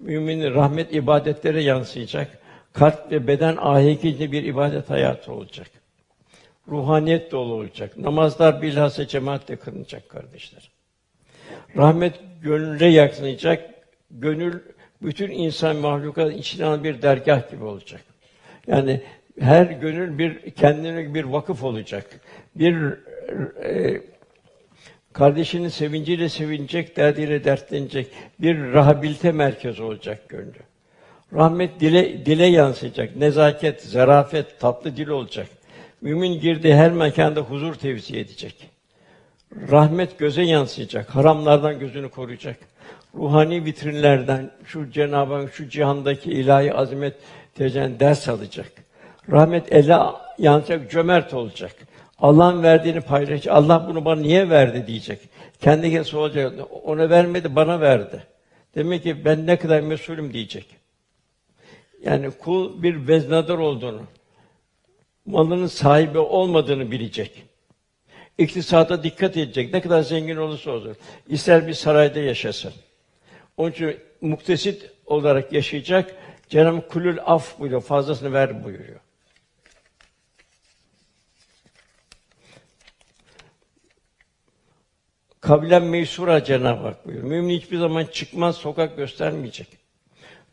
müminin 0.00 0.54
rahmet 0.54 0.94
ibadetlere 0.94 1.62
yansıyacak. 1.62 2.38
Kalp 2.72 3.12
ve 3.12 3.26
beden 3.26 3.56
ahenkinde 3.56 4.32
bir 4.32 4.44
ibadet 4.44 4.90
hayatı 4.90 5.32
olacak. 5.32 5.66
Ruhaniyet 6.68 7.32
dolu 7.32 7.54
olacak. 7.54 7.96
Namazlar 7.96 8.62
bilhassa 8.62 9.06
cemaatle 9.06 9.56
kılınacak 9.56 10.08
kardeşler. 10.08 10.70
Rahmet 11.76 12.14
gönüle 12.42 12.86
yaksınacak. 12.86 13.70
Gönül 14.10 14.60
bütün 15.02 15.30
insan 15.30 15.76
mahlukat 15.76 16.32
içine 16.34 16.84
bir 16.84 17.02
dergah 17.02 17.50
gibi 17.50 17.64
olacak. 17.64 18.00
Yani 18.66 19.02
her 19.40 19.66
gönül 19.66 20.18
bir 20.18 20.50
kendine 20.50 21.14
bir 21.14 21.24
vakıf 21.24 21.64
olacak. 21.64 22.06
Bir 22.54 22.74
e, 23.64 24.00
kardeşinin 25.12 25.68
sevinciyle 25.68 26.28
sevinecek, 26.28 26.96
derdiyle 26.96 27.44
dertlenecek 27.44 28.06
bir 28.40 28.56
rehabilite 28.58 29.32
merkezi 29.32 29.82
olacak 29.82 30.28
gönlü. 30.28 30.52
Rahmet 31.34 31.80
dile 31.80 32.26
dile 32.26 32.46
yansıyacak. 32.46 33.16
Nezaket, 33.16 33.82
zarafet, 33.82 34.60
tatlı 34.60 34.96
dil 34.96 35.08
olacak. 35.08 35.46
Mümin 36.00 36.40
girdiği 36.40 36.74
her 36.74 36.92
mekanda 36.92 37.40
huzur 37.40 37.74
tevzi 37.74 38.18
edecek. 38.18 38.70
Rahmet 39.70 40.18
göze 40.18 40.42
yansıyacak. 40.42 41.08
Haramlardan 41.08 41.78
gözünü 41.78 42.08
koruyacak. 42.08 42.56
Ruhani 43.14 43.64
vitrinlerden 43.64 44.50
şu 44.64 44.90
Cenab-ı 44.90 45.34
Hak 45.34 45.54
şu 45.54 45.68
cihandaki 45.68 46.30
ilahi 46.30 46.74
azamet 46.74 47.14
tecen 47.54 48.00
ders 48.00 48.28
alacak. 48.28 48.72
Rahmet 49.30 49.72
ele 49.72 49.98
yansıyacak, 50.38 50.90
cömert 50.90 51.34
olacak. 51.34 51.76
Allah'ın 52.18 52.62
verdiğini 52.62 53.00
paylaşacak. 53.00 53.54
Allah 53.56 53.86
bunu 53.88 54.04
bana 54.04 54.20
niye 54.20 54.50
verdi 54.50 54.86
diyecek. 54.86 55.20
Kendi 55.60 55.82
kendine 55.82 56.04
soracak. 56.04 56.52
Ona 56.84 57.10
vermedi, 57.10 57.56
bana 57.56 57.80
verdi. 57.80 58.26
Demek 58.74 59.02
ki 59.02 59.24
ben 59.24 59.46
ne 59.46 59.56
kadar 59.58 59.80
mesulüm 59.80 60.32
diyecek. 60.32 60.66
Yani 62.04 62.30
kul 62.30 62.82
bir 62.82 63.08
veznadar 63.08 63.58
olduğunu, 63.58 64.02
malının 65.26 65.66
sahibi 65.66 66.18
olmadığını 66.18 66.90
bilecek. 66.90 67.44
İktisada 68.38 69.02
dikkat 69.02 69.36
edecek. 69.36 69.72
Ne 69.72 69.80
kadar 69.80 70.02
zengin 70.02 70.36
olursa 70.36 70.70
olsun. 70.70 70.96
İster 71.28 71.66
bir 71.66 71.74
sarayda 71.74 72.18
yaşasın. 72.18 72.72
Onun 73.56 73.70
için 73.70 73.96
muktesit 74.20 74.90
olarak 75.06 75.52
yaşayacak. 75.52 76.16
Cenab-ı 76.48 76.88
Kulül 76.88 77.18
af 77.26 77.58
buyuruyor. 77.58 77.82
Fazlasını 77.82 78.32
ver 78.32 78.64
buyuruyor. 78.64 79.00
Kabilen 85.40 85.82
meysura 85.84 86.44
Cenab-ı 86.44 86.82
Hak 86.82 87.06
buyuruyor. 87.06 87.28
Mümin 87.28 87.58
hiçbir 87.58 87.78
zaman 87.78 88.04
çıkmaz, 88.04 88.56
sokak 88.56 88.96
göstermeyecek. 88.96 89.66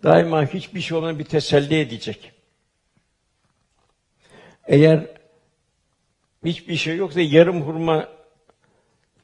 Daima 0.03 0.45
hiçbir 0.45 0.81
şey 0.81 0.97
ona 0.97 1.19
bir 1.19 1.23
teselli 1.23 1.79
edecek. 1.79 2.31
Eğer 4.67 5.05
hiçbir 6.45 6.75
şey 6.75 6.95
yoksa 6.95 7.21
yarım 7.21 7.61
hurma 7.61 8.09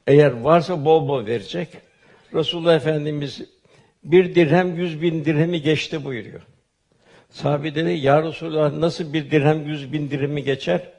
eğer 0.06 0.30
varsa 0.30 0.84
bol 0.84 1.08
bol 1.08 1.26
verecek. 1.26 1.68
Resulullah 2.34 2.76
Efendimiz 2.76 3.42
bir 4.04 4.34
dirhem 4.34 4.76
yüz 4.76 5.02
bin 5.02 5.24
dirhemi 5.24 5.62
geçti 5.62 6.04
buyuruyor. 6.04 6.42
Sahabe 7.30 7.74
dedi, 7.74 7.90
Ya 7.90 8.22
Resulullah 8.22 8.72
nasıl 8.72 9.12
bir 9.12 9.30
dirhem 9.30 9.66
yüz 9.66 9.92
bin 9.92 10.10
dirhemi 10.10 10.44
geçer? 10.44 10.90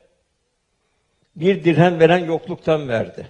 Bir 1.35 1.63
dirhem 1.63 1.99
veren 1.99 2.25
yokluktan 2.25 2.89
verdi. 2.89 3.27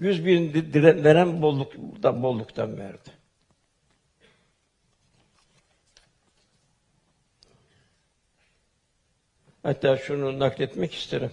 Yüz 0.00 0.26
bin 0.26 0.54
dirhem 0.54 1.04
veren 1.04 1.42
bolluktan, 1.42 2.22
bolluktan 2.22 2.78
verdi. 2.78 3.10
Hatta 9.62 9.96
şunu 9.96 10.38
nakletmek 10.38 10.94
isterim. 10.94 11.30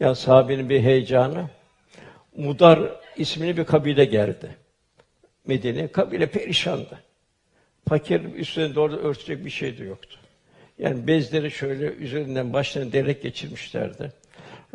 Ya 0.00 0.14
sahabenin 0.14 0.68
bir 0.68 0.80
heyecanı. 0.80 1.50
Mudar 2.36 3.00
ismini 3.16 3.56
bir 3.56 3.64
kabile 3.64 4.04
geldi. 4.04 4.56
Medine 5.46 5.88
kabile 5.92 6.26
perişandı. 6.26 6.98
Fakir 7.88 8.34
üstüne 8.34 8.74
doğru 8.74 8.96
örtecek 8.96 9.44
bir 9.44 9.50
şey 9.50 9.78
de 9.78 9.84
yoktu. 9.84 10.18
Yani 10.78 11.06
bezleri 11.06 11.50
şöyle 11.50 11.86
üzerinden 11.86 12.52
başlarına 12.52 12.92
derek 12.92 13.22
geçirmişlerdi. 13.22 14.12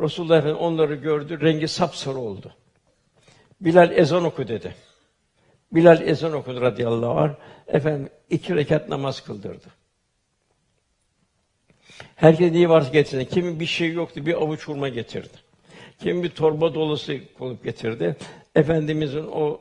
Resulullah 0.00 0.38
Efendimiz 0.38 0.62
onları 0.62 0.94
gördü, 0.94 1.40
rengi 1.40 1.68
sapsarı 1.68 2.18
oldu. 2.18 2.54
Bilal 3.60 3.90
ezan 3.98 4.24
oku 4.24 4.48
dedi. 4.48 4.74
Bilal 5.72 6.08
ezan 6.08 6.32
okudu 6.32 6.60
radıyallahu 6.60 7.18
anh. 7.20 7.34
Efendim 7.66 8.08
iki 8.30 8.56
rekat 8.56 8.88
namaz 8.88 9.24
kıldırdı. 9.24 9.66
Herkes 12.16 12.52
neyi 12.52 12.68
varsa 12.68 12.90
getirdi. 12.90 13.28
Kimin 13.28 13.60
bir 13.60 13.66
şey 13.66 13.92
yoktu, 13.92 14.26
bir 14.26 14.34
avuç 14.34 14.68
hurma 14.68 14.88
getirdi. 14.88 15.36
Kim 15.98 16.22
bir 16.22 16.28
torba 16.28 16.74
dolusu 16.74 17.12
konup 17.38 17.64
getirdi. 17.64 18.16
Efendimizin 18.54 19.26
o 19.32 19.60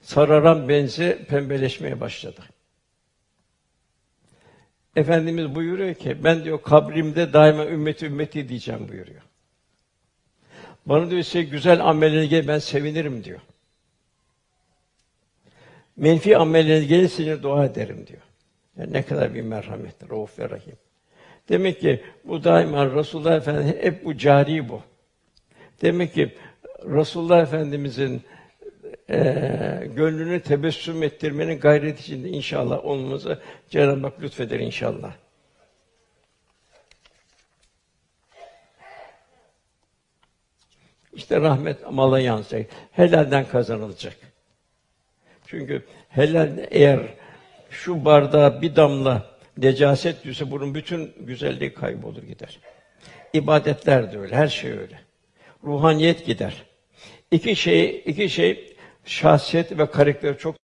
sararan 0.00 0.68
benzi 0.68 1.26
pembeleşmeye 1.28 2.00
başladı. 2.00 2.40
Efendimiz 4.96 5.54
buyuruyor 5.54 5.94
ki 5.94 6.24
ben 6.24 6.44
diyor 6.44 6.62
kabrimde 6.62 7.32
daima 7.32 7.66
ümmeti 7.66 8.06
ümmeti 8.06 8.48
diyeceğim 8.48 8.88
buyuruyor. 8.88 9.22
Bana 10.88 11.10
diyor 11.10 11.22
size 11.22 11.42
güzel 11.42 11.80
amellerine 11.84 12.26
gel 12.26 12.48
ben 12.48 12.58
sevinirim 12.58 13.24
diyor. 13.24 13.40
Menfi 15.96 16.36
amellerine 16.36 16.86
gelirse 16.86 17.42
dua 17.42 17.64
ederim 17.64 18.06
diyor. 18.06 18.22
Yani 18.78 18.92
ne 18.92 19.02
kadar 19.02 19.34
bir 19.34 19.42
merhamet, 19.42 20.10
rauf 20.10 20.38
ve 20.38 20.50
rahim. 20.50 20.76
Demek 21.48 21.80
ki 21.80 22.02
bu 22.24 22.44
daima 22.44 22.94
Resulullah 22.94 23.36
Efendimiz 23.36 23.74
hep 23.82 24.04
bu 24.04 24.16
cari 24.16 24.68
bu. 24.68 24.82
Demek 25.82 26.14
ki 26.14 26.34
Resulullah 26.84 27.42
Efendimizin 27.42 28.22
e, 29.10 29.18
gönlünü 29.96 30.40
tebessüm 30.40 31.02
ettirmenin 31.02 31.60
gayret 31.60 32.00
içinde 32.00 32.28
inşallah 32.28 32.84
olmamızı 32.84 33.38
Cenab-ı 33.70 34.00
Hak 34.00 34.22
lütfeder 34.22 34.60
inşallah. 34.60 35.12
İşte 41.18 41.40
rahmet 41.40 41.90
mala 41.90 42.20
yansıyacak. 42.20 42.70
Helalden 42.92 43.48
kazanılacak. 43.48 44.16
Çünkü 45.46 45.82
helal 46.08 46.58
eğer 46.70 47.00
şu 47.70 48.04
bardağa 48.04 48.62
bir 48.62 48.76
damla 48.76 49.26
necaset 49.56 50.24
düşse 50.24 50.50
bunun 50.50 50.74
bütün 50.74 51.14
güzelliği 51.20 51.74
kaybolur 51.74 52.22
gider. 52.22 52.58
İbadetler 53.32 54.12
de 54.12 54.18
öyle, 54.18 54.36
her 54.36 54.48
şey 54.48 54.70
öyle. 54.70 55.00
Ruhaniyet 55.64 56.26
gider. 56.26 56.62
İki 57.30 57.56
şey, 57.56 58.02
iki 58.06 58.30
şey 58.30 58.76
şahsiyet 59.04 59.78
ve 59.78 59.90
karakteri 59.90 60.38
çok 60.38 60.56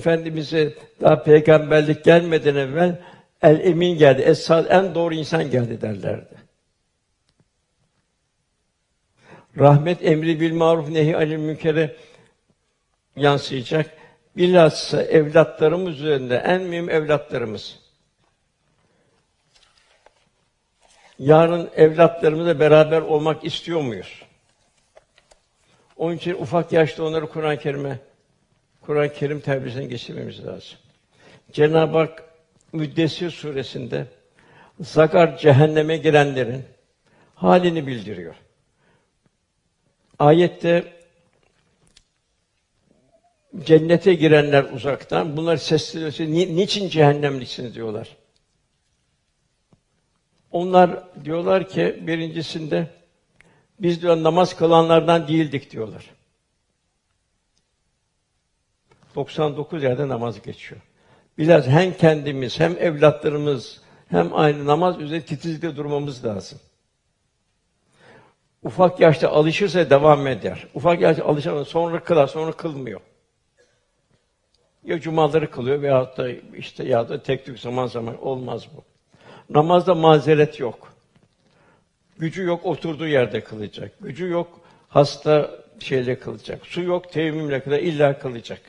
Efendimiz'e 0.00 0.74
daha 1.00 1.22
peygamberlik 1.22 2.04
gelmeden 2.04 2.56
evvel 2.56 3.00
el 3.42 3.60
emin 3.60 3.98
geldi, 3.98 4.22
esad 4.22 4.66
en 4.70 4.94
doğru 4.94 5.14
insan 5.14 5.50
geldi 5.50 5.80
derlerdi. 5.80 6.47
Rahmet 9.58 10.04
emri 10.04 10.40
bil 10.40 10.52
maruf 10.52 10.88
nehi 10.88 11.16
anil 11.16 11.36
münkere 11.36 11.96
yansıyacak. 13.16 13.90
Bilhassa 14.36 15.02
evlatlarımız 15.02 16.00
üzerinde 16.00 16.36
en 16.36 16.62
mühim 16.62 16.90
evlatlarımız. 16.90 17.78
Yarın 21.18 21.70
evlatlarımızla 21.76 22.60
beraber 22.60 23.00
olmak 23.00 23.44
istiyor 23.44 23.80
muyuz? 23.80 24.22
Onun 25.96 26.16
için 26.16 26.34
ufak 26.34 26.72
yaşta 26.72 27.04
onları 27.04 27.28
Kur'an-ı 27.28 27.58
Kerim'e 27.58 27.98
Kur'an-ı 28.80 29.12
Kerim 29.12 29.40
terbiyesine 29.40 29.84
geçirmemiz 29.84 30.46
lazım. 30.46 30.78
Cenab-ı 31.52 31.98
Hak 31.98 32.24
Müddessir 32.72 33.30
suresinde 33.30 34.06
zakar 34.80 35.38
cehenneme 35.38 35.96
girenlerin 35.96 36.64
halini 37.34 37.86
bildiriyor. 37.86 38.34
Ayette 40.18 40.92
cennete 43.64 44.14
girenler 44.14 44.64
uzaktan 44.64 45.36
bunlar 45.36 45.56
sesleniyorsa 45.56 46.24
ni, 46.24 46.56
niçin 46.56 46.88
cehennemliksiniz 46.88 47.74
diyorlar. 47.74 48.16
Onlar 50.52 51.04
diyorlar 51.24 51.68
ki 51.68 52.02
birincisinde 52.06 52.90
biz 53.80 54.02
diyor 54.02 54.22
namaz 54.22 54.56
kılanlardan 54.56 55.28
değildik 55.28 55.70
diyorlar. 55.70 56.04
99 59.14 59.82
yerde 59.82 60.08
namaz 60.08 60.42
geçiyor. 60.42 60.80
Biraz 61.38 61.66
hem 61.66 61.96
kendimiz 61.96 62.60
hem 62.60 62.76
evlatlarımız 62.78 63.80
hem 64.08 64.34
aynı 64.34 64.66
namaz 64.66 65.00
üzerinde 65.00 65.24
titizlikle 65.24 65.76
durmamız 65.76 66.24
lazım. 66.24 66.58
Ufak 68.64 69.00
yaşta 69.00 69.28
alışırsa 69.28 69.90
devam 69.90 70.26
eder. 70.26 70.66
Ufak 70.74 71.00
yaşta 71.00 71.24
alışamaz, 71.24 71.68
sonra 71.68 72.00
kılar, 72.04 72.26
sonra 72.26 72.52
kılmıyor. 72.52 73.00
Ya 74.84 75.00
cumaları 75.00 75.50
kılıyor 75.50 75.82
veya 75.82 76.16
da 76.16 76.28
işte 76.56 76.84
ya 76.84 77.08
da 77.08 77.22
tek 77.22 77.46
tük 77.46 77.58
zaman 77.58 77.86
zaman 77.86 78.22
olmaz 78.24 78.66
bu. 78.76 78.84
Namazda 79.54 79.94
mazeret 79.94 80.60
yok. 80.60 80.92
Gücü 82.18 82.42
yok 82.42 82.66
oturduğu 82.66 83.06
yerde 83.06 83.40
kılacak. 83.44 83.92
Gücü 84.00 84.28
yok 84.28 84.60
hasta 84.88 85.50
şeyle 85.78 86.18
kılacak. 86.18 86.66
Su 86.66 86.82
yok 86.82 87.12
teyemmümle 87.12 87.60
kılacak. 87.60 87.84
illa 87.84 88.18
kılacak. 88.18 88.60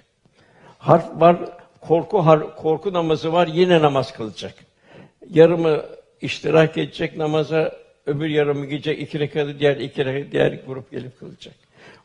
Harf 0.77 1.21
var 1.21 1.37
korku 1.81 2.25
har, 2.25 2.55
korku 2.55 2.93
namazı 2.93 3.33
var 3.33 3.47
yine 3.47 3.81
namaz 3.81 4.13
kılacak. 4.13 4.53
Yarımı 5.29 5.85
iştirak 6.21 6.77
edecek 6.77 7.17
namaza 7.17 7.75
öbür 8.09 8.29
yarımı 8.29 8.65
gidecek 8.65 9.01
iki 9.01 9.19
rekatı 9.19 9.59
diğer 9.59 9.77
iki 9.77 10.05
rekatı 10.05 10.31
diğer 10.31 10.59
grup 10.67 10.91
gelip 10.91 11.19
kılacak. 11.19 11.53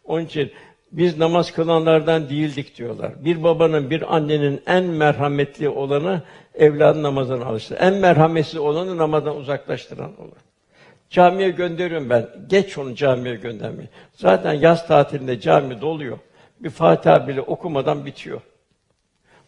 Onun 0.05 0.25
için 0.25 0.53
biz 0.93 1.19
namaz 1.19 1.53
kılanlardan 1.53 2.29
değildik 2.29 2.79
diyorlar. 2.79 3.25
Bir 3.25 3.43
babanın, 3.43 3.91
bir 3.91 4.17
annenin 4.17 4.63
en 4.67 4.85
merhametli 4.85 5.69
olanı 5.69 6.23
evladın 6.55 7.03
namazına 7.03 7.45
alıştırır. 7.45 7.81
En 7.81 7.95
merhametsiz 7.95 8.57
olanı 8.57 8.99
namazdan 8.99 9.37
uzaklaştıran 9.37 10.21
olur. 10.21 10.37
Camiye 11.11 11.51
gönderiyorum 11.51 12.11
ben. 12.11 12.29
Geç 12.47 12.79
onu 12.79 12.95
camiye 12.95 13.35
göndermeyi. 13.35 13.89
Zaten 14.15 14.53
yaz 14.53 14.87
tatilinde 14.87 15.41
cami 15.41 15.81
doluyor. 15.81 16.19
Bir 16.61 16.71
Fatiha 16.71 17.29
bile 17.29 17.41
okumadan 17.41 18.07
bitiyor. 18.07 18.41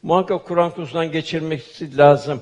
Muhakkak 0.02 0.44
Kur'an 0.44 0.70
kursundan 0.70 1.12
geçirmesi 1.12 1.96
lazım. 1.96 2.40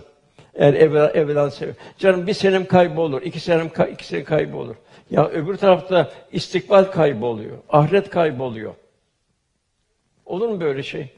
Eğer 0.54 0.74
evvel, 0.74 1.10
evvelen 1.14 1.48
seviyor. 1.48 1.76
Canım 1.98 2.26
bir 2.26 2.34
senem 2.34 2.66
kaybı 2.66 3.00
olur, 3.00 3.22
iki 3.22 3.40
senem 3.40 3.70
iki 3.92 4.06
sene 4.06 4.24
kaybı 4.24 4.56
olur. 4.56 4.76
Ya 5.10 5.28
öbür 5.28 5.56
tarafta 5.56 6.12
istikbal 6.32 6.84
kaybı 6.84 7.26
oluyor, 7.26 7.58
ahiret 7.68 8.10
kaybı 8.10 8.42
oluyor. 8.42 8.74
Olur 10.26 10.48
mu 10.48 10.60
böyle 10.60 10.82
şey? 10.82 11.08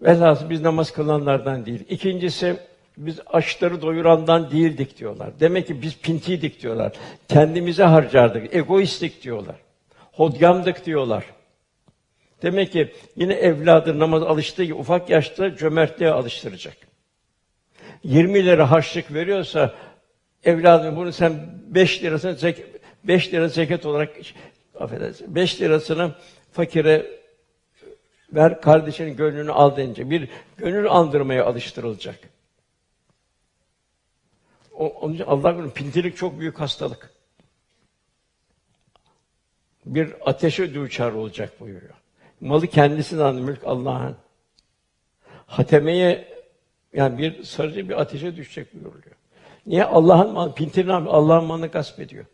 Velhasıl 0.00 0.50
biz 0.50 0.60
namaz 0.60 0.92
kılanlardan 0.92 1.66
değil. 1.66 1.84
İkincisi 1.88 2.56
biz 2.96 3.20
açları 3.26 3.82
doyurandan 3.82 4.50
değildik 4.50 4.98
diyorlar. 4.98 5.30
Demek 5.40 5.66
ki 5.66 5.82
biz 5.82 5.98
pintiydik 5.98 6.62
diyorlar. 6.62 6.92
Kendimize 7.28 7.84
harcardık, 7.84 8.54
egoistlik 8.54 9.22
diyorlar. 9.22 9.56
Hodyamdık 10.12 10.86
diyorlar. 10.86 11.24
Demek 12.42 12.72
ki 12.72 12.92
yine 13.16 13.34
evladı 13.34 13.98
namaz 13.98 14.22
alıştığı 14.22 14.64
gibi 14.64 14.74
ufak 14.74 15.10
yaşta 15.10 15.56
cömertliğe 15.56 16.10
alıştıracak. 16.10 16.76
20 18.04 18.46
lira 18.46 18.70
harçlık 18.70 19.14
veriyorsa 19.14 19.74
evladım 20.44 20.96
bunu 20.96 21.12
sen 21.12 21.60
5 21.66 22.02
lirasını 22.02 22.34
zek 22.34 22.64
5 23.04 23.32
lira 23.32 23.48
zekat 23.48 23.86
olarak 23.86 24.16
affedersin 24.78 25.34
5 25.34 25.60
lirasını 25.60 26.14
fakire 26.52 27.22
ver 28.32 28.60
kardeşinin 28.60 29.16
gönlünü 29.16 29.52
al 29.52 29.76
denince 29.76 30.10
bir 30.10 30.28
gönül 30.56 30.90
andırmaya 30.90 31.44
alıştırılacak. 31.44 32.18
O, 34.72 34.88
onun 34.88 35.14
için 35.14 35.24
Allah 35.24 35.54
korusun 35.54 35.70
pintilik 35.70 36.16
çok 36.16 36.40
büyük 36.40 36.60
hastalık. 36.60 37.10
Bir 39.86 40.30
ateşe 40.30 40.74
düçar 40.74 41.12
olacak 41.12 41.60
buyuruyor. 41.60 42.01
Malı 42.42 42.66
kendisinden 42.66 43.34
mülk 43.34 43.60
Allah'ın. 43.64 44.16
Hatemeye 45.46 46.28
yani 46.92 47.18
bir 47.18 47.42
sarıcı 47.42 47.88
bir 47.88 48.00
ateşe 48.00 48.36
düşecek 48.36 48.74
buyuruyor. 48.74 49.16
Niye 49.66 49.84
Allah'ın 49.84 50.32
malı 50.32 50.54
pintirin 50.54 50.88
Allah'ın 50.88 51.44
malını 51.44 51.66
gasp 51.66 52.00
ediyor. 52.00 52.24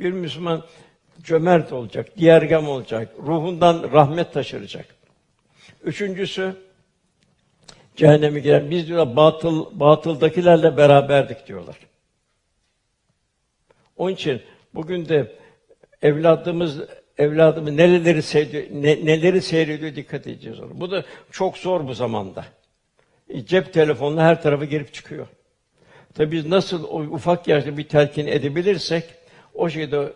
Bir 0.00 0.12
Müslüman 0.12 0.64
cömert 1.22 1.72
olacak, 1.72 2.16
diğergam 2.16 2.68
olacak, 2.68 3.14
ruhundan 3.26 3.92
rahmet 3.92 4.32
taşıracak. 4.32 4.86
Üçüncüsü 5.84 6.56
cehenneme 7.96 8.40
giren 8.40 8.70
biz 8.70 8.86
diyorlar 8.86 9.16
batıl 9.16 9.80
batıldakilerle 9.80 10.76
beraberdik 10.76 11.46
diyorlar. 11.46 11.76
Onun 13.96 14.12
için 14.12 14.42
bugün 14.74 15.08
de 15.08 15.38
evladımız 16.02 16.80
evladımız 17.18 17.72
neleri 17.72 18.22
seyrediyor, 18.22 18.64
ne, 18.82 19.06
neleri 19.06 19.42
seyrediyor 19.42 19.96
dikkat 19.96 20.26
edeceğiz 20.26 20.60
ona. 20.60 20.80
Bu 20.80 20.90
da 20.90 21.04
çok 21.30 21.58
zor 21.58 21.88
bu 21.88 21.94
zamanda. 21.94 22.44
E, 23.28 23.46
cep 23.46 23.72
telefonla 23.72 24.22
her 24.22 24.42
tarafa 24.42 24.64
girip 24.64 24.94
çıkıyor. 24.94 25.26
Tabii 26.14 26.32
biz 26.32 26.46
nasıl 26.46 26.84
o 26.84 27.00
ufak 27.00 27.48
yaşta 27.48 27.76
bir 27.76 27.88
telkin 27.88 28.26
edebilirsek 28.26 29.04
o 29.54 29.68
şeyde 29.68 30.12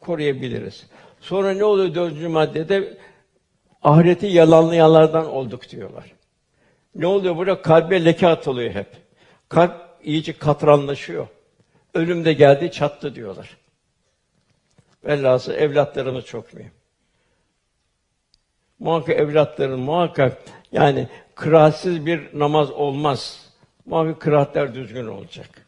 koruyabiliriz. 0.00 0.86
Sonra 1.20 1.52
ne 1.52 1.64
oluyor 1.64 1.94
dördüncü 1.94 2.28
maddede? 2.28 2.98
Ahireti 3.82 4.26
yalanlayanlardan 4.26 5.26
olduk 5.26 5.70
diyorlar. 5.70 6.12
Ne 6.94 7.06
oluyor 7.06 7.36
burada? 7.36 7.62
Kalbe 7.62 8.04
leke 8.04 8.28
atılıyor 8.28 8.70
hep. 8.70 8.86
Kalp 9.48 9.74
iyice 10.04 10.32
katranlaşıyor. 10.32 11.26
Ölüm 11.94 12.24
de 12.24 12.32
geldi, 12.32 12.70
çattı 12.70 13.14
diyorlar. 13.14 13.56
Velhâsıl 15.04 15.52
evlatlarımız 15.52 16.24
çok 16.24 16.54
mühim. 16.54 16.72
Muhakkak 18.78 19.16
evlatların 19.16 19.80
muhakkak 19.80 20.38
yani 20.72 21.08
kıraatsiz 21.34 22.06
bir 22.06 22.38
namaz 22.38 22.70
olmaz. 22.70 23.52
Muhakkak 23.86 24.20
kıraatler 24.20 24.74
düzgün 24.74 25.06
olacak. 25.06 25.66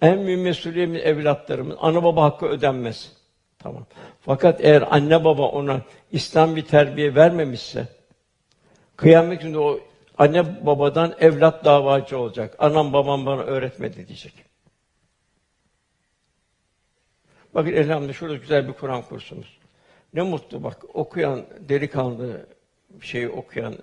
En 0.00 0.18
mühim 0.18 0.42
mesuliyetimiz 0.42 1.02
evlatlarımız. 1.02 1.76
Ana 1.80 2.04
baba 2.04 2.22
hakkı 2.22 2.46
ödenmez. 2.46 3.12
Tamam. 3.58 3.86
Fakat 4.20 4.64
eğer 4.64 4.84
anne 4.90 5.24
baba 5.24 5.48
ona 5.48 5.80
İslam 6.12 6.56
bir 6.56 6.64
terbiye 6.64 7.14
vermemişse 7.14 7.88
kıyamet 8.96 9.40
gününde 9.40 9.58
o 9.58 9.80
anne 10.18 10.66
babadan 10.66 11.14
evlat 11.20 11.64
davacı 11.64 12.18
olacak. 12.18 12.56
Anam 12.58 12.92
babam 12.92 13.26
bana 13.26 13.40
öğretmedi 13.40 14.08
diyecek. 14.08 14.51
Bakın 17.54 17.72
elhamdülillah 17.72 18.14
şurada 18.14 18.36
güzel 18.36 18.68
bir 18.68 18.72
Kur'an 18.72 19.02
kursumuz. 19.02 19.58
Ne 20.14 20.22
mutlu 20.22 20.64
bak 20.64 20.76
okuyan 20.94 21.46
delikanlı 21.60 22.46
şeyi 23.00 23.28
okuyan 23.28 23.74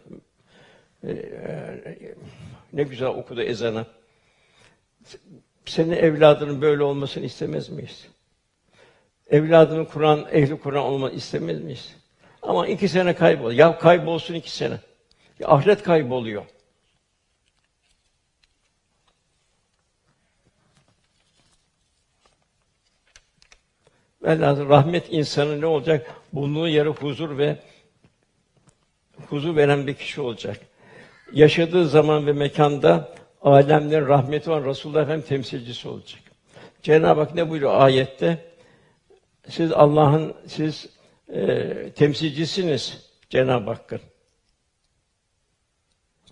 e, 1.04 1.12
e, 1.12 2.16
ne 2.74 2.84
güzel 2.84 3.08
okudu 3.08 3.42
ezanı. 3.42 3.86
Senin 5.66 5.92
evladının 5.92 6.62
böyle 6.62 6.84
olmasını 6.84 7.26
istemez 7.26 7.70
miyiz? 7.70 8.08
Evladının 9.30 9.86
Kur'an, 9.86 10.28
ehli 10.32 10.60
Kur'an 10.60 10.84
olmasını 10.84 11.18
istemez 11.18 11.62
miyiz? 11.62 11.96
Ama 12.42 12.68
iki 12.68 12.88
sene 12.88 13.16
kaybol. 13.16 13.52
Ya 13.52 13.78
kaybolsun 13.78 14.34
iki 14.34 14.52
sene. 14.52 14.80
Ya 15.40 15.48
ahiret 15.48 15.84
kayboluyor. 15.84 16.46
Velhâsıl 24.24 24.70
rahmet 24.70 25.14
insanı 25.14 25.62
ne 25.62 25.66
olacak? 25.66 26.16
Bulunduğu 26.34 26.68
yere 26.68 26.90
huzur 26.90 27.38
ve 27.38 27.58
huzur 29.28 29.56
veren 29.56 29.88
bir 29.88 29.94
kişi 29.94 30.22
olacak. 30.22 30.60
Yaşadığı 31.34 31.88
zaman 31.88 32.28
ve 32.28 32.34
mekanda 32.34 33.16
alemlerin 33.42 34.08
rahmeti 34.08 34.52
olan 34.52 34.66
Resulullah 34.66 35.02
Efendimiz 35.02 35.28
temsilcisi 35.28 35.88
olacak. 35.88 36.22
Cenab-ı 36.84 37.22
Hak 37.22 37.36
ne 37.36 37.50
buyuruyor 37.50 37.82
ayette? 37.82 38.46
Siz 39.50 39.72
Allah'ın 39.72 40.34
siz 40.48 40.90
e, 41.34 41.92
temsilcisiniz 41.96 43.10
Cenab-ı 43.30 43.72
Hakk'ın. 43.72 44.02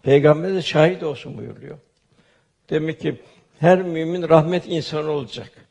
Peygamber 0.03 0.53
de 0.53 0.61
şahit 0.61 1.03
olsun 1.03 1.37
buyuruyor. 1.37 1.77
Demek 2.69 2.99
ki 3.01 3.21
her 3.59 3.81
mümin 3.81 4.29
rahmet 4.29 4.67
insanı 4.67 5.11
olacak. 5.11 5.66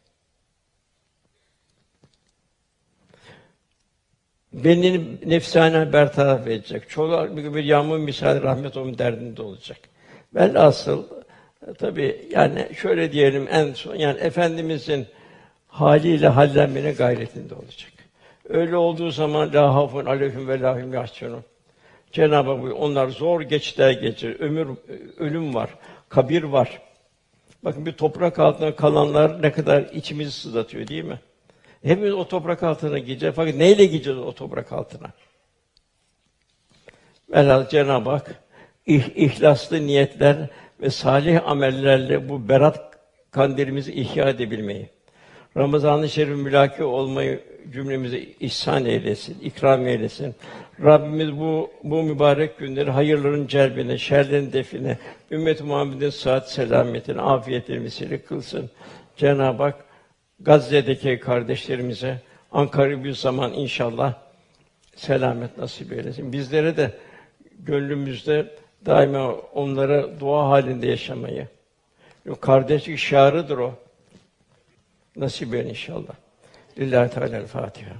Benini 4.64 5.00
nefsane 5.26 5.92
bertaraf 5.92 6.46
edecek. 6.46 6.88
Çoluğa 6.88 7.36
bir 7.36 7.64
yağmur 7.64 7.98
misali 7.98 8.42
rahmet 8.42 8.76
onun 8.76 8.98
derdinde 8.98 9.42
olacak. 9.42 9.78
asıl 10.54 11.04
tabi 11.78 12.28
yani 12.30 12.68
şöyle 12.74 13.12
diyelim 13.12 13.48
en 13.50 13.72
son 13.72 13.94
yani 13.94 14.20
efendimizin 14.20 15.06
haliyle 15.68 16.28
hallenmene 16.28 16.92
gayretinde 16.92 17.54
olacak. 17.54 17.92
Öyle 18.48 18.76
olduğu 18.76 19.10
zaman 19.10 19.52
la 19.52 19.74
hafun 19.74 20.06
aleyhim 20.06 20.48
ve 20.48 20.60
lahum 20.60 20.94
yahsunun. 20.94 21.44
Cenab-ı 22.12 22.50
Hak 22.50 22.80
onlar 22.80 23.08
zor 23.08 23.40
geçler 23.40 23.90
geçir. 23.90 24.40
Ömür 24.40 24.68
ölüm 25.18 25.54
var, 25.54 25.70
kabir 26.08 26.42
var. 26.42 26.80
Bakın 27.64 27.86
bir 27.86 27.92
toprak 27.92 28.38
altında 28.38 28.76
kalanlar 28.76 29.42
ne 29.42 29.52
kadar 29.52 29.82
içimizi 29.82 30.30
sızlatıyor 30.30 30.88
değil 30.88 31.04
mi? 31.04 31.18
Hepimiz 31.86 32.12
o 32.14 32.28
toprak 32.28 32.62
altına 32.62 32.98
gideceğiz. 32.98 33.36
Fakat 33.36 33.54
neyle 33.54 33.84
gideceğiz 33.84 34.18
o 34.18 34.32
toprak 34.32 34.72
altına? 34.72 35.10
Velhâsıl 37.28 37.68
Cenab-ı 37.68 38.10
Hak 38.10 38.42
ih, 38.86 39.04
ihlaslı 39.14 39.86
niyetler 39.86 40.36
ve 40.80 40.90
salih 40.90 41.48
amellerle 41.48 42.28
bu 42.28 42.48
berat 42.48 42.98
kandilimizi 43.30 43.92
ihya 43.92 44.28
edebilmeyi, 44.28 44.88
Ramazan-ı 45.56 46.08
Şerif 46.08 46.36
mülaki 46.36 46.84
olmayı 46.84 47.40
cümlemize 47.72 48.18
ihsan 48.20 48.84
eylesin, 48.84 49.38
ikram 49.42 49.86
eylesin. 49.86 50.34
Rabbimiz 50.84 51.38
bu 51.38 51.70
bu 51.84 52.02
mübarek 52.02 52.58
günleri 52.58 52.90
hayırların 52.90 53.46
celbine, 53.46 53.98
şerlerin 53.98 54.52
define, 54.52 54.98
ümmet-i 55.30 55.64
Muhammed'in 55.64 56.10
sıhhat 56.10 56.50
selametine, 56.50 57.20
afiyetine 57.20 57.82
vesile 57.82 58.22
kılsın. 58.22 58.70
Cenab-ı 59.16 59.62
Hak 59.62 59.85
Gazze'deki 60.40 61.20
kardeşlerimize 61.20 62.20
Ankara 62.52 63.04
bir 63.04 63.12
zaman 63.12 63.52
inşallah 63.52 64.14
selamet 64.96 65.58
nasip 65.58 65.92
eylesin. 65.92 66.32
Bizlere 66.32 66.76
de 66.76 66.90
gönlümüzde 67.58 68.54
daima 68.86 69.32
onlara 69.32 70.20
dua 70.20 70.48
halinde 70.48 70.86
yaşamayı. 70.86 71.48
Kardeşlik 72.40 72.98
şiarıdır 72.98 73.58
o. 73.58 73.74
Nasip 75.16 75.54
eylesin 75.54 75.70
inşallah. 75.70 76.14
Lillahi 76.78 77.10
Teala 77.10 77.46
Fatiha. 77.46 77.94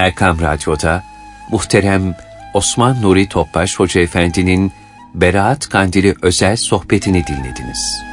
Erkam 0.00 0.40
Radyo'da 0.40 1.04
muhterem 1.50 2.16
Osman 2.54 3.02
Nuri 3.02 3.28
Topbaş 3.28 3.78
Hoca 3.78 4.00
Efendi'nin 4.00 4.72
Beraat 5.14 5.68
Kandili 5.68 6.14
özel 6.22 6.56
sohbetini 6.56 7.26
dinlediniz. 7.26 8.09